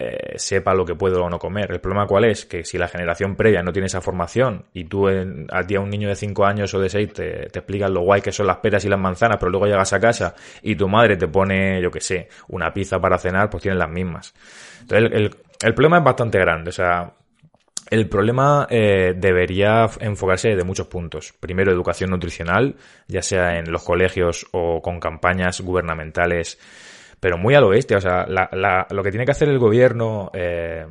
eh, 0.03 0.39
sepa 0.39 0.73
lo 0.73 0.87
que 0.87 0.95
puede 0.95 1.19
o 1.19 1.29
no 1.29 1.39
comer. 1.39 1.71
El 1.71 1.81
problema 1.81 2.07
cuál 2.07 2.25
es, 2.25 2.47
que 2.47 2.65
si 2.65 2.79
la 2.79 2.89
generación 2.89 3.37
previa 3.37 3.63
no 3.63 3.71
tiene 3.71 3.85
esa 3.85 4.01
formación 4.01 4.65
y 4.73 4.85
tú 4.85 5.07
a 5.09 5.63
ti 5.67 5.77
un 5.77 5.91
niño 5.91 6.09
de 6.09 6.17
5 6.17 6.47
años 6.47 6.73
o 6.73 6.81
de 6.81 6.89
6 6.89 7.13
te, 7.13 7.31
te 7.51 7.59
explicas 7.59 7.91
lo 7.91 8.01
guay 8.01 8.23
que 8.23 8.33
son 8.33 8.47
las 8.47 8.57
peras 8.57 8.83
y 8.87 8.89
las 8.89 8.99
manzanas, 8.99 9.37
pero 9.39 9.51
luego 9.51 9.67
llegas 9.67 9.93
a 9.93 10.01
casa 10.01 10.35
y 10.63 10.75
tu 10.75 10.89
madre 10.89 11.19
te 11.19 11.29
pone, 11.29 11.83
yo 11.83 11.91
que 11.91 12.01
sé, 12.01 12.29
una 12.49 12.73
pizza 12.73 12.99
para 12.99 13.19
cenar, 13.19 13.51
pues 13.51 13.63
tienes 13.63 13.79
las 13.79 13.91
mismas. 13.91 14.35
Entonces 14.81 15.11
el, 15.13 15.37
el, 15.63 15.75
problema 15.75 15.99
es 15.99 16.05
bastante 16.05 16.39
grande, 16.39 16.71
o 16.71 16.73
sea, 16.73 17.13
el 17.91 18.09
problema 18.09 18.67
eh, 18.71 19.13
debería 19.15 19.87
enfocarse 20.01 20.57
de 20.57 20.65
muchos 20.65 20.87
puntos. 20.87 21.35
Primero, 21.39 21.73
educación 21.73 22.11
nutricional, 22.11 22.77
ya 23.07 23.21
sea 23.21 23.59
en 23.59 23.71
los 23.71 23.83
colegios 23.83 24.47
o 24.53 24.81
con 24.81 24.99
campañas 24.99 25.61
gubernamentales 25.61 26.59
pero 27.21 27.39
muy 27.39 27.55
al 27.55 27.65
oeste. 27.65 27.95
O 27.95 28.01
sea, 28.01 28.27
la, 28.27 28.49
la, 28.53 28.87
lo 28.91 29.03
que 29.03 29.11
tiene 29.11 29.25
que 29.25 29.33
hacer 29.33 29.49
el 29.49 29.59
gobierno, 29.59 30.31
eh, 30.33 30.87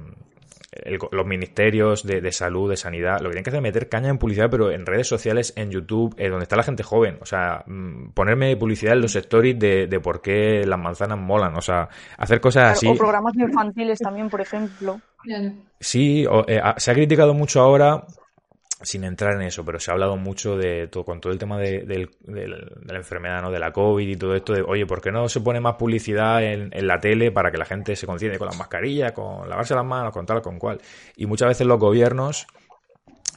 el, 0.71 0.99
los 1.11 1.25
ministerios 1.25 2.03
de, 2.03 2.21
de, 2.21 2.31
salud, 2.31 2.69
de 2.69 2.77
sanidad, 2.77 3.19
lo 3.19 3.29
que 3.29 3.33
tienen 3.33 3.43
que 3.43 3.49
hacer 3.49 3.59
es 3.59 3.63
meter 3.63 3.89
caña 3.89 4.09
en 4.09 4.19
publicidad, 4.19 4.49
pero 4.49 4.71
en 4.71 4.85
redes 4.85 5.07
sociales, 5.07 5.53
en 5.55 5.71
YouTube, 5.71 6.15
eh, 6.17 6.29
donde 6.29 6.43
está 6.43 6.55
la 6.55 6.63
gente 6.63 6.83
joven. 6.83 7.17
O 7.21 7.25
sea, 7.25 7.63
mm, 7.65 8.11
ponerme 8.11 8.55
publicidad 8.55 8.93
en 8.93 9.01
los 9.01 9.15
stories 9.15 9.57
de, 9.57 9.87
de 9.87 9.99
por 9.99 10.21
qué 10.21 10.65
las 10.65 10.79
manzanas 10.79 11.17
molan. 11.17 11.55
O 11.57 11.61
sea, 11.61 11.89
hacer 12.17 12.39
cosas 12.39 12.73
así. 12.73 12.87
O 12.87 12.95
programas 12.95 13.35
infantiles 13.35 13.99
también, 13.99 14.29
por 14.29 14.41
ejemplo. 14.41 15.01
Sí, 15.79 16.25
o, 16.25 16.45
eh, 16.47 16.61
se 16.77 16.91
ha 16.91 16.93
criticado 16.93 17.33
mucho 17.33 17.59
ahora 17.59 18.05
sin 18.81 19.03
entrar 19.03 19.35
en 19.35 19.41
eso, 19.41 19.65
pero 19.65 19.79
se 19.79 19.91
ha 19.91 19.93
hablado 19.93 20.15
mucho 20.15 20.55
de 20.55 20.87
todo, 20.87 21.03
con 21.03 21.19
todo 21.19 21.33
el 21.33 21.39
tema 21.39 21.57
de, 21.57 21.83
de, 21.83 22.07
la 22.85 22.97
enfermedad, 22.97 23.41
¿no? 23.41 23.51
De 23.51 23.59
la 23.59 23.71
COVID 23.71 24.07
y 24.07 24.15
todo 24.15 24.35
esto 24.35 24.53
de, 24.53 24.61
oye, 24.61 24.85
¿por 24.85 25.01
qué 25.01 25.11
no 25.11 25.27
se 25.27 25.41
pone 25.41 25.59
más 25.59 25.75
publicidad 25.75 26.41
en, 26.43 26.69
en 26.71 26.87
la 26.87 26.99
tele 26.99 27.31
para 27.31 27.51
que 27.51 27.57
la 27.57 27.65
gente 27.65 27.95
se 27.95 28.07
conciende 28.07 28.37
con 28.37 28.47
las 28.47 28.57
mascarillas, 28.57 29.11
con 29.11 29.49
lavarse 29.49 29.75
las 29.75 29.85
manos, 29.85 30.13
con 30.13 30.25
tal, 30.25 30.41
con 30.41 30.57
cual? 30.57 30.79
Y 31.17 31.25
muchas 31.25 31.49
veces 31.49 31.67
los 31.67 31.79
gobiernos 31.79 32.47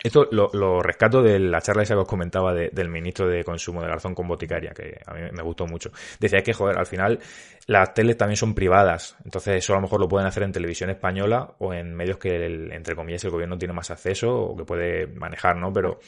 esto 0.03 0.29
lo, 0.31 0.51
lo, 0.53 0.83
rescato 0.83 1.23
de 1.23 1.39
la 1.39 1.61
charla 1.61 1.83
esa 1.83 1.95
que 1.95 2.01
os 2.01 2.09
comentaba 2.09 2.53
de, 2.53 2.71
del 2.73 2.89
ministro 2.89 3.29
de 3.29 3.45
Consumo 3.45 3.81
de 3.81 3.89
Garzón 3.89 4.15
con 4.15 4.27
Boticaria, 4.27 4.73
que 4.73 5.01
a 5.07 5.15
mí 5.15 5.21
me 5.33 5.43
gustó 5.43 5.67
mucho. 5.67 5.91
Decía 6.19 6.43
que, 6.43 6.53
joder, 6.53 6.79
al 6.79 6.87
final 6.87 7.21
las 7.67 7.95
teles 7.95 8.17
también 8.17 8.37
son 8.37 8.55
privadas, 8.55 9.17
entonces 9.25 9.57
eso 9.57 9.75
a 9.75 9.77
lo 9.77 9.83
mejor 9.83 10.01
lo 10.01 10.09
pueden 10.09 10.27
hacer 10.27 10.43
en 10.43 10.53
televisión 10.53 10.91
española 10.91 11.55
o 11.59 11.73
en 11.73 11.95
medios 11.95 12.19
que, 12.19 12.47
el, 12.47 12.73
entre 12.73 12.97
comillas, 12.97 13.23
el 13.25 13.31
gobierno 13.31 13.57
tiene 13.57 13.75
más 13.75 13.91
acceso 13.91 14.35
o 14.35 14.57
que 14.57 14.65
puede 14.65 15.07
manejar, 15.07 15.57
¿no? 15.57 15.73
Pero 15.73 16.01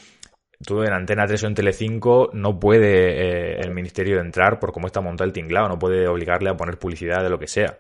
tú 0.65 0.83
en 0.83 0.93
Antena 0.93 1.27
3 1.27 1.45
o 1.45 1.47
en 1.47 1.55
Telecinco 1.55 2.31
no 2.33 2.59
puede 2.59 3.57
eh, 3.57 3.61
el 3.61 3.71
ministerio 3.71 4.21
entrar 4.21 4.59
por 4.59 4.73
cómo 4.73 4.87
está 4.89 5.01
montado 5.01 5.27
el 5.27 5.33
tinglado, 5.33 5.69
no 5.69 5.79
puede 5.79 6.09
obligarle 6.09 6.51
a 6.51 6.57
poner 6.57 6.79
publicidad 6.79 7.23
de 7.23 7.31
lo 7.31 7.39
que 7.39 7.47
sea. 7.47 7.79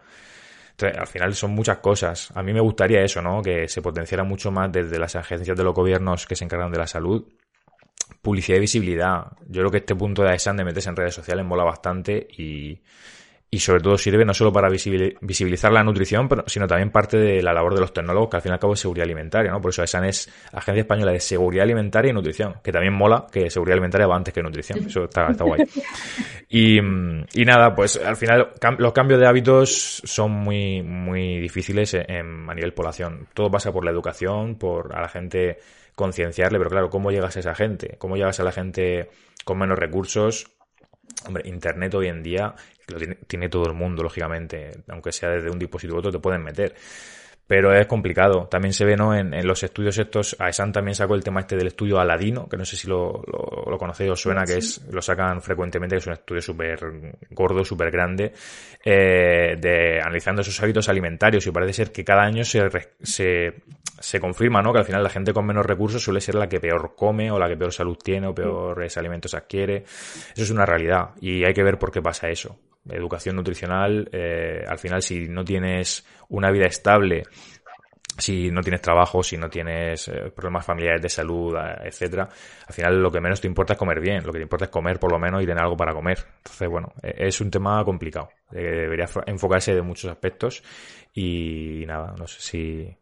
Al 0.80 1.06
final 1.06 1.34
son 1.34 1.52
muchas 1.52 1.78
cosas. 1.78 2.30
A 2.34 2.42
mí 2.42 2.52
me 2.52 2.60
gustaría 2.60 3.02
eso, 3.02 3.22
¿no? 3.22 3.42
Que 3.42 3.68
se 3.68 3.80
potenciara 3.80 4.24
mucho 4.24 4.50
más 4.50 4.72
desde 4.72 4.98
las 4.98 5.14
agencias 5.14 5.56
de 5.56 5.62
los 5.62 5.74
gobiernos 5.74 6.26
que 6.26 6.34
se 6.34 6.44
encargan 6.44 6.72
de 6.72 6.78
la 6.78 6.86
salud. 6.86 7.24
Publicidad 8.20 8.58
y 8.58 8.60
visibilidad. 8.60 9.26
Yo 9.46 9.62
creo 9.62 9.70
que 9.70 9.78
este 9.78 9.94
punto 9.94 10.22
de 10.22 10.30
AESAN 10.30 10.56
de 10.56 10.64
meterse 10.64 10.88
en 10.88 10.96
redes 10.96 11.14
sociales 11.14 11.44
mola 11.44 11.62
bastante 11.62 12.26
y, 12.36 12.80
y 13.50 13.60
sobre 13.60 13.80
todo 13.80 13.96
sirve 13.96 14.24
no 14.24 14.34
solo 14.34 14.52
para 14.52 14.68
visibili- 14.68 15.16
visibilizar 15.20 15.70
la 15.72 15.84
nutrición, 15.84 16.28
pero, 16.28 16.42
sino 16.48 16.66
también 16.66 16.90
parte 16.90 17.16
de 17.18 17.40
la 17.40 17.52
labor 17.52 17.74
de 17.74 17.80
los 17.82 17.92
tecnólogos, 17.92 18.28
que 18.30 18.36
al 18.36 18.42
fin 18.42 18.50
y 18.50 18.54
al 18.54 18.58
cabo 18.58 18.74
es 18.74 18.80
seguridad 18.80 19.04
alimentaria, 19.04 19.52
¿no? 19.52 19.60
Por 19.60 19.70
eso 19.70 19.82
AESAN 19.82 20.04
es 20.06 20.28
Agencia 20.52 20.80
Española 20.80 21.12
de 21.12 21.20
Seguridad 21.20 21.62
Alimentaria 21.62 22.10
y 22.10 22.12
Nutrición, 22.12 22.54
que 22.64 22.72
también 22.72 22.94
mola 22.94 23.26
que 23.30 23.48
seguridad 23.50 23.74
alimentaria 23.74 24.06
va 24.08 24.16
antes 24.16 24.34
que 24.34 24.42
nutrición, 24.42 24.84
eso 24.86 25.04
está, 25.04 25.28
está 25.28 25.44
guay. 25.44 25.60
Y, 26.48 26.78
y 26.78 27.44
nada, 27.44 27.74
pues 27.74 27.96
al 27.96 28.16
final 28.16 28.48
los 28.78 28.92
cambios 28.92 29.20
de 29.20 29.26
hábitos 29.26 30.02
son 30.04 30.32
muy, 30.32 30.82
muy 30.82 31.38
difíciles 31.40 31.94
en- 31.94 32.10
en- 32.10 32.50
a 32.50 32.54
nivel 32.54 32.72
población. 32.74 33.28
Todo 33.34 33.50
pasa 33.50 33.72
por 33.72 33.84
la 33.84 33.90
educación, 33.92 34.56
por 34.56 34.94
a 34.96 35.00
la 35.00 35.08
gente 35.08 35.58
concienciarle, 35.94 36.58
pero 36.58 36.70
claro, 36.70 36.90
¿cómo 36.90 37.10
llegas 37.12 37.36
a 37.36 37.40
esa 37.40 37.54
gente? 37.54 37.96
¿Cómo 37.98 38.16
llegas 38.16 38.40
a 38.40 38.44
la 38.44 38.52
gente 38.52 39.10
con 39.44 39.58
menos 39.58 39.78
recursos? 39.78 40.46
Hombre, 41.26 41.48
Internet 41.48 41.94
hoy 41.94 42.08
en 42.08 42.22
día 42.22 42.54
lo 42.88 42.98
tiene, 42.98 43.14
tiene 43.26 43.48
todo 43.48 43.66
el 43.66 43.74
mundo, 43.74 44.02
lógicamente. 44.02 44.70
Aunque 44.88 45.12
sea 45.12 45.30
desde 45.30 45.50
un 45.50 45.58
dispositivo 45.58 45.96
u 45.96 45.98
otro, 46.00 46.12
te 46.12 46.18
pueden 46.18 46.42
meter. 46.42 46.74
Pero 47.46 47.74
es 47.74 47.86
complicado. 47.86 48.48
También 48.50 48.72
se 48.72 48.86
ve, 48.86 48.96
¿no? 48.96 49.14
En, 49.14 49.34
en 49.34 49.46
los 49.46 49.62
estudios 49.62 49.98
estos, 49.98 50.34
AESAN 50.38 50.72
también 50.72 50.94
sacó 50.94 51.14
el 51.14 51.22
tema 51.22 51.40
este 51.40 51.56
del 51.56 51.66
estudio 51.66 52.00
Aladino, 52.00 52.48
que 52.48 52.56
no 52.56 52.64
sé 52.64 52.74
si 52.74 52.88
lo, 52.88 53.22
lo, 53.26 53.70
lo 53.70 53.76
conocéis 53.76 54.10
o 54.12 54.16
suena, 54.16 54.44
que 54.44 54.56
es, 54.56 54.80
lo 54.90 55.02
sacan 55.02 55.42
frecuentemente, 55.42 55.94
que 55.94 55.98
es 55.98 56.06
un 56.06 56.14
estudio 56.14 56.40
súper 56.40 56.78
gordo, 57.32 57.62
súper 57.62 57.90
grande, 57.90 58.32
eh, 58.82 59.56
de 59.60 60.00
analizando 60.00 60.40
esos 60.40 60.58
hábitos 60.62 60.88
alimentarios. 60.88 61.46
Y 61.46 61.50
parece 61.50 61.74
ser 61.74 61.92
que 61.92 62.02
cada 62.02 62.22
año 62.22 62.44
se, 62.44 62.62
se, 63.02 63.52
se 64.00 64.20
confirma, 64.20 64.62
¿no? 64.62 64.72
Que 64.72 64.78
al 64.78 64.86
final 64.86 65.02
la 65.02 65.10
gente 65.10 65.34
con 65.34 65.44
menos 65.44 65.66
recursos 65.66 66.02
suele 66.02 66.22
ser 66.22 66.36
la 66.36 66.48
que 66.48 66.60
peor 66.60 66.94
come, 66.96 67.30
o 67.30 67.38
la 67.38 67.46
que 67.46 67.58
peor 67.58 67.74
salud 67.74 67.98
tiene, 68.02 68.26
o 68.26 68.34
peores 68.34 68.96
alimentos 68.96 69.34
adquiere. 69.34 69.82
Eso 69.82 70.44
es 70.44 70.50
una 70.50 70.64
realidad. 70.64 71.10
Y 71.20 71.44
hay 71.44 71.52
que 71.52 71.62
ver 71.62 71.78
por 71.78 71.92
qué 71.92 72.00
pasa 72.00 72.30
eso. 72.30 72.58
Educación 72.88 73.36
nutricional, 73.36 74.08
eh, 74.12 74.64
al 74.68 74.78
final, 74.78 75.02
si 75.02 75.28
no 75.28 75.44
tienes 75.44 76.06
una 76.28 76.50
vida 76.50 76.66
estable, 76.66 77.22
si 78.16 78.50
no 78.50 78.60
tienes 78.60 78.80
trabajo, 78.80 79.22
si 79.22 79.36
no 79.36 79.48
tienes 79.48 80.06
eh, 80.08 80.30
problemas 80.34 80.64
familiares 80.64 81.02
de 81.02 81.08
salud, 81.08 81.56
eh, 81.56 81.88
etcétera, 81.88 82.28
al 82.68 82.74
final 82.74 83.02
lo 83.02 83.10
que 83.10 83.20
menos 83.20 83.40
te 83.40 83.48
importa 83.48 83.72
es 83.72 83.78
comer 83.78 84.00
bien, 84.00 84.22
lo 84.24 84.32
que 84.32 84.38
te 84.38 84.42
importa 84.44 84.66
es 84.66 84.70
comer 84.70 84.98
por 85.00 85.10
lo 85.10 85.18
menos 85.18 85.42
y 85.42 85.46
tener 85.46 85.62
algo 85.62 85.76
para 85.76 85.92
comer. 85.92 86.18
Entonces, 86.36 86.68
bueno, 86.68 86.92
eh, 87.02 87.14
es 87.16 87.40
un 87.40 87.50
tema 87.50 87.82
complicado. 87.84 88.28
Eh, 88.52 88.60
debería 88.62 89.06
fo- 89.06 89.24
enfocarse 89.26 89.74
de 89.74 89.82
muchos 89.82 90.10
aspectos 90.10 90.62
y 91.12 91.84
nada, 91.86 92.14
no 92.18 92.26
sé 92.26 92.40
si... 92.40 92.96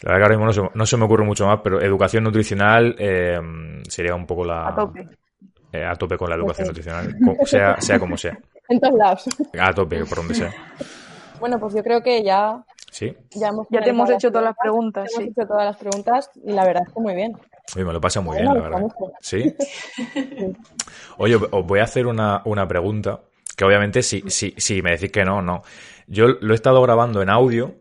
La 0.00 0.12
verdad 0.12 0.18
que 0.28 0.32
ahora 0.34 0.36
mismo 0.36 0.46
no 0.46 0.52
se, 0.52 0.78
no 0.78 0.86
se 0.86 0.96
me 0.96 1.04
ocurre 1.04 1.24
mucho 1.24 1.44
más, 1.46 1.60
pero 1.62 1.80
educación 1.82 2.22
nutricional 2.24 2.94
eh, 2.98 3.38
sería 3.88 4.14
un 4.14 4.26
poco 4.26 4.44
la... 4.44 4.68
A 4.68 4.74
tope. 4.74 5.08
eh, 5.72 5.84
a 5.84 5.94
tope 5.94 6.16
con 6.16 6.30
la 6.30 6.36
educación 6.36 6.68
nutricional, 6.68 7.16
sea, 7.44 7.80
sea 7.80 7.98
como 7.98 8.16
sea. 8.16 8.38
En 8.68 8.80
todos 8.80 8.94
lados. 8.98 9.24
A 9.58 9.72
tope, 9.72 10.04
por 10.04 10.18
donde 10.18 10.34
sea. 10.34 10.52
Bueno, 11.40 11.60
pues 11.60 11.72
yo 11.72 11.84
creo 11.84 12.02
que 12.02 12.24
ya, 12.24 12.64
¿Sí? 12.90 13.16
ya 13.30 13.48
hemos 13.50 13.68
Ya 13.70 13.80
te 13.80 13.90
hemos 13.90 14.10
hecho 14.10 14.28
todas 14.28 14.42
las 14.46 14.56
Te 14.56 14.62
preguntas, 14.62 15.08
hemos 15.12 15.24
sí. 15.24 15.30
hecho 15.30 15.46
todas 15.46 15.66
las 15.66 15.76
preguntas 15.76 16.30
y 16.44 16.50
la 16.50 16.64
verdad 16.64 16.82
es 16.84 16.92
que 16.92 17.00
muy 17.00 17.14
bien. 17.14 17.38
Oye, 17.76 17.84
me 17.84 17.92
lo 17.92 18.00
pasa 18.00 18.20
muy 18.20 18.36
bien, 18.38 18.46
la 18.52 18.60
verdad. 18.60 18.82
¿Sí? 19.20 19.54
Oye, 21.18 21.36
os 21.36 21.64
voy 21.66 21.78
a 21.80 21.84
hacer 21.84 22.06
una, 22.08 22.42
una 22.44 22.66
pregunta, 22.66 23.20
que 23.56 23.64
obviamente 23.64 24.02
si, 24.02 24.22
si, 24.28 24.52
si 24.56 24.82
me 24.82 24.90
decís 24.92 25.12
que 25.12 25.24
no, 25.24 25.42
no. 25.42 25.62
Yo 26.06 26.26
lo 26.26 26.52
he 26.52 26.56
estado 26.56 26.82
grabando 26.82 27.22
en 27.22 27.28
audio, 27.30 27.74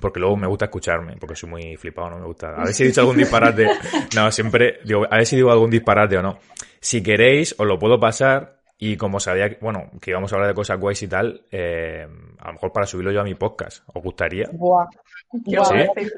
porque 0.00 0.20
luego 0.20 0.36
me 0.36 0.46
gusta 0.46 0.66
escucharme, 0.66 1.16
porque 1.18 1.36
soy 1.36 1.48
muy 1.48 1.76
flipado, 1.76 2.10
no 2.10 2.18
me 2.18 2.26
gusta. 2.26 2.48
A 2.54 2.64
ver 2.64 2.74
si 2.74 2.82
he 2.82 2.86
dicho 2.88 3.00
algún 3.00 3.16
disparate. 3.16 3.66
No, 4.14 4.30
siempre 4.30 4.80
digo, 4.84 5.04
a 5.10 5.16
ver 5.16 5.26
si 5.26 5.36
digo 5.36 5.50
algún 5.50 5.70
disparate 5.70 6.18
o 6.18 6.22
no. 6.22 6.38
Si 6.80 7.02
queréis, 7.02 7.54
os 7.58 7.66
lo 7.66 7.78
puedo 7.78 7.98
pasar. 7.98 8.60
Y 8.86 8.96
como 8.98 9.18
sabía, 9.18 9.48
que- 9.48 9.58
bueno, 9.60 9.90
que 10.00 10.10
íbamos 10.10 10.30
a 10.32 10.36
hablar 10.36 10.48
de 10.50 10.54
cosas 10.54 10.78
guays 10.78 11.02
y 11.02 11.08
tal, 11.08 11.42
eh, 11.50 12.06
a 12.38 12.46
lo 12.48 12.52
mejor 12.52 12.72
para 12.72 12.86
subirlo 12.86 13.12
yo 13.12 13.20
a 13.20 13.24
mi 13.24 13.34
podcast. 13.34 13.82
¿Os 13.94 14.02
gustaría? 14.02 14.46
Buah. 14.52 14.86
Buah, 15.32 15.64
¿Sí? 15.64 16.08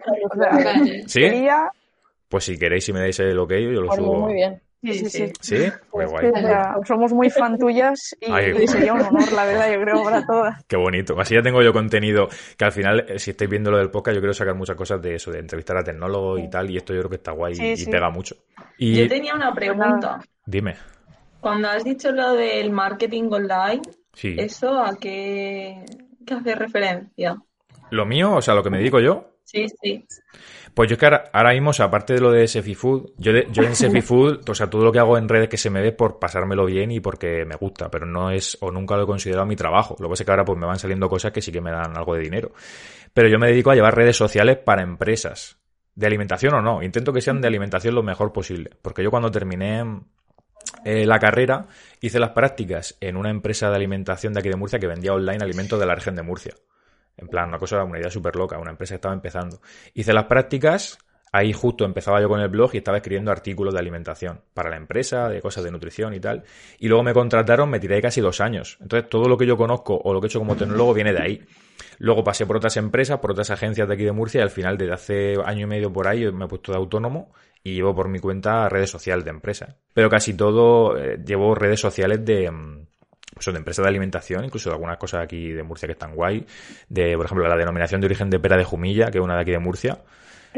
¿Sí? 1.07 1.21
sería- 1.21 1.71
Pues 2.29 2.45
si 2.45 2.59
queréis, 2.59 2.85
si 2.85 2.93
me 2.93 2.99
dais 3.01 3.19
el 3.21 3.39
ok, 3.39 3.53
yo 3.53 3.81
lo 3.83 3.87
Por 3.87 3.99
mí 3.99 4.05
subo. 4.05 4.21
muy 4.23 4.35
bien. 4.35 4.61
Sí, 4.83 4.93
sí, 4.95 5.09
sí. 5.11 5.33
¿Sí? 5.41 5.57
Muy 5.93 6.07
Pues 6.07 6.11
guay. 6.11 6.33
Somos 6.85 7.13
muy 7.13 7.31
fan 7.31 7.57
tuyas 7.59 8.15
y, 8.21 8.31
Ay. 8.31 8.53
y 8.63 8.67
sería 8.91 8.93
un 8.95 9.01
honor, 9.01 9.33
la 9.33 9.45
verdad, 9.45 9.73
yo 9.73 9.81
creo, 9.81 10.03
para 10.05 10.25
todas. 10.27 10.65
Qué 10.67 10.77
bonito. 10.77 11.19
Así 11.21 11.35
ya 11.35 11.43
tengo 11.43 11.63
yo 11.63 11.73
contenido 11.73 12.29
que 12.59 12.65
al 12.65 12.73
final, 12.73 13.05
eh, 13.09 13.19
si 13.19 13.31
estáis 13.31 13.49
viendo 13.51 13.71
lo 13.71 13.79
del 13.79 13.91
podcast, 13.91 14.17
yo 14.17 14.21
quiero 14.21 14.35
sacar 14.35 14.55
muchas 14.57 14.77
cosas 14.77 15.01
de 15.01 15.15
eso, 15.15 15.31
de 15.31 15.39
entrevistar 15.39 15.77
a 15.77 15.85
tecnólogos 15.85 16.41
y 16.41 16.51
tal, 16.51 16.69
y 16.71 16.77
esto 16.77 16.93
yo 16.93 17.01
creo 17.01 17.11
que 17.11 17.17
está 17.17 17.31
guay 17.33 17.53
y- 17.53 17.57
Sí, 17.57 17.67
y, 17.71 17.77
sí. 17.77 17.91
pega 17.91 18.11
mucho. 18.11 18.37
Y 18.77 18.95
Yo 19.03 19.09
tenía 19.09 19.35
una 19.35 19.53
pregunta. 19.55 20.21
dime, 20.45 20.75
Cuando 21.47 21.69
has 21.69 21.85
dicho 21.85 22.11
lo 22.11 22.33
del 22.33 22.73
marketing 22.73 23.29
online, 23.31 23.83
sí. 24.13 24.35
¿eso 24.37 24.81
a 24.83 24.97
qué, 24.97 25.85
qué 26.27 26.35
hace 26.35 26.55
referencia? 26.57 27.37
Lo 27.91 28.05
mío, 28.05 28.35
o 28.35 28.43
sea, 28.43 28.55
lo 28.55 28.65
que 28.65 28.71
me 28.71 28.79
dedico 28.79 28.99
yo, 28.99 29.31
Sí, 29.45 29.67
sí. 29.81 30.05
pues 30.75 30.89
yo 30.89 30.95
es 30.95 30.99
que 30.99 31.07
ahora, 31.07 31.31
ahora 31.33 31.53
mismo, 31.53 31.71
o 31.71 31.73
sea, 31.73 31.87
aparte 31.87 32.15
de 32.15 32.21
lo 32.21 32.33
de 32.33 32.49
Sefi 32.49 32.75
Food, 32.75 33.13
yo, 33.19 33.33
de- 33.33 33.47
yo 33.53 33.63
en 33.63 33.77
Sefi 33.77 34.01
Food, 34.03 34.41
o 34.51 34.55
sea, 34.57 34.69
todo 34.69 34.83
lo 34.85 34.91
que 34.91 34.99
hago 34.99 35.17
en 35.19 35.29
redes 35.29 35.49
que 35.49 35.57
se 35.57 35.71
me 35.71 35.81
ve 35.81 35.89
es 35.91 35.95
por 35.95 36.19
pasármelo 36.19 36.65
bien 36.67 36.91
y 36.91 36.99
porque 36.99 37.45
me 37.45 37.55
gusta, 37.55 37.89
pero 37.93 38.07
no 38.07 38.33
es, 38.33 38.59
o 38.61 38.73
nunca 38.73 38.97
lo 38.97 39.05
he 39.05 39.07
considerado 39.07 39.47
mi 39.47 39.55
trabajo. 39.55 39.95
Lo 40.01 40.09
que 40.09 40.11
pasa 40.15 40.23
es 40.23 40.27
que 40.27 40.33
ahora 40.33 40.45
pues 40.45 40.59
me 40.59 40.67
van 40.67 40.81
saliendo 40.81 41.09
cosas 41.09 41.31
que 41.31 41.41
sí 41.41 41.53
que 41.53 41.61
me 41.61 41.71
dan 41.71 41.97
algo 41.97 42.15
de 42.17 42.23
dinero. 42.23 42.51
Pero 43.15 43.29
yo 43.29 43.39
me 43.39 43.47
dedico 43.47 43.71
a 43.71 43.77
llevar 43.77 43.95
redes 43.95 44.17
sociales 44.17 44.59
para 44.59 44.83
empresas. 44.83 45.59
De 45.95 46.07
alimentación 46.09 46.55
o 46.55 46.61
no. 46.61 46.83
Intento 46.83 47.13
que 47.13 47.23
sean 47.23 47.41
de 47.41 47.49
alimentación 47.49 47.95
lo 47.95 48.03
mejor 48.03 48.33
posible. 48.33 48.71
Porque 48.83 49.03
yo 49.03 49.11
cuando 49.11 49.31
terminé 49.31 49.83
eh, 50.85 51.07
la 51.07 51.19
carrera 51.19 51.67
hice 52.01 52.19
las 52.19 52.31
prácticas 52.31 52.97
en 53.01 53.17
una 53.17 53.31
empresa 53.31 53.71
de 53.71 53.77
alimentación 53.77 54.33
de 54.33 54.41
aquí 54.41 54.49
de 54.49 54.57
Murcia 54.57 54.79
que 54.79 54.87
vendía 54.87 55.13
online 55.13 55.43
alimentos 55.43 55.79
de 55.79 55.87
la 55.87 55.95
región 55.95 56.17
de 56.17 56.23
Murcia. 56.23 56.55
En 57.17 57.29
plan, 57.29 57.49
una 57.49 57.59
cosa, 57.59 57.83
una 57.83 57.99
idea 57.99 58.11
súper 58.11 58.37
loca, 58.37 58.59
una 58.59 58.71
empresa 58.71 58.93
que 58.93 58.97
estaba 58.97 59.15
empezando. 59.15 59.61
Hice 59.95 60.13
las 60.13 60.25
prácticas, 60.25 60.99
ahí 61.33 61.53
justo 61.53 61.85
empezaba 61.85 62.21
yo 62.21 62.29
con 62.29 62.41
el 62.41 62.49
blog 62.49 62.75
y 62.75 62.79
estaba 62.79 62.99
escribiendo 62.99 63.31
artículos 63.31 63.73
de 63.73 63.81
alimentación 63.81 64.43
para 64.53 64.69
la 64.69 64.77
empresa, 64.77 65.29
de 65.29 65.41
cosas 65.41 65.65
de 65.65 65.71
nutrición 65.71 66.13
y 66.15 66.21
tal. 66.21 66.45
Y 66.79 66.89
luego 66.89 67.03
me 67.03 67.15
contrataron, 67.15 67.71
me 67.71 67.81
tiré 67.81 68.03
casi 68.03 68.21
dos 68.21 68.41
años. 68.41 68.77
Entonces, 68.81 69.09
todo 69.09 69.29
lo 69.29 69.39
que 69.39 69.47
yo 69.47 69.57
conozco 69.57 69.97
o 69.97 70.13
lo 70.13 70.21
que 70.21 70.27
he 70.27 70.29
hecho 70.29 70.39
como 70.39 70.57
tecnólogo 70.57 70.93
viene 70.93 71.13
de 71.13 71.23
ahí. 71.23 71.43
Luego 71.99 72.23
pasé 72.23 72.45
por 72.45 72.59
otras 72.59 72.77
empresas, 72.77 73.19
por 73.19 73.31
otras 73.31 73.51
agencias 73.51 73.89
de 73.89 73.95
aquí 73.95 74.05
de 74.05 74.13
Murcia 74.13 74.41
y 74.41 74.43
al 74.43 74.51
final, 74.51 74.77
desde 74.77 74.93
hace 74.93 75.35
año 75.45 75.63
y 75.63 75.67
medio 75.67 75.91
por 75.91 76.07
ahí, 76.07 76.31
me 76.31 76.45
he 76.45 76.49
puesto 76.49 76.73
de 76.73 76.79
autónomo 76.79 77.33
y 77.63 77.75
llevo 77.75 77.95
por 77.95 78.09
mi 78.09 78.19
cuenta 78.19 78.69
redes 78.69 78.91
sociales 78.91 79.25
de 79.25 79.31
empresas. 79.31 79.75
Pero 79.93 80.09
casi 80.09 80.35
todo 80.35 80.97
eh, 80.97 81.19
llevo 81.25 81.55
redes 81.55 81.81
sociales 81.81 82.25
de, 82.25 82.51
mm, 82.51 82.87
pues, 83.35 83.47
de 83.47 83.59
empresas 83.59 83.83
de 83.83 83.89
alimentación, 83.89 84.45
incluso 84.45 84.71
de 84.71 84.75
algunas 84.75 84.99
cosas 84.99 85.23
aquí 85.23 85.53
de 85.53 85.63
Murcia 85.63 85.87
que 85.87 85.93
están 85.93 86.15
guay. 86.15 86.47
De, 86.89 87.17
por 87.17 87.27
ejemplo, 87.27 87.47
la 87.49 87.57
denominación 87.57 88.01
de 88.01 88.07
origen 88.07 88.31
de 88.31 88.39
pera 88.39 88.57
de 88.57 88.65
Jumilla, 88.65 89.11
que 89.11 89.19
es 89.19 89.25
una 89.25 89.35
de 89.35 89.43
aquí 89.43 89.51
de 89.51 89.59
Murcia. 89.59 89.99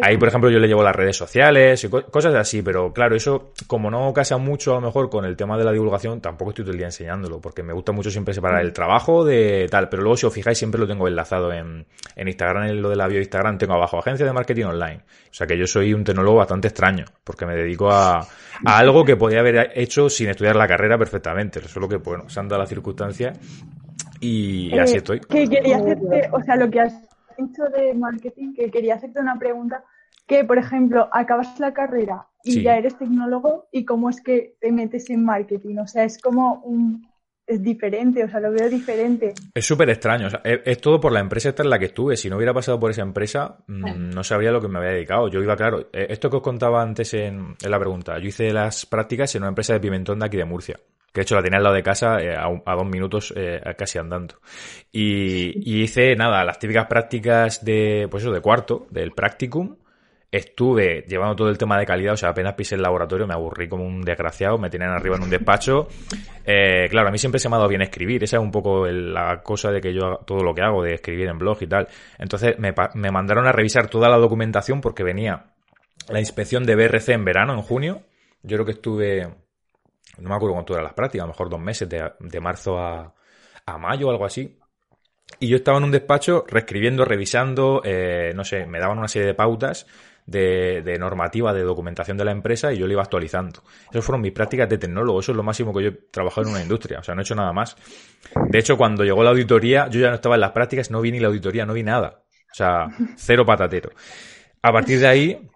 Ahí, 0.03 0.17
por 0.17 0.29
ejemplo, 0.29 0.51
yo 0.51 0.59
le 0.59 0.69
llevo 0.69 0.83
las 0.83 0.95
redes 0.95 1.17
sociales 1.17 1.83
y 1.85 1.89
co- 1.89 2.05
cosas 2.07 2.35
así, 2.35 2.63
pero 2.63 2.93
claro, 2.93 3.17
eso, 3.17 3.53
como 3.67 3.91
no 3.91 4.13
casa 4.13 4.37
mucho 4.39 4.73
a 4.73 4.75
lo 4.77 4.81
mejor 4.83 5.11
con 5.11 5.25
el 5.25 5.37
tema 5.37 5.57
de 5.59 5.65
la 5.65 5.73
divulgación, 5.73 6.21
tampoco 6.21 6.51
estoy 6.51 6.65
todo 6.65 6.73
el 6.73 6.79
día 6.79 6.87
enseñándolo, 6.87 7.41
porque 7.41 7.63
me 7.63 7.73
gusta 7.73 7.93
mucho 7.93 8.11
siempre 8.11 8.35
separar 8.35 8.63
el 8.63 8.73
trabajo 8.73 9.25
de 9.25 9.67
tal, 9.71 9.89
pero 9.89 10.03
luego 10.03 10.17
si 10.17 10.27
os 10.27 10.33
fijáis 10.35 10.59
siempre 10.59 10.81
lo 10.81 10.87
tengo 10.87 11.07
enlazado 11.09 11.53
en, 11.53 11.87
en 12.17 12.29
Instagram, 12.29 12.65
en 12.69 12.83
lo 12.83 12.89
de 12.91 12.97
la 12.97 13.07
bio 13.07 13.17
de 13.17 13.23
Instagram, 13.23 13.59
tengo 13.59 13.75
abajo 13.75 13.99
agencia 13.99 14.25
de 14.27 14.33
marketing 14.33 14.65
online. 14.65 15.01
O 15.31 15.35
sea 15.35 15.47
que 15.47 15.57
yo 15.59 15.67
soy 15.67 15.93
un 15.95 16.05
tecnólogo 16.05 16.39
bastante 16.39 16.69
extraño, 16.69 17.05
porque 17.25 17.47
me 17.47 17.55
dedico 17.55 17.91
a, 17.91 18.21
a 18.21 18.79
algo 18.79 19.05
que 19.05 19.17
podía 19.17 19.41
haber 19.41 19.73
hecho 19.75 20.09
sin 20.09 20.29
estudiar 20.31 20.57
la 20.57 20.67
carrera 20.69 20.97
perfectamente, 20.99 21.61
solo 21.69 21.89
que, 21.89 21.97
bueno, 21.97 22.29
se 22.29 22.41
han 22.41 22.49
dado 22.49 22.61
las 22.63 22.69
circunstancias 22.69 23.39
y, 24.21 24.75
y 24.75 24.79
así 24.79 24.95
Eh, 24.95 24.99
estoy. 24.99 25.21
Que 25.21 25.49
quería 25.49 25.77
hacerte, 25.77 26.29
o 26.33 26.43
sea, 26.43 26.57
lo 26.57 26.71
que 26.71 26.81
has 26.81 26.93
dicho 27.39 27.65
de 27.65 27.95
marketing, 27.95 28.55
que 28.55 28.71
quería 28.71 28.97
hacerte 28.97 29.21
una 29.21 29.39
pregunta, 29.39 29.85
que 30.27 30.45
por 30.45 30.59
ejemplo, 30.59 31.09
acabas 31.13 31.59
la 31.61 31.73
carrera 31.73 32.27
y 32.45 32.53
Sí. 32.53 32.63
ya 32.63 32.77
eres 32.77 32.97
tecnólogo 32.99 33.69
y 33.73 33.85
cómo 33.85 34.11
es 34.11 34.21
que 34.21 34.57
te 34.61 34.71
metes 34.73 35.09
en 35.11 35.25
marketing, 35.25 35.79
o 35.79 35.87
sea, 35.87 36.05
es 36.05 36.21
como 36.21 36.61
un, 36.65 37.07
es 37.47 37.63
diferente, 37.63 38.23
o 38.25 38.29
sea, 38.29 38.41
lo 38.41 38.51
veo 38.53 38.69
diferente. 38.69 39.33
Es 39.55 39.65
súper 39.65 39.89
extraño. 39.89 40.27
o 40.27 40.31
sea, 40.31 40.41
es, 40.45 40.61
es 40.67 40.81
todo 40.83 41.01
por 41.01 41.13
la 41.13 41.21
empresa 41.21 41.49
esta 41.49 41.63
en 41.63 41.71
la 41.71 41.79
que 41.79 41.87
estuve. 41.87 42.15
Si 42.17 42.29
no 42.29 42.37
hubiera 42.37 42.53
pasado 42.53 42.79
por 42.79 42.91
esa 42.91 43.01
empresa, 43.01 43.57
mm, 43.67 44.11
no 44.11 44.23
sabría 44.23 44.53
lo 44.53 44.61
que 44.61 44.69
me 44.69 44.79
había 44.79 44.91
dedicado. 44.91 45.29
Yo 45.29 45.41
iba, 45.41 45.57
claro, 45.57 45.89
eh, 45.95 46.09
esto 46.11 46.29
que 46.29 46.37
os 46.37 46.43
contaba 46.43 46.83
antes 46.83 47.15
en, 47.15 47.55
en 47.63 47.71
la 47.71 47.79
pregunta. 47.79 48.19
Yo 48.19 48.29
hice 48.29 48.53
las 48.53 48.85
prácticas 48.85 49.35
en 49.35 49.43
una 49.45 49.49
empresa 49.49 49.73
de 49.73 49.81
pimentón 49.81 50.19
de 50.19 50.27
aquí 50.27 50.37
de 50.37 50.45
Murcia. 50.45 50.79
Que 51.13 51.21
de 51.21 51.23
hecho 51.23 51.35
la 51.35 51.43
tenía 51.43 51.59
al 51.59 51.65
lado 51.65 51.75
de 51.75 51.83
casa 51.83 52.21
eh, 52.21 52.35
a, 52.35 52.47
a 52.47 52.75
dos 52.75 52.87
minutos 52.87 53.33
eh, 53.37 53.61
casi 53.77 53.99
andando. 53.99 54.37
Y, 54.93 55.81
hice, 55.83 56.15
nada, 56.17 56.45
las 56.45 56.59
típicas 56.59 56.87
prácticas 56.87 57.65
de, 57.65 58.09
pues 58.11 58.23
eso, 58.23 58.33
de 58.33 58.41
cuarto, 58.41 58.87
del 58.91 59.13
practicum. 59.13 59.77
Estuve 60.31 61.07
llevando 61.09 61.35
todo 61.37 61.49
el 61.49 61.57
tema 61.57 61.79
de 61.79 61.87
calidad, 61.87 62.13
o 62.13 62.17
sea, 62.17 62.29
apenas 62.29 62.53
pisé 62.53 62.75
el 62.75 62.83
laboratorio, 62.83 63.27
me 63.27 63.33
aburrí 63.33 63.67
como 63.67 63.87
un 63.87 64.03
desgraciado, 64.03 64.59
me 64.59 64.69
tenían 64.69 64.91
arriba 64.91 65.17
en 65.17 65.23
un 65.23 65.31
despacho. 65.31 65.89
Eh, 66.45 66.87
claro, 66.91 67.09
a 67.09 67.11
mí 67.11 67.17
siempre 67.17 67.39
se 67.39 67.49
me 67.49 67.55
ha 67.55 67.59
dado 67.59 67.71
bien 67.71 67.81
escribir, 67.81 68.23
esa 68.23 68.37
es 68.37 68.43
un 68.43 68.51
poco 68.51 68.87
la 68.87 69.43
cosa 69.43 69.71
de 69.71 69.81
que 69.81 69.95
yo 69.95 70.19
todo 70.27 70.43
lo 70.43 70.55
que 70.55 70.61
hago, 70.61 70.83
de 70.83 70.93
escribir 70.93 71.29
en 71.29 71.39
blog 71.39 71.57
y 71.63 71.67
tal. 71.67 71.89
Entonces 72.19 72.59
me, 72.59 72.75
me 72.95 73.11
mandaron 73.11 73.47
a 73.47 73.53
revisar 73.53 73.89
toda 73.89 74.11
la 74.11 74.19
documentación 74.19 74.83
porque 74.83 75.03
venía 75.03 75.47
la 76.09 76.21
inspección 76.21 76.65
de 76.65 76.77
BRC 76.77 77.11
en 77.11 77.25
verano, 77.25 77.55
en 77.55 77.63
junio. 77.63 78.03
Yo 78.43 78.57
creo 78.57 78.67
que 78.67 78.73
estuve, 78.73 79.29
no 80.19 80.29
me 80.29 80.35
acuerdo 80.35 80.55
cuánto 80.55 80.73
eran 80.75 80.85
las 80.85 80.95
prácticas, 80.95 81.25
a 81.25 81.27
lo 81.27 81.33
mejor 81.33 81.51
dos 81.51 81.61
meses, 81.61 81.89
de, 81.89 82.13
de 82.19 82.41
marzo 82.41 82.79
a, 82.79 83.15
a 83.67 83.79
mayo 83.79 84.09
o 84.09 84.11
algo 84.11 84.25
así. 84.25 84.59
Y 85.41 85.49
yo 85.49 85.57
estaba 85.57 85.79
en 85.79 85.85
un 85.85 85.91
despacho 85.91 86.45
reescribiendo, 86.49 87.05
revisando, 87.05 87.83
eh, 87.85 88.33
no 88.35 88.45
sé, 88.45 88.67
me 88.67 88.81
daban 88.81 88.99
una 88.99 89.09
serie 89.09 89.29
de 89.29 89.35
pautas 89.35 89.87
de, 90.27 90.83
de, 90.83 90.99
normativa, 90.99 91.53
de 91.53 91.63
documentación 91.63 92.17
de 92.17 92.25
la 92.25 92.33
empresa 92.33 92.73
y 92.73 92.79
yo 92.79 92.87
lo 92.87 92.93
iba 92.93 93.03
actualizando. 93.03 93.63
Esas 93.91 94.05
fueron 94.05 94.23
mis 94.23 94.33
prácticas 94.33 94.69
de 94.69 94.79
tecnólogo, 94.79 95.21
eso 95.21 95.33
es 95.33 95.37
lo 95.37 95.43
máximo 95.43 95.73
que 95.75 95.83
yo 95.83 95.89
he 95.91 95.93
trabajado 96.11 96.49
en 96.49 96.55
una 96.55 96.63
industria, 96.63 96.99
o 96.99 97.03
sea, 97.03 97.15
no 97.15 97.21
he 97.21 97.25
hecho 97.25 97.35
nada 97.35 97.53
más. 97.53 97.77
De 98.49 98.59
hecho, 98.59 98.77
cuando 98.77 99.05
llegó 99.05 99.23
la 99.23 99.31
auditoría, 99.31 99.89
yo 99.89 100.01
ya 100.01 100.09
no 100.09 100.15
estaba 100.15 100.35
en 100.35 100.41
las 100.41 100.53
prácticas, 100.53 100.91
no 100.91 101.01
vi 101.01 101.13
ni 101.13 101.21
la 101.21 101.29
auditoría, 101.29 101.65
no 101.67 101.75
vi 101.75 101.83
nada. 101.83 102.23
O 102.51 102.55
sea, 102.55 102.87
cero 103.17 103.45
patatero. 103.45 103.91
A 104.63 104.73
partir 104.73 104.99
de 104.99 105.07
ahí, 105.07 105.51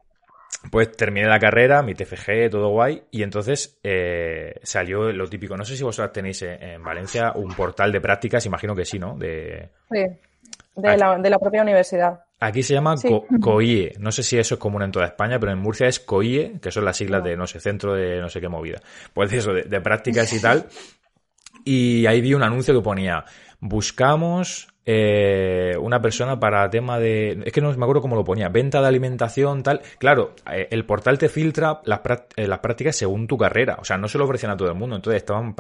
pues 0.71 0.93
terminé 0.93 1.27
la 1.27 1.39
carrera, 1.39 1.83
mi 1.83 1.95
TFG, 1.95 2.51
todo 2.51 2.69
guay, 2.69 3.03
y 3.11 3.23
entonces 3.23 3.79
eh, 3.83 4.55
salió 4.63 5.13
lo 5.13 5.29
típico. 5.29 5.57
No 5.57 5.65
sé 5.65 5.77
si 5.77 5.83
vosotros 5.83 6.13
tenéis 6.13 6.43
en 6.43 6.83
Valencia 6.83 7.33
un 7.35 7.53
portal 7.55 7.93
de 7.93 8.01
prácticas, 8.01 8.47
imagino 8.47 8.75
que 8.75 8.85
sí, 8.85 8.99
¿no? 8.99 9.17
De... 9.17 9.71
Sí, 9.91 10.05
de 10.77 10.97
la, 10.97 11.19
de 11.19 11.31
la 11.31 11.39
propia 11.39 11.63
universidad. 11.63 12.25
Aquí 12.41 12.63
se 12.63 12.75
llama 12.75 12.97
sí. 12.97 13.09
Co 13.09 13.25
COIE. 13.41 13.95
No 13.99 14.11
sé 14.11 14.23
si 14.23 14.39
eso 14.39 14.55
es 14.55 14.61
común 14.61 14.83
en 14.83 14.91
toda 14.91 15.07
España, 15.07 15.39
pero 15.39 15.53
en 15.53 15.59
Murcia 15.59 15.87
es 15.87 16.01
COIE, 16.01 16.59
que 16.61 16.71
son 16.73 16.85
las 16.85 16.97
siglas 16.97 17.23
de, 17.23 17.37
no 17.37 17.47
sé, 17.47 17.61
centro 17.61 17.95
de 17.95 18.21
no 18.21 18.29
sé 18.29 18.41
qué 18.41 18.49
movida. 18.49 18.81
Pues 19.15 19.33
eso, 19.33 19.53
de, 19.53 19.63
de 19.63 19.81
prácticas 19.81 20.33
y 20.33 20.41
tal. 20.41 20.67
Y 21.65 22.07
ahí 22.07 22.21
vi 22.21 22.35
un 22.35 22.43
anuncio 22.43 22.75
que 22.75 22.81
ponía, 22.81 23.25
buscamos 23.63 24.69
eh, 24.85 25.77
una 25.81 26.03
persona 26.03 26.39
para 26.39 26.69
tema 26.69 26.99
de. 26.99 27.41
Es 27.47 27.53
que 27.53 27.61
no 27.61 27.73
me 27.73 27.85
acuerdo 27.85 28.03
cómo 28.03 28.17
lo 28.17 28.25
ponía. 28.25 28.49
Venta 28.49 28.83
de 28.83 28.89
alimentación, 28.89 29.63
tal. 29.63 29.81
Claro, 29.99 30.35
eh, 30.51 30.69
el 30.71 30.85
portal 30.85 31.17
te 31.19 31.29
filtra 31.29 31.81
las, 31.85 32.01
eh, 32.37 32.49
las, 32.49 32.59
prácticas 32.59 32.97
según 32.97 33.27
tu 33.27 33.39
carrera. 33.39 33.79
O 33.81 33.85
sea, 33.85 33.97
no 33.97 34.09
se 34.09 34.19
lo 34.19 34.25
ofrecían 34.25 34.53
a 34.53 34.57
todo 34.57 34.69
el 34.69 34.75
mundo. 34.75 34.97
Entonces 34.97 35.23
estaban. 35.23 35.55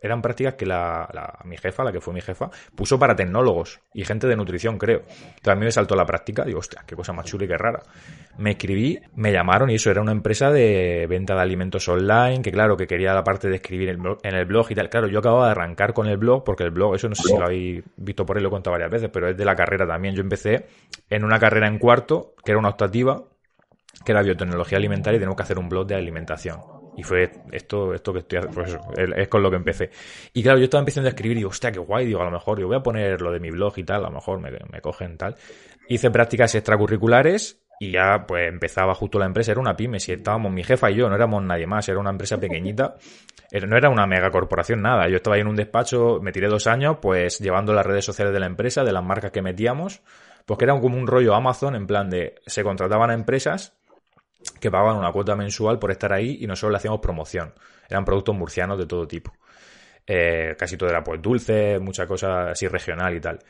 Eran 0.00 0.22
prácticas 0.22 0.54
que 0.54 0.66
la, 0.66 1.08
la, 1.12 1.38
mi 1.44 1.56
jefa, 1.56 1.84
la 1.84 1.92
que 1.92 2.00
fue 2.00 2.14
mi 2.14 2.20
jefa, 2.20 2.50
puso 2.74 2.98
para 2.98 3.16
tecnólogos 3.16 3.80
y 3.92 4.04
gente 4.04 4.26
de 4.26 4.36
nutrición, 4.36 4.78
creo. 4.78 5.00
Entonces 5.08 5.48
a 5.48 5.54
mí 5.54 5.64
me 5.64 5.72
saltó 5.72 5.96
la 5.96 6.06
práctica. 6.06 6.44
Digo, 6.44 6.60
hostia, 6.60 6.84
qué 6.86 6.94
cosa 6.94 7.12
más 7.12 7.26
chula 7.26 7.44
y 7.44 7.48
qué 7.48 7.56
rara. 7.56 7.82
Me 8.38 8.52
escribí, 8.52 8.98
me 9.16 9.32
llamaron 9.32 9.70
y 9.70 9.74
eso 9.74 9.90
era 9.90 10.00
una 10.00 10.12
empresa 10.12 10.50
de 10.50 11.06
venta 11.08 11.34
de 11.34 11.40
alimentos 11.40 11.88
online, 11.88 12.42
que 12.42 12.52
claro, 12.52 12.76
que 12.76 12.86
quería 12.86 13.12
la 13.12 13.24
parte 13.24 13.48
de 13.48 13.56
escribir 13.56 13.88
en 13.88 14.34
el 14.34 14.44
blog 14.46 14.66
y 14.70 14.74
tal. 14.74 14.88
Claro, 14.88 15.08
yo 15.08 15.18
acababa 15.18 15.46
de 15.46 15.52
arrancar 15.52 15.92
con 15.92 16.06
el 16.06 16.16
blog, 16.16 16.44
porque 16.44 16.64
el 16.64 16.70
blog, 16.70 16.94
eso 16.94 17.08
no 17.08 17.14
sé 17.14 17.24
si 17.24 17.36
lo 17.36 17.44
habéis 17.44 17.82
visto 17.96 18.24
por 18.24 18.36
ahí, 18.36 18.42
lo 18.42 18.48
he 18.48 18.52
contado 18.52 18.72
varias 18.72 18.90
veces, 18.90 19.10
pero 19.12 19.28
es 19.28 19.36
de 19.36 19.44
la 19.44 19.56
carrera 19.56 19.86
también. 19.86 20.14
Yo 20.14 20.22
empecé 20.22 20.66
en 21.10 21.24
una 21.24 21.38
carrera 21.38 21.66
en 21.66 21.78
cuarto, 21.78 22.34
que 22.44 22.52
era 22.52 22.58
una 22.58 22.68
optativa, 22.68 23.24
que 24.04 24.12
era 24.12 24.22
biotecnología 24.22 24.78
alimentaria 24.78 25.16
y 25.16 25.20
tenemos 25.20 25.36
que 25.36 25.42
hacer 25.42 25.58
un 25.58 25.68
blog 25.68 25.86
de 25.86 25.96
alimentación. 25.96 26.77
Y 26.98 27.04
fue 27.04 27.30
esto, 27.52 27.94
esto 27.94 28.12
que 28.12 28.18
estoy 28.18 28.40
pues 28.52 28.70
eso, 28.70 28.80
es 28.96 29.28
con 29.28 29.40
lo 29.40 29.50
que 29.50 29.56
empecé. 29.56 29.88
Y 30.32 30.42
claro, 30.42 30.58
yo 30.58 30.64
estaba 30.64 30.80
empezando 30.80 31.06
a 31.06 31.10
escribir 31.10 31.36
y 31.36 31.40
digo, 31.40 31.50
hostia, 31.50 31.70
qué 31.70 31.78
guay, 31.78 32.04
digo, 32.06 32.20
a 32.20 32.24
lo 32.24 32.32
mejor 32.32 32.58
yo 32.58 32.66
voy 32.66 32.76
a 32.76 32.82
poner 32.82 33.22
lo 33.22 33.30
de 33.30 33.38
mi 33.38 33.50
blog 33.50 33.78
y 33.78 33.84
tal, 33.84 34.04
a 34.04 34.08
lo 34.08 34.16
mejor 34.16 34.40
me, 34.40 34.50
me 34.50 34.80
cogen 34.80 35.16
tal. 35.16 35.36
Hice 35.88 36.10
prácticas 36.10 36.56
extracurriculares 36.56 37.62
y 37.78 37.92
ya 37.92 38.24
pues 38.26 38.48
empezaba 38.48 38.96
justo 38.96 39.20
la 39.20 39.26
empresa, 39.26 39.52
era 39.52 39.60
una 39.60 39.76
pyme, 39.76 40.00
si 40.00 40.10
estábamos 40.10 40.50
mi 40.50 40.64
jefa 40.64 40.90
y 40.90 40.96
yo, 40.96 41.08
no 41.08 41.14
éramos 41.14 41.40
nadie 41.44 41.68
más, 41.68 41.88
era 41.88 42.00
una 42.00 42.10
empresa 42.10 42.36
pequeñita, 42.36 42.96
no 43.68 43.76
era 43.76 43.90
una 43.90 44.04
mega 44.08 44.32
corporación, 44.32 44.82
nada, 44.82 45.08
yo 45.08 45.18
estaba 45.18 45.36
ahí 45.36 45.42
en 45.42 45.46
un 45.46 45.54
despacho, 45.54 46.18
me 46.20 46.32
tiré 46.32 46.48
dos 46.48 46.66
años 46.66 46.96
pues 47.00 47.38
llevando 47.38 47.72
las 47.72 47.86
redes 47.86 48.04
sociales 48.04 48.34
de 48.34 48.40
la 48.40 48.46
empresa, 48.46 48.82
de 48.82 48.90
las 48.90 49.04
marcas 49.04 49.30
que 49.30 49.40
metíamos, 49.40 50.02
pues 50.46 50.58
que 50.58 50.64
era 50.64 50.76
como 50.80 50.96
un 50.96 51.06
rollo 51.06 51.36
Amazon 51.36 51.76
en 51.76 51.86
plan 51.86 52.10
de 52.10 52.34
se 52.44 52.64
contrataban 52.64 53.10
a 53.10 53.14
empresas 53.14 53.77
que 54.60 54.70
pagaban 54.70 54.96
una 54.96 55.12
cuota 55.12 55.34
mensual 55.36 55.78
por 55.78 55.90
estar 55.90 56.12
ahí 56.12 56.38
y 56.40 56.46
nosotros 56.46 56.72
le 56.72 56.76
hacíamos 56.78 57.00
promoción, 57.00 57.54
eran 57.88 58.04
productos 58.04 58.34
murcianos 58.34 58.78
de 58.78 58.86
todo 58.86 59.06
tipo. 59.06 59.32
Eh, 60.06 60.56
casi 60.58 60.76
todo 60.76 60.88
era 60.88 61.04
pues 61.04 61.20
dulce, 61.20 61.78
mucha 61.78 62.06
cosa 62.06 62.50
así 62.50 62.66
regional 62.66 63.14
y 63.14 63.20
tal. 63.20 63.40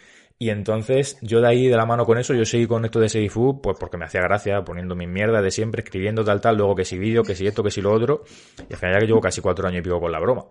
Y 0.41 0.51
entonces 0.51 1.19
yo 1.21 1.41
de 1.41 1.49
ahí, 1.49 1.67
de 1.67 1.77
la 1.77 1.85
mano 1.85 2.05
con 2.05 2.17
eso, 2.17 2.33
yo 2.33 2.45
seguí 2.45 2.67
con 2.67 2.85
esto 2.85 3.01
de 3.01 3.09
Seifu, 3.09 3.61
pues 3.61 3.77
porque 3.79 3.97
me 3.97 4.05
hacía 4.05 4.21
gracia, 4.23 4.65
poniendo 4.65 4.95
mis 4.95 5.09
mierdas 5.09 5.43
de 5.43 5.51
siempre, 5.51 5.83
escribiendo 5.83 6.25
tal, 6.25 6.41
tal, 6.41 6.57
luego 6.57 6.77
que 6.77 6.85
si 6.85 6.97
vídeo, 6.97 7.25
que 7.25 7.35
si 7.35 7.47
esto, 7.47 7.65
que 7.65 7.73
si 7.73 7.81
lo 7.81 7.93
otro. 7.93 8.23
Y 8.69 8.73
al 8.73 8.79
final 8.79 8.95
ya 8.95 9.01
que 9.01 9.07
llevo 9.07 9.21
casi 9.21 9.41
cuatro 9.41 9.67
años 9.67 9.81
y 9.81 9.83
pico 9.83 10.01
con 10.01 10.13
la 10.13 10.21
broma. 10.21 10.47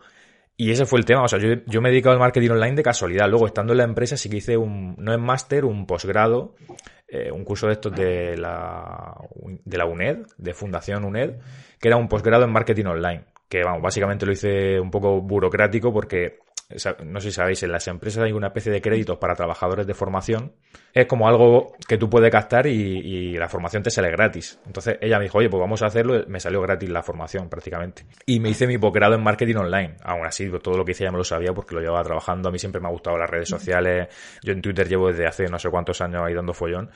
Y 0.58 0.72
ese 0.72 0.86
fue 0.86 1.00
el 1.00 1.06
tema, 1.06 1.24
o 1.24 1.28
sea, 1.28 1.40
yo, 1.40 1.50
yo 1.68 1.82
me 1.82 1.90
he 1.90 1.92
dedicado 1.92 2.14
al 2.14 2.20
marketing 2.20 2.50
online 2.50 2.76
de 2.76 2.84
casualidad. 2.84 3.30
Luego, 3.30 3.46
estando 3.46 3.74
en 3.74 3.78
la 3.78 3.84
empresa, 3.84 4.18
sí 4.18 4.30
que 4.30 4.38
hice 4.38 4.58
un, 4.58 4.96
no 4.98 5.14
en 5.14 5.22
máster, 5.22 5.66
un 5.66 5.86
posgrado, 5.86 6.56
eh, 7.08 7.32
un 7.32 7.44
curso 7.46 7.68
de 7.68 7.74
estos 7.74 7.96
de 7.96 8.38
la, 8.38 9.16
de 9.64 9.78
la 9.78 9.86
UNED, 9.86 10.26
de 10.38 10.54
Fundación 10.54 11.06
UNED, 11.06 11.36
que 11.80 11.88
era 11.88 11.98
un 11.98 12.08
posgrado 12.08 12.44
en 12.44 12.52
marketing 12.52 12.86
online. 12.86 13.24
Que, 13.48 13.64
vamos, 13.64 13.82
básicamente 13.82 14.26
lo 14.26 14.34
hice 14.34 14.80
un 14.80 14.92
poco 14.92 15.22
burocrático 15.22 15.94
porque 15.94 16.40
no 16.70 17.22
sé 17.22 17.30
si 17.30 17.36
sabéis, 17.36 17.64
en 17.64 17.72
las 17.72 17.88
empresas 17.88 18.26
hay 18.26 18.34
una 18.34 18.48
especie 18.48 18.72
de 18.74 18.82
créditos 18.82 19.18
para 19.18 19.36
trabajadores 19.36 19.88
de 19.88 19.94
formación. 19.94 20.52
Es 20.94 21.06
como 21.06 21.28
algo 21.28 21.74
que 21.88 21.98
tú 21.98 22.10
puedes 22.10 22.30
gastar 22.30 22.68
y, 22.68 23.38
la 23.38 23.48
formación 23.48 23.84
te 23.84 23.90
sale 23.90 24.12
gratis. 24.12 24.60
Entonces 24.66 24.98
ella 25.00 25.18
me 25.18 25.26
dijo, 25.26 25.38
oye, 25.38 25.50
pues 25.50 25.62
vamos 25.62 25.82
a 25.82 25.86
hacerlo. 25.86 26.26
Me 26.28 26.42
salió 26.42 26.62
gratis 26.62 26.90
la 26.90 27.04
formación 27.04 27.48
prácticamente. 27.50 28.06
Y 28.26 28.42
me 28.42 28.50
hice 28.50 28.68
mi 28.68 28.78
posgrado 28.78 29.16
en 29.16 29.24
marketing 29.24 29.56
online. 29.56 29.96
Aún 30.04 30.26
así, 30.26 30.50
todo 30.62 30.78
lo 30.78 30.84
que 30.84 30.92
hice 30.92 31.06
ya 31.06 31.12
me 31.12 31.18
lo 31.18 31.24
sabía 31.24 31.54
porque 31.54 31.74
lo 31.74 31.80
llevaba 31.80 32.04
trabajando. 32.04 32.50
A 32.50 32.52
mí 32.52 32.60
siempre 32.60 32.82
me 32.82 32.88
ha 32.88 32.92
gustado 32.92 33.18
las 33.18 33.30
redes 33.30 33.48
sociales. 33.48 34.08
Yo 34.44 34.52
en 34.52 34.62
Twitter 34.62 34.90
llevo 34.90 35.08
desde 35.08 35.26
hace 35.26 35.46
no 35.48 35.60
sé 35.60 35.70
cuántos 35.70 36.02
años 36.02 36.24
ahí 36.26 36.34
dando 36.34 36.54
follón. 36.54 36.90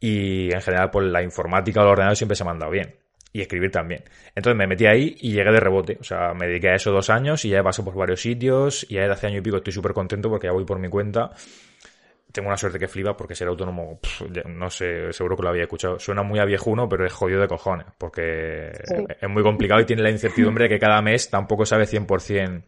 Y 0.00 0.52
en 0.52 0.60
general, 0.60 0.90
pues 0.90 1.06
la 1.06 1.22
informática 1.22 1.80
o 1.80 1.84
los 1.84 1.92
ordenadores 1.92 2.18
siempre 2.18 2.34
se 2.34 2.42
me 2.42 2.50
han 2.50 2.58
dado 2.58 2.72
bien 2.72 3.01
y 3.32 3.40
escribir 3.40 3.70
también. 3.70 4.04
Entonces 4.34 4.56
me 4.56 4.66
metí 4.66 4.86
ahí 4.86 5.16
y 5.20 5.32
llegué 5.32 5.50
de 5.50 5.60
rebote. 5.60 5.98
O 6.00 6.04
sea, 6.04 6.34
me 6.34 6.46
dediqué 6.46 6.70
a 6.70 6.74
eso 6.74 6.92
dos 6.92 7.10
años 7.10 7.44
y 7.44 7.50
ya 7.50 7.60
he 7.60 7.62
pasado 7.62 7.86
por 7.86 7.94
varios 7.94 8.20
sitios 8.20 8.86
y 8.88 8.94
ya 8.94 9.02
desde 9.02 9.12
hace 9.12 9.26
año 9.28 9.38
y 9.38 9.40
pico 9.40 9.56
estoy 9.56 9.72
súper 9.72 9.92
contento 9.92 10.28
porque 10.28 10.46
ya 10.46 10.52
voy 10.52 10.64
por 10.64 10.78
mi 10.78 10.88
cuenta. 10.88 11.30
Tengo 12.30 12.48
una 12.48 12.56
suerte 12.56 12.78
que 12.78 12.88
flipa 12.88 13.14
porque 13.14 13.34
ser 13.34 13.48
autónomo, 13.48 13.98
pff, 14.00 14.22
no 14.46 14.70
sé, 14.70 15.12
seguro 15.12 15.36
que 15.36 15.42
lo 15.42 15.48
había 15.50 15.64
escuchado. 15.64 15.98
Suena 15.98 16.22
muy 16.22 16.38
a 16.38 16.44
viejuno, 16.44 16.88
pero 16.88 17.06
es 17.06 17.12
jodido 17.12 17.40
de 17.40 17.48
cojones 17.48 17.86
porque 17.98 18.72
sí. 18.84 19.04
es 19.20 19.28
muy 19.28 19.42
complicado 19.42 19.80
y 19.80 19.84
tiene 19.84 20.02
la 20.02 20.10
incertidumbre 20.10 20.64
de 20.64 20.70
que 20.70 20.78
cada 20.78 21.00
mes 21.02 21.28
tampoco 21.28 21.66
sabe 21.66 21.84
100% 21.84 22.62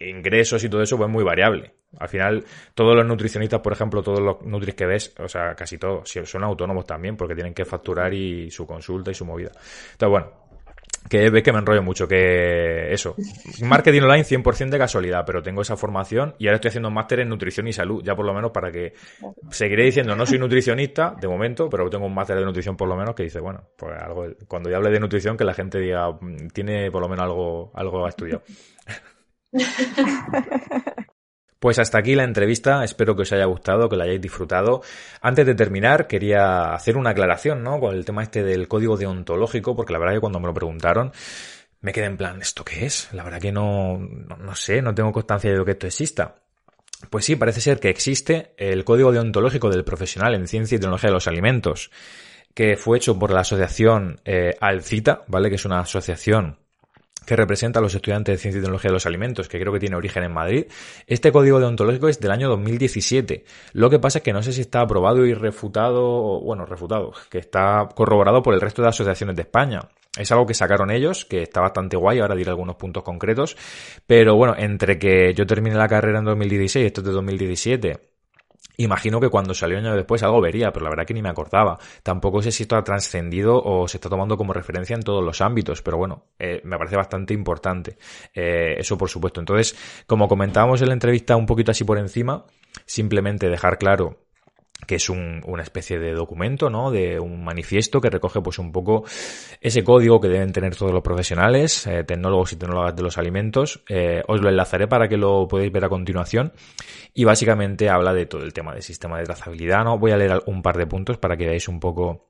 ingresos 0.00 0.64
y 0.64 0.68
todo 0.68 0.82
eso, 0.82 0.96
pues 0.96 1.08
muy 1.08 1.22
variable. 1.22 1.74
Al 1.98 2.08
final, 2.08 2.44
todos 2.74 2.96
los 2.96 3.06
nutricionistas, 3.06 3.60
por 3.60 3.72
ejemplo, 3.72 4.02
todos 4.02 4.20
los 4.20 4.42
nutris 4.42 4.74
que 4.74 4.86
ves, 4.86 5.14
o 5.18 5.28
sea, 5.28 5.54
casi 5.54 5.78
todos, 5.78 6.08
son 6.24 6.44
autónomos 6.44 6.86
también, 6.86 7.16
porque 7.16 7.34
tienen 7.34 7.54
que 7.54 7.64
facturar 7.64 8.12
y 8.14 8.50
su 8.50 8.66
consulta 8.66 9.10
y 9.10 9.14
su 9.14 9.24
movida. 9.24 9.50
Entonces, 9.92 10.08
bueno, 10.08 10.40
que 11.08 11.30
ves 11.30 11.42
que 11.42 11.52
me 11.52 11.58
enrollo 11.58 11.82
mucho, 11.82 12.06
que 12.06 12.92
eso, 12.92 13.16
marketing 13.62 14.02
online 14.02 14.24
100% 14.24 14.68
de 14.68 14.78
casualidad, 14.78 15.24
pero 15.26 15.42
tengo 15.42 15.62
esa 15.62 15.76
formación 15.76 16.34
y 16.38 16.46
ahora 16.46 16.56
estoy 16.56 16.68
haciendo 16.68 16.88
un 16.88 16.94
máster 16.94 17.20
en 17.20 17.28
nutrición 17.28 17.66
y 17.68 17.72
salud, 17.72 18.02
ya 18.04 18.14
por 18.14 18.26
lo 18.26 18.34
menos 18.34 18.50
para 18.50 18.70
que 18.70 18.94
seguiré 19.50 19.84
diciendo, 19.84 20.14
no 20.14 20.26
soy 20.26 20.38
nutricionista 20.38 21.14
de 21.18 21.26
momento, 21.26 21.68
pero 21.68 21.88
tengo 21.88 22.06
un 22.06 22.14
máster 22.14 22.36
de 22.36 22.44
nutrición 22.44 22.76
por 22.76 22.88
lo 22.88 22.96
menos 22.96 23.14
que 23.14 23.24
dice, 23.24 23.40
bueno, 23.40 23.70
pues 23.76 23.96
algo, 24.00 24.26
cuando 24.46 24.70
yo 24.70 24.76
hable 24.76 24.90
de 24.90 25.00
nutrición, 25.00 25.36
que 25.36 25.44
la 25.44 25.54
gente 25.54 25.78
diga, 25.78 26.18
tiene 26.52 26.90
por 26.90 27.00
lo 27.00 27.08
menos 27.08 27.24
algo, 27.24 27.72
algo 27.74 28.06
estudiado. 28.06 28.42
Pues 31.60 31.78
hasta 31.78 31.98
aquí 31.98 32.14
la 32.14 32.24
entrevista, 32.24 32.82
espero 32.84 33.14
que 33.14 33.22
os 33.22 33.32
haya 33.32 33.44
gustado, 33.44 33.90
que 33.90 33.96
la 33.96 34.04
hayáis 34.04 34.22
disfrutado. 34.22 34.80
Antes 35.20 35.44
de 35.44 35.54
terminar, 35.54 36.06
quería 36.06 36.72
hacer 36.72 36.96
una 36.96 37.10
aclaración, 37.10 37.62
¿no? 37.62 37.78
Con 37.78 37.94
el 37.94 38.06
tema 38.06 38.22
este 38.22 38.42
del 38.42 38.66
código 38.66 38.96
deontológico, 38.96 39.76
porque 39.76 39.92
la 39.92 39.98
verdad 39.98 40.14
que 40.14 40.20
cuando 40.20 40.40
me 40.40 40.46
lo 40.46 40.54
preguntaron, 40.54 41.12
me 41.82 41.92
quedé 41.92 42.06
en 42.06 42.16
plan, 42.16 42.40
¿esto 42.40 42.64
qué 42.64 42.86
es? 42.86 43.12
La 43.12 43.24
verdad 43.24 43.42
que 43.42 43.52
no, 43.52 43.98
no, 43.98 44.54
sé, 44.54 44.80
no 44.80 44.94
tengo 44.94 45.12
constancia 45.12 45.52
de 45.52 45.62
que 45.62 45.72
esto 45.72 45.86
exista. 45.86 46.36
Pues 47.10 47.26
sí, 47.26 47.36
parece 47.36 47.60
ser 47.60 47.78
que 47.78 47.90
existe 47.90 48.54
el 48.56 48.82
código 48.82 49.12
deontológico 49.12 49.68
del 49.68 49.84
profesional 49.84 50.34
en 50.34 50.48
ciencia 50.48 50.76
y 50.76 50.78
tecnología 50.78 51.10
de 51.10 51.14
los 51.14 51.28
alimentos, 51.28 51.90
que 52.54 52.78
fue 52.78 52.96
hecho 52.96 53.18
por 53.18 53.32
la 53.32 53.40
asociación 53.40 54.18
eh, 54.24 54.56
Alcita, 54.60 55.24
¿vale? 55.28 55.50
Que 55.50 55.56
es 55.56 55.66
una 55.66 55.80
asociación 55.80 56.59
que 57.30 57.36
representa 57.36 57.78
a 57.78 57.82
los 57.82 57.94
estudiantes 57.94 58.34
de 58.34 58.38
Ciencia 58.38 58.58
y 58.58 58.62
Tecnología 58.62 58.88
de 58.88 58.94
los 58.94 59.06
Alimentos, 59.06 59.48
que 59.48 59.60
creo 59.60 59.72
que 59.72 59.78
tiene 59.78 59.94
origen 59.94 60.24
en 60.24 60.32
Madrid. 60.32 60.66
Este 61.06 61.30
código 61.30 61.60
deontológico 61.60 62.08
es 62.08 62.18
del 62.18 62.32
año 62.32 62.48
2017. 62.48 63.44
Lo 63.72 63.88
que 63.88 64.00
pasa 64.00 64.18
es 64.18 64.24
que 64.24 64.32
no 64.32 64.42
sé 64.42 64.52
si 64.52 64.62
está 64.62 64.80
aprobado 64.80 65.24
y 65.24 65.32
refutado, 65.32 66.40
bueno, 66.40 66.66
refutado, 66.66 67.12
que 67.30 67.38
está 67.38 67.88
corroborado 67.94 68.42
por 68.42 68.52
el 68.52 68.60
resto 68.60 68.82
de 68.82 68.88
asociaciones 68.88 69.36
de 69.36 69.42
España. 69.42 69.78
Es 70.18 70.32
algo 70.32 70.44
que 70.44 70.54
sacaron 70.54 70.90
ellos, 70.90 71.24
que 71.24 71.44
está 71.44 71.60
bastante 71.60 71.96
guay, 71.96 72.18
ahora 72.18 72.34
diré 72.34 72.50
algunos 72.50 72.74
puntos 72.74 73.04
concretos. 73.04 73.56
Pero 74.08 74.34
bueno, 74.34 74.56
entre 74.58 74.98
que 74.98 75.32
yo 75.32 75.46
terminé 75.46 75.76
la 75.76 75.86
carrera 75.86 76.18
en 76.18 76.24
2016, 76.24 76.84
esto 76.84 77.00
es 77.00 77.06
de 77.06 77.12
2017, 77.12 78.00
Imagino 78.76 79.20
que 79.20 79.28
cuando 79.28 79.52
salió 79.52 79.76
año 79.76 79.94
después 79.94 80.22
algo 80.22 80.40
vería, 80.40 80.72
pero 80.72 80.84
la 80.84 80.90
verdad 80.90 81.04
que 81.04 81.12
ni 81.12 81.20
me 81.20 81.28
acordaba. 81.28 81.78
Tampoco 82.02 82.40
sé 82.40 82.50
si 82.50 82.62
esto 82.62 82.76
ha 82.76 82.84
trascendido 82.84 83.60
o 83.62 83.86
se 83.86 83.98
está 83.98 84.08
tomando 84.08 84.38
como 84.38 84.54
referencia 84.54 84.94
en 84.94 85.02
todos 85.02 85.22
los 85.22 85.42
ámbitos, 85.42 85.82
pero 85.82 85.98
bueno, 85.98 86.24
eh, 86.38 86.62
me 86.64 86.78
parece 86.78 86.96
bastante 86.96 87.34
importante. 87.34 87.98
Eh, 88.34 88.76
eso 88.78 88.96
por 88.96 89.10
supuesto. 89.10 89.40
Entonces, 89.40 89.76
como 90.06 90.28
comentábamos 90.28 90.80
en 90.80 90.88
la 90.88 90.94
entrevista 90.94 91.36
un 91.36 91.44
poquito 91.44 91.72
así 91.72 91.84
por 91.84 91.98
encima, 91.98 92.46
simplemente 92.86 93.50
dejar 93.50 93.76
claro 93.76 94.29
que 94.86 94.96
es 94.96 95.08
un- 95.10 95.42
una 95.46 95.62
especie 95.62 95.98
de 95.98 96.12
documento, 96.12 96.70
¿no? 96.70 96.90
De 96.90 97.20
un 97.20 97.44
manifiesto 97.44 98.00
que 98.00 98.10
recoge 98.10 98.40
pues 98.40 98.58
un 98.58 98.72
poco 98.72 99.04
ese 99.60 99.84
código 99.84 100.20
que 100.20 100.28
deben 100.28 100.52
tener 100.52 100.74
todos 100.76 100.92
los 100.92 101.02
profesionales, 101.02 101.86
eh, 101.86 102.04
tecnólogos 102.04 102.52
y 102.52 102.56
tecnólogas 102.56 102.96
de 102.96 103.02
los 103.02 103.18
alimentos. 103.18 103.82
Eh, 103.88 104.22
os 104.26 104.40
lo 104.40 104.48
enlazaré 104.48 104.88
para 104.88 105.08
que 105.08 105.16
lo 105.16 105.46
podáis 105.48 105.70
ver 105.72 105.84
a 105.84 105.88
continuación. 105.88 106.52
Y 107.14 107.24
básicamente 107.24 107.88
habla 107.88 108.12
de 108.14 108.26
todo 108.26 108.42
el 108.42 108.52
tema 108.52 108.72
del 108.72 108.82
sistema 108.82 109.18
de 109.18 109.24
trazabilidad, 109.24 109.84
¿no? 109.84 109.98
Voy 109.98 110.12
a 110.12 110.16
leer 110.16 110.42
un 110.46 110.62
par 110.62 110.76
de 110.76 110.86
puntos 110.86 111.18
para 111.18 111.36
que 111.36 111.46
veáis 111.46 111.68
un 111.68 111.80
poco 111.80 112.26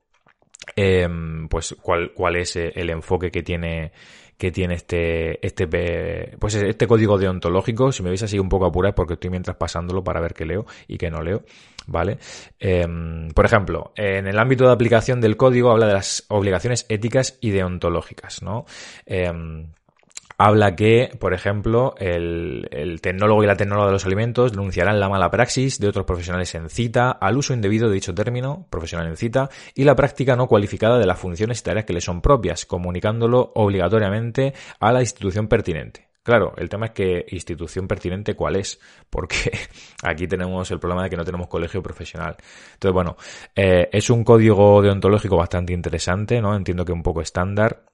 eh, 0.75 1.07
pues 1.49 1.75
cuál, 1.81 2.11
cuál 2.13 2.35
es 2.35 2.55
eh, 2.55 2.71
el 2.75 2.89
enfoque 2.91 3.31
que 3.31 3.41
tiene 3.43 3.91
que 4.41 4.51
tiene 4.51 4.73
este 4.73 5.45
este 5.45 5.67
pues 6.39 6.55
este 6.55 6.87
código 6.87 7.19
deontológico 7.19 7.91
si 7.91 8.01
me 8.01 8.09
veis 8.09 8.23
así 8.23 8.39
un 8.39 8.49
poco 8.49 8.65
apurado 8.65 8.95
porque 8.95 9.13
estoy 9.13 9.29
mientras 9.29 9.55
pasándolo 9.55 10.03
para 10.03 10.19
ver 10.19 10.33
qué 10.33 10.47
leo 10.47 10.65
y 10.87 10.97
qué 10.97 11.11
no 11.11 11.21
leo 11.21 11.43
vale 11.85 12.17
Eh, 12.59 12.87
por 13.35 13.45
ejemplo 13.45 13.91
en 13.95 14.25
el 14.25 14.39
ámbito 14.39 14.65
de 14.65 14.73
aplicación 14.73 15.21
del 15.21 15.37
código 15.37 15.69
habla 15.69 15.85
de 15.85 15.93
las 15.93 16.25
obligaciones 16.29 16.87
éticas 16.89 17.37
y 17.39 17.51
deontológicas 17.51 18.41
no 18.41 18.65
Em, 19.05 19.67
habla 20.45 20.75
que, 20.75 21.11
por 21.19 21.33
ejemplo, 21.33 21.93
el, 21.97 22.67
el 22.71 22.99
tecnólogo 22.99 23.43
y 23.43 23.47
la 23.47 23.55
tecnóloga 23.55 23.87
de 23.87 23.93
los 23.93 24.05
alimentos 24.05 24.51
denunciarán 24.51 24.99
la 24.99 25.07
mala 25.07 25.29
praxis 25.29 25.79
de 25.79 25.87
otros 25.87 26.05
profesionales 26.05 26.55
en 26.55 26.69
cita, 26.69 27.11
al 27.11 27.37
uso 27.37 27.53
indebido 27.53 27.87
de 27.87 27.95
dicho 27.95 28.15
término, 28.15 28.65
profesional 28.69 29.07
en 29.07 29.17
cita, 29.17 29.49
y 29.75 29.83
la 29.83 29.95
práctica 29.95 30.35
no 30.35 30.47
cualificada 30.47 30.97
de 30.97 31.05
las 31.05 31.19
funciones 31.19 31.59
y 31.59 31.63
tareas 31.63 31.85
que 31.85 31.93
le 31.93 32.01
son 32.01 32.21
propias, 32.21 32.65
comunicándolo 32.65 33.51
obligatoriamente 33.53 34.53
a 34.79 34.91
la 34.91 35.01
institución 35.01 35.47
pertinente. 35.47 36.07
Claro, 36.23 36.53
el 36.57 36.69
tema 36.69 36.87
es 36.87 36.91
que 36.91 37.25
institución 37.29 37.87
pertinente 37.87 38.35
cuál 38.35 38.55
es, 38.55 38.79
porque 39.09 39.51
aquí 40.03 40.27
tenemos 40.27 40.69
el 40.71 40.79
problema 40.79 41.03
de 41.03 41.09
que 41.09 41.17
no 41.17 41.25
tenemos 41.25 41.47
colegio 41.47 41.83
profesional. 41.83 42.35
Entonces, 42.73 42.93
bueno, 42.93 43.15
eh, 43.55 43.89
es 43.91 44.09
un 44.09 44.23
código 44.23 44.81
deontológico 44.81 45.37
bastante 45.37 45.73
interesante, 45.73 46.41
¿no? 46.41 46.55
Entiendo 46.55 46.85
que 46.85 46.91
un 46.91 47.03
poco 47.03 47.21
estándar. 47.21 47.90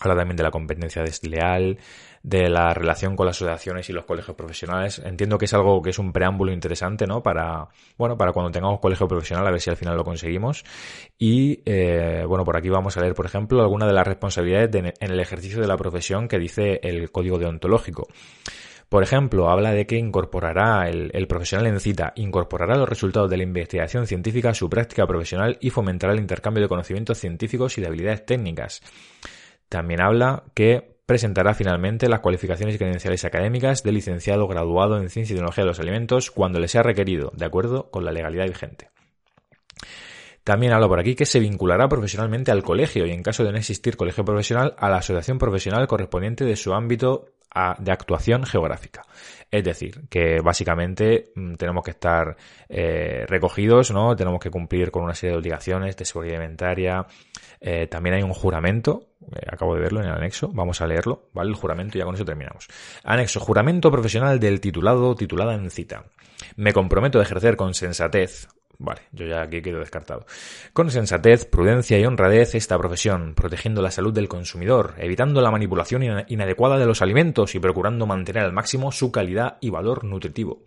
Habla 0.00 0.16
también 0.16 0.36
de 0.36 0.42
la 0.44 0.50
competencia 0.50 1.02
desleal, 1.02 1.78
de 2.22 2.48
la 2.48 2.72
relación 2.74 3.16
con 3.16 3.26
las 3.26 3.36
asociaciones 3.36 3.88
y 3.88 3.92
los 3.92 4.04
colegios 4.04 4.36
profesionales. 4.36 5.00
Entiendo 5.04 5.38
que 5.38 5.46
es 5.46 5.54
algo 5.54 5.80
que 5.82 5.90
es 5.90 5.98
un 5.98 6.12
preámbulo 6.12 6.52
interesante, 6.52 7.06
¿no? 7.06 7.22
Para, 7.22 7.68
bueno, 7.96 8.16
para 8.16 8.32
cuando 8.32 8.50
tengamos 8.50 8.80
colegio 8.80 9.08
profesional, 9.08 9.46
a 9.46 9.50
ver 9.50 9.60
si 9.60 9.70
al 9.70 9.76
final 9.76 9.96
lo 9.96 10.04
conseguimos. 10.04 10.64
Y, 11.18 11.62
eh, 11.64 12.24
bueno, 12.26 12.44
por 12.44 12.56
aquí 12.56 12.68
vamos 12.68 12.96
a 12.96 13.00
leer, 13.00 13.14
por 13.14 13.26
ejemplo, 13.26 13.60
algunas 13.60 13.88
de 13.88 13.94
las 13.94 14.06
responsabilidades 14.06 14.70
de- 14.70 14.94
en 15.00 15.10
el 15.10 15.20
ejercicio 15.20 15.60
de 15.60 15.66
la 15.66 15.76
profesión 15.76 16.28
que 16.28 16.38
dice 16.38 16.80
el 16.82 17.10
código 17.10 17.38
deontológico. 17.38 18.06
Por 18.88 19.02
ejemplo, 19.02 19.50
habla 19.50 19.72
de 19.72 19.86
que 19.86 19.96
incorporará 19.96 20.88
el, 20.88 21.10
el 21.12 21.26
profesional 21.26 21.66
en 21.66 21.78
cita, 21.78 22.14
incorporará 22.16 22.74
los 22.74 22.88
resultados 22.88 23.28
de 23.28 23.36
la 23.36 23.42
investigación 23.42 24.06
científica 24.06 24.50
a 24.50 24.54
su 24.54 24.70
práctica 24.70 25.06
profesional 25.06 25.58
y 25.60 25.68
fomentará 25.68 26.14
el 26.14 26.20
intercambio 26.20 26.62
de 26.62 26.68
conocimientos 26.68 27.18
científicos 27.18 27.76
y 27.76 27.82
de 27.82 27.86
habilidades 27.86 28.24
técnicas. 28.24 28.80
También 29.68 30.00
habla 30.00 30.44
que 30.54 30.98
presentará 31.06 31.54
finalmente 31.54 32.08
las 32.08 32.20
cualificaciones 32.20 32.74
y 32.74 32.78
credenciales 32.78 33.24
académicas 33.24 33.82
de 33.82 33.92
licenciado 33.92 34.46
graduado 34.46 34.98
en 34.98 35.08
Ciencia 35.08 35.32
y 35.32 35.36
Tecnología 35.36 35.64
de 35.64 35.68
los 35.68 35.80
Alimentos 35.80 36.30
cuando 36.30 36.60
le 36.60 36.68
sea 36.68 36.82
requerido, 36.82 37.32
de 37.34 37.46
acuerdo 37.46 37.90
con 37.90 38.04
la 38.04 38.12
legalidad 38.12 38.46
vigente. 38.46 38.90
También 40.44 40.72
habla 40.72 40.88
por 40.88 40.98
aquí 40.98 41.14
que 41.14 41.26
se 41.26 41.40
vinculará 41.40 41.88
profesionalmente 41.88 42.50
al 42.50 42.62
colegio 42.62 43.06
y 43.06 43.10
en 43.10 43.22
caso 43.22 43.44
de 43.44 43.52
no 43.52 43.58
existir 43.58 43.96
colegio 43.96 44.24
profesional 44.24 44.74
a 44.78 44.88
la 44.88 44.98
asociación 44.98 45.38
profesional 45.38 45.86
correspondiente 45.86 46.44
de 46.44 46.56
su 46.56 46.72
ámbito 46.72 47.34
de 47.78 47.92
actuación 47.92 48.44
geográfica. 48.44 49.02
Es 49.50 49.64
decir, 49.64 50.08
que 50.08 50.40
básicamente 50.40 51.32
mm, 51.34 51.54
tenemos 51.54 51.82
que 51.82 51.92
estar 51.92 52.36
eh, 52.68 53.24
recogidos, 53.26 53.90
¿no? 53.90 54.14
Tenemos 54.14 54.40
que 54.40 54.50
cumplir 54.50 54.90
con 54.90 55.04
una 55.04 55.14
serie 55.14 55.32
de 55.32 55.38
obligaciones 55.38 55.96
de 55.96 56.04
seguridad 56.04 56.36
alimentaria. 56.36 57.06
Eh, 57.60 57.86
también 57.86 58.16
hay 58.16 58.22
un 58.22 58.34
juramento, 58.34 59.07
eh, 59.34 59.46
acabo 59.50 59.74
de 59.74 59.80
verlo 59.80 60.00
en 60.00 60.06
el 60.06 60.12
anexo, 60.12 60.48
vamos 60.52 60.80
a 60.80 60.86
leerlo, 60.86 61.28
¿vale? 61.32 61.50
El 61.50 61.56
juramento 61.56 61.96
y 61.96 62.00
ya 62.00 62.04
con 62.04 62.14
eso 62.14 62.24
terminamos. 62.24 62.68
Anexo, 63.04 63.40
juramento 63.40 63.90
profesional 63.90 64.38
del 64.40 64.60
titulado 64.60 65.14
titulada 65.14 65.54
en 65.54 65.70
cita. 65.70 66.04
Me 66.56 66.72
comprometo 66.72 67.18
a 67.18 67.22
ejercer 67.22 67.56
con 67.56 67.74
sensatez, 67.74 68.48
Vale, 68.80 69.00
yo 69.10 69.26
ya 69.26 69.42
aquí 69.42 69.60
quedo 69.60 69.80
descartado. 69.80 70.24
Con 70.72 70.88
sensatez, 70.92 71.46
prudencia 71.46 71.98
y 71.98 72.04
honradez 72.04 72.54
esta 72.54 72.78
profesión, 72.78 73.34
protegiendo 73.34 73.82
la 73.82 73.90
salud 73.90 74.14
del 74.14 74.28
consumidor, 74.28 74.94
evitando 74.98 75.40
la 75.40 75.50
manipulación 75.50 76.04
ina- 76.04 76.24
inadecuada 76.28 76.78
de 76.78 76.86
los 76.86 77.02
alimentos 77.02 77.56
y 77.56 77.58
procurando 77.58 78.06
mantener 78.06 78.44
al 78.44 78.52
máximo 78.52 78.92
su 78.92 79.10
calidad 79.10 79.58
y 79.60 79.70
valor 79.70 80.04
nutritivo. 80.04 80.62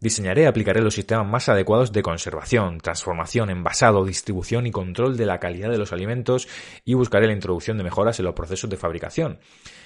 Diseñaré 0.00 0.44
y 0.44 0.46
aplicaré 0.46 0.80
los 0.80 0.94
sistemas 0.94 1.26
más 1.26 1.50
adecuados 1.50 1.92
de 1.92 2.02
conservación, 2.02 2.78
transformación, 2.78 3.50
envasado, 3.50 4.02
distribución 4.06 4.66
y 4.66 4.70
control 4.70 5.18
de 5.18 5.26
la 5.26 5.38
calidad 5.38 5.70
de 5.70 5.76
los 5.76 5.92
alimentos 5.92 6.48
y 6.86 6.94
buscaré 6.94 7.26
la 7.26 7.34
introducción 7.34 7.76
de 7.76 7.84
mejoras 7.84 8.18
en 8.18 8.24
los 8.24 8.34
procesos 8.34 8.70
de 8.70 8.78
fabricación. 8.78 9.40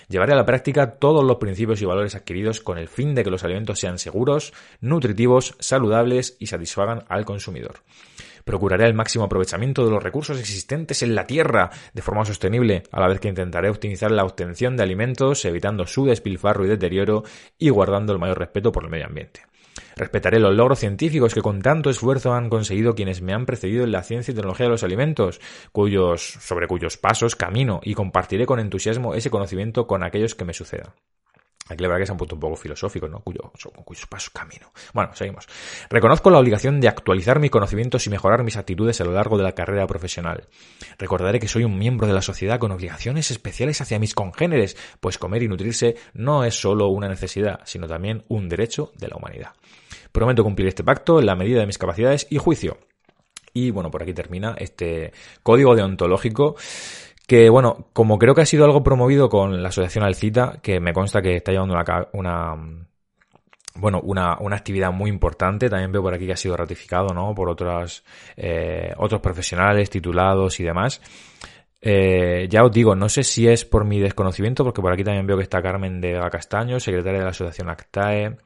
Llevaré 0.09 0.35
a 0.35 0.37
la 0.37 0.47
práctica 0.47 0.99
todos 1.01 1.25
los 1.25 1.39
principios 1.39 1.83
y 1.83 1.85
valores 1.85 2.15
adquiridos 2.15 2.61
con 2.61 2.79
el 2.79 2.87
fin 2.87 3.17
de 3.17 3.25
que 3.25 3.31
los 3.31 3.43
alimentos 3.43 3.81
sean 3.81 3.99
seguros, 3.99 4.53
nutritivos, 4.81 5.57
saludables 5.59 6.37
y 6.39 6.47
satisfagan 6.47 7.03
al 7.09 7.25
consumidor. 7.25 7.81
Procuraré 8.45 8.87
el 8.87 8.95
máximo 8.95 9.25
aprovechamiento 9.25 9.85
de 9.85 9.91
los 9.91 10.03
recursos 10.03 10.39
existentes 10.39 11.03
en 11.03 11.17
la 11.17 11.27
tierra 11.27 11.71
de 11.93 12.03
forma 12.03 12.25
sostenible, 12.25 12.85
a 12.93 13.01
la 13.01 13.09
vez 13.09 13.19
que 13.19 13.29
intentaré 13.29 13.69
optimizar 13.69 14.13
la 14.13 14.25
obtención 14.25 14.77
de 14.77 14.85
alimentos, 14.85 15.45
evitando 15.45 15.89
su 15.89 16.05
despilfarro 16.07 16.65
y 16.65 16.69
deterioro 16.69 17.25
y 17.59 17.71
guardando 17.71 18.13
el 18.13 18.21
mayor 18.21 18.39
respeto 18.39 18.71
por 18.71 18.85
el 18.85 18.91
medio 18.91 19.07
ambiente. 19.07 19.41
Respetaré 19.97 20.39
los 20.39 20.55
logros 20.55 20.81
científicos 20.81 21.35
que 21.35 21.43
con 21.43 21.63
tanto 21.63 21.91
esfuerzo 21.91 22.35
han 22.35 22.51
conseguido 22.51 22.95
quienes 22.95 23.23
me 23.23 23.33
han 23.33 23.47
precedido 23.47 23.85
en 23.85 23.93
la 23.93 24.03
ciencia 24.03 24.33
y 24.33 24.35
tecnología 24.35 24.67
de 24.67 24.73
los 24.73 24.83
alimentos, 24.83 25.41
cuyos, 25.73 26.39
sobre 26.41 26.67
cuyos 26.67 26.97
pasos 26.97 27.37
camino 27.37 27.81
y 27.83 27.95
compartiré 27.95 28.47
con 28.47 28.61
entusiasmo 28.61 29.15
ese 29.15 29.31
conocimiento 29.31 29.87
con 29.87 30.03
aquellos 30.03 30.35
que 30.35 30.45
me 30.45 30.53
sucedan. 30.53 30.93
Aquí 31.67 31.83
la 31.83 31.89
verdad 31.89 32.03
que 32.03 32.07
se 32.07 32.13
han 32.13 32.19
puesto 32.19 32.35
un 32.35 32.41
poco 32.41 32.57
filosóficos, 32.57 33.11
¿no? 33.11 33.21
Cuyo, 33.21 33.51
cuyos 33.87 34.07
pasos 34.07 34.29
camino. 34.29 34.71
Bueno, 34.93 35.15
seguimos. 35.15 35.47
Reconozco 35.89 36.29
la 36.29 36.39
obligación 36.39 36.79
de 36.79 36.89
actualizar 36.89 37.41
mis 37.41 37.51
conocimientos 37.51 38.07
y 38.07 38.11
mejorar 38.11 38.45
mis 38.45 38.59
actitudes 38.59 39.01
a 39.01 39.05
lo 39.05 39.13
largo 39.13 39.39
de 39.39 39.45
la 39.45 39.53
carrera 39.53 39.87
profesional. 39.87 40.47
Recordaré 40.99 41.41
que 41.41 41.49
soy 41.49 41.65
un 41.65 41.79
miembro 41.79 42.07
de 42.07 42.13
la 42.13 42.21
sociedad 42.21 42.59
con 42.59 42.71
obligaciones 42.73 43.31
especiales 43.31 43.81
hacia 43.81 43.99
mis 43.99 44.15
congéneres, 44.15 44.77
pues 45.01 45.17
comer 45.17 45.43
y 45.43 45.49
nutrirse 45.49 45.97
no 46.13 46.45
es 46.45 46.55
solo 46.55 46.89
una 46.89 47.09
necesidad, 47.09 47.61
sino 47.65 47.89
también 47.89 48.25
un 48.29 48.51
derecho 48.51 48.93
de 48.99 49.09
la 49.09 49.17
humanidad. 49.17 49.53
Prometo 50.15 50.45
cumplir 50.45 50.69
este 50.69 50.85
pacto 50.85 51.19
en 51.19 51.27
la 51.27 51.35
medida 51.35 51.59
de 51.59 51.67
mis 51.67 51.77
capacidades 51.77 52.29
y 52.31 52.39
juicio. 52.39 52.79
Y 53.53 53.73
bueno, 53.73 53.91
por 53.91 54.03
aquí 54.03 54.15
termina 54.15 54.55
este 54.57 55.13
código 55.43 55.75
deontológico 55.75 56.55
que 57.27 57.49
bueno, 57.49 57.89
como 57.93 58.19
creo 58.19 58.35
que 58.35 58.43
ha 58.43 58.47
sido 58.47 58.65
algo 58.65 58.85
promovido 58.85 59.29
con 59.29 59.61
la 59.63 59.71
asociación 59.71 60.05
Alcita, 60.05 60.61
que 60.63 60.79
me 60.79 60.93
consta 60.93 61.21
que 61.21 61.37
está 61.37 61.53
llevando 61.53 61.75
una, 61.75 62.09
una 62.13 62.87
bueno, 63.77 64.01
una, 64.03 64.37
una 64.39 64.57
actividad 64.57 64.93
muy 64.93 65.11
importante. 65.11 65.69
También 65.69 65.91
veo 65.91 66.03
por 66.03 66.15
aquí 66.15 66.27
que 66.27 66.33
ha 66.33 66.37
sido 66.37 66.57
ratificado, 66.57 67.09
¿no? 67.15 67.35
Por 67.35 67.49
otras, 67.49 68.05
eh, 68.37 68.93
otros 68.99 69.21
profesionales 69.21 69.91
titulados 69.91 70.61
y 70.61 70.65
demás. 70.65 71.01
Eh, 71.87 72.49
ya 72.49 72.65
os 72.65 72.73
digo, 72.73 72.95
no 72.95 73.11
sé 73.11 73.23
si 73.23 73.47
es 73.47 73.67
por 73.67 73.85
mi 73.85 74.01
desconocimiento, 74.01 74.65
porque 74.65 74.81
por 74.81 74.91
aquí 74.91 75.05
también 75.05 75.27
veo 75.27 75.37
que 75.37 75.43
está 75.43 75.61
Carmen 75.61 76.01
de 76.01 76.15
la 76.15 76.31
Castaño, 76.31 76.81
secretaria 76.81 77.19
de 77.19 77.25
la 77.25 77.31
Asociación 77.31 77.69
Actae, 77.69 78.39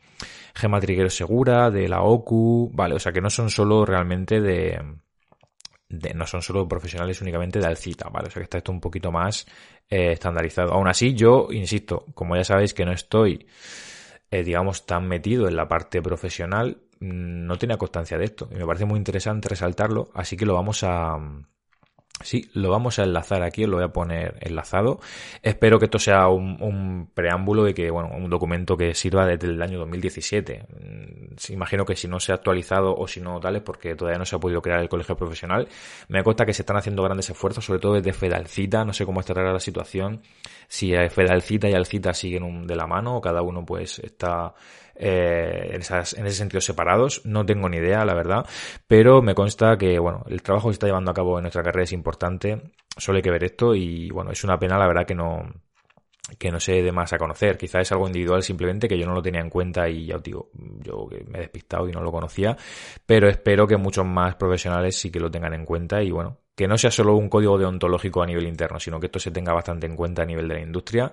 Gema 0.56 0.80
Triguero 0.80 1.08
Segura, 1.08 1.70
de 1.70 1.88
la 1.88 2.02
OCU, 2.02 2.68
vale, 2.74 2.96
o 2.96 2.98
sea 2.98 3.12
que 3.12 3.20
no 3.20 3.30
son 3.30 3.48
solo 3.48 3.86
realmente 3.86 4.40
de, 4.40 4.80
no 5.88 6.26
son 6.26 6.42
solo 6.42 6.66
profesionales 6.66 7.22
únicamente 7.22 7.60
de 7.60 7.66
Alcita, 7.66 8.08
¿vale? 8.08 8.26
O 8.26 8.30
sea 8.32 8.40
que 8.40 8.44
está 8.44 8.58
esto 8.58 8.72
un 8.72 8.80
poquito 8.80 9.12
más 9.12 9.46
eh, 9.88 10.10
estandarizado. 10.12 10.72
Aún 10.72 10.88
así, 10.88 11.14
yo 11.14 11.46
insisto, 11.52 12.06
como 12.14 12.34
ya 12.34 12.42
sabéis 12.42 12.74
que 12.74 12.84
no 12.84 12.90
estoy, 12.90 13.46
eh, 14.32 14.42
digamos, 14.42 14.84
tan 14.84 15.06
metido 15.06 15.46
en 15.46 15.54
la 15.54 15.68
parte 15.68 16.02
profesional, 16.02 16.82
mm, 16.98 17.46
no 17.46 17.56
tenía 17.56 17.78
constancia 17.78 18.18
de 18.18 18.24
esto. 18.24 18.48
Y 18.50 18.56
me 18.56 18.66
parece 18.66 18.84
muy 18.84 18.98
interesante 18.98 19.48
resaltarlo, 19.48 20.10
así 20.12 20.36
que 20.36 20.44
lo 20.44 20.54
vamos 20.54 20.82
a... 20.82 21.18
Sí, 22.20 22.50
lo 22.54 22.70
vamos 22.70 22.98
a 22.98 23.04
enlazar 23.04 23.42
aquí, 23.42 23.64
lo 23.64 23.76
voy 23.76 23.84
a 23.84 23.92
poner 23.92 24.36
enlazado. 24.40 24.98
Espero 25.42 25.78
que 25.78 25.84
esto 25.84 25.98
sea 25.98 26.28
un, 26.28 27.10
preámbulo 27.14 27.68
y 27.68 27.74
que, 27.74 27.90
bueno, 27.90 28.10
un 28.16 28.28
documento 28.28 28.76
que 28.76 28.94
sirva 28.94 29.24
desde 29.26 29.46
el 29.46 29.62
año 29.62 29.78
2017. 29.78 30.66
Mm, 30.68 31.52
Imagino 31.52 31.84
que 31.84 31.94
si 31.94 32.08
no 32.08 32.18
se 32.18 32.32
ha 32.32 32.34
actualizado 32.34 32.94
o 32.94 33.06
si 33.06 33.20
no 33.20 33.38
tal 33.38 33.56
es 33.56 33.62
porque 33.62 33.94
todavía 33.94 34.18
no 34.18 34.24
se 34.24 34.34
ha 34.34 34.40
podido 34.40 34.60
crear 34.60 34.80
el 34.80 34.88
colegio 34.88 35.16
profesional. 35.16 35.68
Me 36.08 36.22
consta 36.24 36.44
que 36.44 36.52
se 36.52 36.62
están 36.62 36.76
haciendo 36.76 37.02
grandes 37.02 37.30
esfuerzos, 37.30 37.64
sobre 37.64 37.78
todo 37.78 37.94
desde 37.94 38.12
Fedalcita. 38.12 38.84
No 38.84 38.92
sé 38.92 39.06
cómo 39.06 39.20
estará 39.20 39.52
la 39.52 39.60
situación. 39.60 40.22
Si 40.66 40.92
Fedalcita 41.10 41.68
y 41.68 41.74
Alcita 41.74 42.12
siguen 42.12 42.66
de 42.66 42.76
la 42.76 42.86
mano 42.86 43.16
o 43.16 43.20
cada 43.20 43.42
uno 43.42 43.64
pues 43.64 44.00
está 44.00 44.54
eh, 44.98 45.70
en, 45.72 45.80
esas- 45.80 46.14
en 46.14 46.26
ese 46.26 46.36
sentido 46.38 46.60
separados. 46.60 47.22
No 47.24 47.46
tengo 47.46 47.68
ni 47.68 47.78
idea, 47.78 48.04
la 48.04 48.14
verdad. 48.14 48.46
Pero 48.86 49.22
me 49.22 49.34
consta 49.34 49.76
que, 49.78 49.98
bueno, 49.98 50.24
el 50.28 50.42
trabajo 50.42 50.68
que 50.68 50.72
se 50.72 50.76
está 50.76 50.86
llevando 50.86 51.10
a 51.10 51.14
cabo 51.14 51.38
en 51.38 51.42
nuestra 51.42 51.62
carrera 51.62 51.84
es 51.84 51.92
importante. 51.92 52.72
Solo 52.96 53.16
hay 53.16 53.22
que 53.22 53.30
ver 53.30 53.44
esto 53.44 53.74
y, 53.74 54.10
bueno, 54.10 54.30
es 54.32 54.44
una 54.44 54.58
pena, 54.58 54.78
la 54.78 54.86
verdad, 54.86 55.06
que 55.06 55.14
no, 55.14 55.42
que 56.36 56.50
no 56.50 56.60
se 56.60 56.82
dé 56.82 56.92
más 56.92 57.12
a 57.12 57.18
conocer. 57.18 57.56
Quizá 57.56 57.80
es 57.80 57.92
algo 57.92 58.06
individual 58.06 58.42
simplemente 58.42 58.88
que 58.88 58.98
yo 58.98 59.06
no 59.06 59.14
lo 59.14 59.22
tenía 59.22 59.40
en 59.40 59.50
cuenta 59.50 59.88
y 59.88 60.06
ya 60.06 60.16
os 60.16 60.22
digo, 60.22 60.50
yo 60.80 61.08
me 61.28 61.38
he 61.38 61.42
despistado 61.42 61.88
y 61.88 61.92
no 61.92 62.00
lo 62.02 62.12
conocía, 62.12 62.56
pero 63.06 63.28
espero 63.28 63.66
que 63.66 63.76
muchos 63.76 64.04
más 64.04 64.34
profesionales 64.34 64.96
sí 64.96 65.10
que 65.10 65.20
lo 65.20 65.30
tengan 65.30 65.54
en 65.54 65.64
cuenta 65.64 66.02
y 66.02 66.10
bueno, 66.10 66.38
que 66.58 66.66
no 66.66 66.76
sea 66.76 66.90
solo 66.90 67.14
un 67.14 67.28
código 67.28 67.56
deontológico 67.56 68.20
a 68.20 68.26
nivel 68.26 68.48
interno, 68.48 68.80
sino 68.80 68.98
que 68.98 69.06
esto 69.06 69.20
se 69.20 69.30
tenga 69.30 69.52
bastante 69.52 69.86
en 69.86 69.94
cuenta 69.94 70.22
a 70.22 70.26
nivel 70.26 70.48
de 70.48 70.54
la 70.54 70.60
industria 70.60 71.12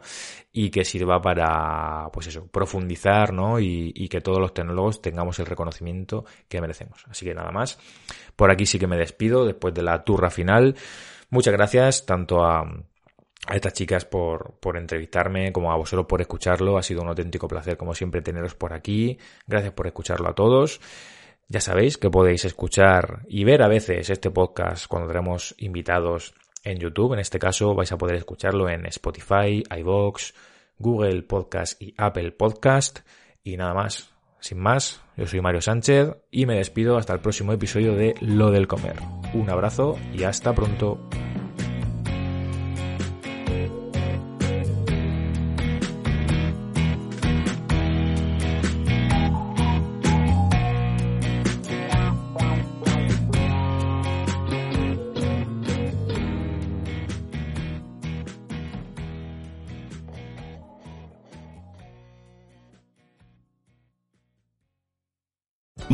y 0.51 0.71
que 0.71 0.83
sirva 0.83 1.21
para, 1.21 2.09
pues 2.11 2.25
eso, 2.25 2.47
profundizar, 2.47 3.31
¿no? 3.31 3.59
Y, 3.59 3.93
y 3.95 4.07
que 4.07 4.21
todos 4.21 4.39
los 4.39 4.55
tecnólogos 4.55 5.03
tengamos 5.03 5.37
el 5.37 5.45
reconocimiento 5.45 6.25
que 6.47 6.59
merecemos. 6.61 7.05
Así 7.07 7.25
que 7.27 7.35
nada 7.35 7.51
más. 7.51 7.77
Por 8.35 8.49
aquí 8.49 8.65
sí 8.65 8.79
que 8.79 8.87
me 8.87 8.97
despido 8.97 9.45
después 9.45 9.71
de 9.75 9.83
la 9.83 10.03
turra 10.03 10.31
final. 10.31 10.75
Muchas 11.29 11.53
gracias 11.53 12.07
tanto 12.07 12.43
a 12.43 12.65
a 13.47 13.55
estas 13.55 13.73
chicas 13.73 14.05
por, 14.05 14.55
por 14.59 14.77
entrevistarme, 14.77 15.51
como 15.51 15.71
a 15.71 15.77
vosotros 15.77 16.07
por 16.07 16.21
escucharlo. 16.21 16.77
Ha 16.77 16.83
sido 16.83 17.01
un 17.01 17.09
auténtico 17.09 17.47
placer, 17.47 17.77
como 17.77 17.93
siempre, 17.93 18.21
teneros 18.21 18.55
por 18.55 18.73
aquí. 18.73 19.17
Gracias 19.47 19.73
por 19.73 19.87
escucharlo 19.87 20.29
a 20.29 20.35
todos. 20.35 20.81
Ya 21.47 21.61
sabéis 21.61 21.97
que 21.97 22.09
podéis 22.09 22.45
escuchar 22.45 23.21
y 23.27 23.43
ver 23.43 23.61
a 23.61 23.67
veces 23.67 24.09
este 24.09 24.31
podcast 24.31 24.87
cuando 24.87 25.07
tenemos 25.07 25.53
invitados 25.59 26.33
en 26.63 26.79
YouTube. 26.79 27.13
En 27.13 27.19
este 27.19 27.37
caso 27.37 27.75
vais 27.75 27.91
a 27.91 27.97
poder 27.97 28.15
escucharlo 28.15 28.67
en 28.69 28.85
Spotify, 28.87 29.63
iVoox, 29.77 30.33
Google 30.79 31.21
Podcast 31.21 31.81
y 31.81 31.93
Apple 31.97 32.31
Podcast. 32.31 32.99
Y 33.43 33.57
nada 33.57 33.73
más. 33.73 34.11
Sin 34.39 34.59
más, 34.59 35.01
yo 35.17 35.25
soy 35.25 35.41
Mario 35.41 35.61
Sánchez 35.61 36.17
y 36.29 36.45
me 36.45 36.57
despido 36.57 36.97
hasta 36.97 37.13
el 37.13 37.19
próximo 37.19 37.51
episodio 37.51 37.95
de 37.95 38.13
Lo 38.21 38.51
del 38.51 38.67
Comer. 38.67 38.95
Un 39.33 39.49
abrazo 39.49 39.97
y 40.13 40.23
hasta 40.23 40.53
pronto. 40.53 40.99